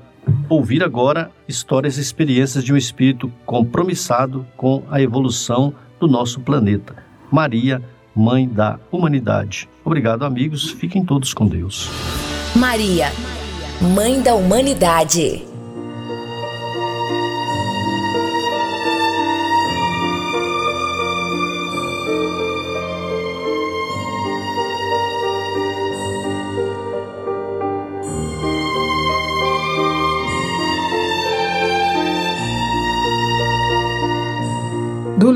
ouvir 0.49 0.83
agora 0.83 1.31
histórias 1.47 1.97
e 1.97 2.01
experiências 2.01 2.63
de 2.63 2.73
um 2.73 2.77
espírito 2.77 3.31
compromissado 3.45 4.45
com 4.55 4.83
a 4.89 5.01
evolução 5.01 5.73
do 5.99 6.07
nosso 6.07 6.39
planeta. 6.39 6.95
Maria, 7.31 7.81
Mãe 8.13 8.47
da 8.47 8.77
Humanidade. 8.91 9.69
Obrigado, 9.85 10.25
amigos. 10.25 10.69
Fiquem 10.69 11.03
todos 11.03 11.33
com 11.33 11.47
Deus. 11.47 11.89
Maria, 12.55 13.07
Mãe 13.95 14.21
da 14.21 14.35
Humanidade. 14.35 15.50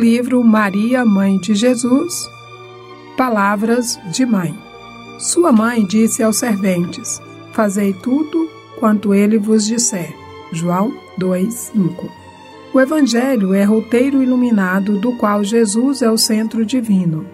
Livro 0.05 0.43
Maria, 0.43 1.03
Mãe 1.03 1.39
de 1.39 1.55
Jesus, 1.55 2.29
Palavras 3.17 3.99
de 4.11 4.23
Mãe. 4.23 4.55
Sua 5.17 5.51
mãe 5.51 5.83
disse 5.83 6.21
aos 6.21 6.37
serventes: 6.37 7.19
Fazei 7.53 7.91
tudo 7.91 8.47
quanto 8.79 9.15
ele 9.15 9.39
vos 9.39 9.65
disser. 9.65 10.13
João 10.51 10.93
2:5. 11.17 12.07
O 12.71 12.79
Evangelho 12.79 13.51
é 13.55 13.63
roteiro 13.63 14.21
iluminado 14.21 14.99
do 14.99 15.13
qual 15.13 15.43
Jesus 15.43 16.03
é 16.03 16.11
o 16.11 16.19
centro 16.19 16.63
divino. 16.63 17.25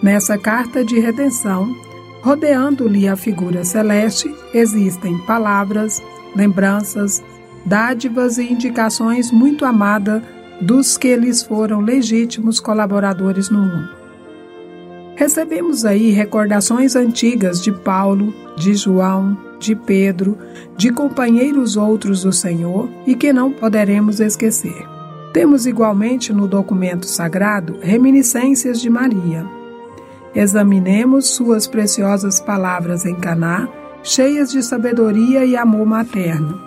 Nessa 0.00 0.38
carta 0.38 0.84
de 0.84 1.00
redenção, 1.00 1.74
rodeando-lhe 2.22 3.08
a 3.08 3.16
figura 3.16 3.64
celeste, 3.64 4.32
existem 4.54 5.18
palavras, 5.26 6.00
lembranças, 6.36 7.24
dádivas 7.66 8.38
e 8.38 8.44
indicações 8.44 9.32
muito 9.32 9.64
amadas 9.64 10.22
dos 10.60 10.96
que 10.96 11.14
lhes 11.16 11.42
foram 11.42 11.80
legítimos 11.80 12.60
colaboradores 12.60 13.50
no 13.50 13.60
mundo. 13.60 14.04
Recebemos 15.16 15.84
aí 15.84 16.10
recordações 16.10 16.96
antigas 16.96 17.62
de 17.62 17.70
Paulo, 17.70 18.34
de 18.56 18.74
João, 18.74 19.38
de 19.60 19.76
Pedro, 19.76 20.36
de 20.76 20.90
companheiros 20.90 21.76
outros 21.76 22.22
do 22.22 22.32
Senhor 22.32 22.88
e 23.06 23.14
que 23.14 23.32
não 23.32 23.52
poderemos 23.52 24.18
esquecer. 24.18 24.86
Temos 25.32 25.66
igualmente 25.66 26.32
no 26.32 26.46
documento 26.46 27.06
sagrado 27.06 27.78
reminiscências 27.80 28.80
de 28.80 28.90
Maria. 28.90 29.46
Examinemos 30.34 31.28
suas 31.28 31.66
preciosas 31.66 32.40
palavras 32.40 33.04
em 33.04 33.14
Caná, 33.14 33.68
cheias 34.02 34.50
de 34.50 34.62
sabedoria 34.62 35.44
e 35.44 35.56
amor 35.56 35.86
materno. 35.86 36.60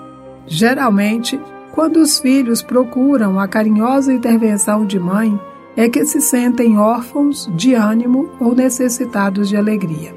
Geralmente, 0.47 1.39
quando 1.77 1.97
os 1.97 2.17
filhos 2.17 2.63
procuram 2.63 3.39
a 3.39 3.47
carinhosa 3.47 4.11
intervenção 4.11 4.83
de 4.83 4.99
mãe, 4.99 5.39
é 5.75 5.87
que 5.87 6.03
se 6.05 6.19
sentem 6.19 6.75
órfãos 6.75 7.47
de 7.55 7.75
ânimo 7.75 8.31
ou 8.39 8.55
necessitados 8.55 9.47
de 9.47 9.55
alegria. 9.55 10.11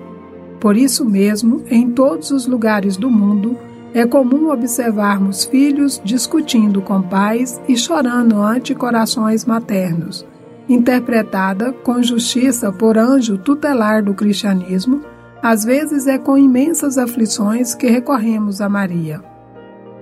Por 0.58 0.74
isso 0.74 1.04
mesmo, 1.04 1.62
em 1.70 1.90
todos 1.90 2.30
os 2.30 2.46
lugares 2.46 2.96
do 2.96 3.10
mundo, 3.10 3.58
é 3.92 4.06
comum 4.06 4.50
observarmos 4.50 5.44
filhos 5.44 6.00
discutindo 6.02 6.80
com 6.80 7.02
pais 7.02 7.60
e 7.68 7.76
chorando 7.76 8.40
ante 8.40 8.74
corações 8.74 9.44
maternos, 9.44 10.26
interpretada 10.66 11.74
com 11.74 12.02
justiça 12.02 12.72
por 12.72 12.96
anjo 12.96 13.36
tutelar 13.36 14.02
do 14.02 14.14
cristianismo, 14.14 15.02
às 15.42 15.62
vezes 15.62 16.06
é 16.06 16.16
com 16.16 16.38
imensas 16.38 16.96
aflições 16.96 17.74
que 17.74 17.86
recorremos 17.86 18.62
a 18.62 18.68
Maria. 18.70 19.22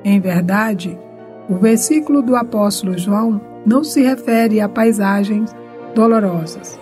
Em 0.05 0.21
verdade, 0.21 0.97
o 1.49 1.57
versículo 1.57 2.21
do 2.21 2.37
apóstolo 2.37 2.97
João 2.99 3.41
não 3.65 3.83
se 3.83 4.03
refere 4.03 4.61
a 4.61 4.69
paisagens 4.69 5.55
dolorosas. 5.95 6.79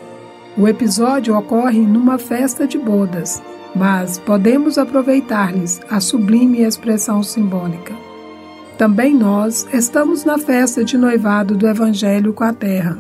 O 0.58 0.66
episódio 0.66 1.36
ocorre 1.36 1.80
numa 1.80 2.18
festa 2.18 2.66
de 2.66 2.78
bodas, 2.78 3.42
mas 3.74 4.18
podemos 4.18 4.78
aproveitar-lhes 4.78 5.80
a 5.88 6.00
sublime 6.00 6.62
expressão 6.62 7.22
simbólica. 7.22 7.94
Também 8.76 9.14
nós 9.14 9.66
estamos 9.72 10.24
na 10.24 10.38
festa 10.38 10.84
de 10.84 10.98
noivado 10.98 11.56
do 11.56 11.68
Evangelho 11.68 12.32
com 12.32 12.44
a 12.44 12.52
Terra. 12.52 12.98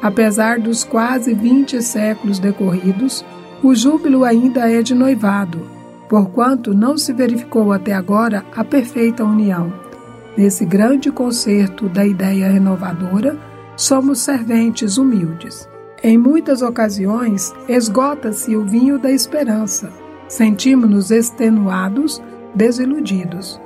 Apesar 0.00 0.58
dos 0.58 0.84
quase 0.84 1.34
20 1.34 1.82
séculos 1.82 2.38
decorridos, 2.38 3.24
o 3.62 3.74
júbilo 3.74 4.24
ainda 4.24 4.70
é 4.70 4.82
de 4.82 4.94
noivado, 4.94 5.60
porquanto 6.08 6.74
não 6.74 6.96
se 6.96 7.12
verificou 7.12 7.72
até 7.72 7.92
agora 7.92 8.44
a 8.54 8.62
perfeita 8.62 9.24
união. 9.24 9.85
Nesse 10.36 10.66
grande 10.66 11.10
concerto 11.10 11.88
da 11.88 12.06
ideia 12.06 12.48
renovadora, 12.48 13.38
somos 13.74 14.18
serventes 14.18 14.98
humildes. 14.98 15.66
Em 16.02 16.18
muitas 16.18 16.60
ocasiões, 16.60 17.54
esgota-se 17.66 18.54
o 18.54 18.64
vinho 18.64 18.98
da 18.98 19.10
esperança. 19.10 19.90
Sentimos-nos 20.28 21.10
extenuados, 21.10 22.22
desiludidos. 22.54 23.58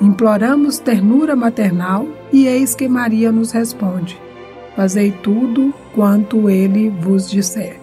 Imploramos 0.00 0.78
ternura 0.78 1.34
maternal 1.34 2.06
e 2.32 2.46
eis 2.46 2.74
que 2.74 2.88
Maria 2.88 3.32
nos 3.32 3.50
responde: 3.50 4.20
Fazei 4.76 5.10
tudo 5.10 5.74
quanto 5.92 6.48
ele 6.48 6.88
vos 6.88 7.28
disser. 7.28 7.80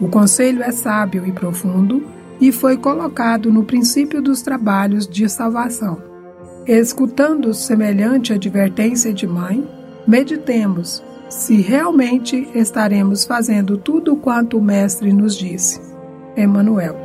O 0.00 0.08
conselho 0.08 0.62
é 0.62 0.72
sábio 0.72 1.26
e 1.26 1.32
profundo 1.32 2.02
e 2.40 2.50
foi 2.50 2.76
colocado 2.76 3.52
no 3.52 3.64
princípio 3.64 4.22
dos 4.22 4.40
trabalhos 4.40 5.06
de 5.06 5.28
salvação. 5.28 6.11
Escutando 6.66 7.52
semelhante 7.52 8.32
advertência 8.32 9.12
de 9.12 9.26
mãe, 9.26 9.66
meditemos 10.06 11.02
se 11.28 11.60
realmente 11.60 12.48
estaremos 12.54 13.24
fazendo 13.24 13.76
tudo 13.76 14.14
quanto 14.16 14.58
o 14.58 14.62
Mestre 14.62 15.12
nos 15.12 15.36
disse. 15.36 15.80
Emmanuel. 16.36 16.96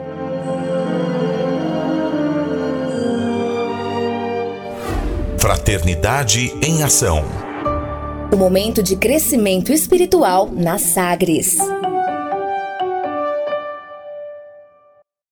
Fraternidade 5.40 6.54
em 6.62 6.84
Ação. 6.84 7.24
O 8.32 8.36
momento 8.36 8.84
de 8.84 8.96
crescimento 8.96 9.72
espiritual 9.72 10.52
na 10.54 10.78
Sagres. 10.78 11.58